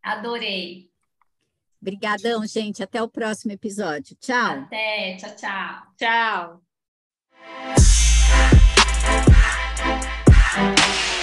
Adorei. 0.03 0.89
Obrigadão, 1.81 2.45
gente. 2.45 2.81
Até 2.83 3.01
o 3.01 3.07
próximo 3.07 3.51
episódio. 3.51 4.15
Tchau. 4.19 4.59
Até. 4.61 5.17
Tchau, 5.17 5.35
tchau. 5.35 6.61
Tchau. 10.95 11.14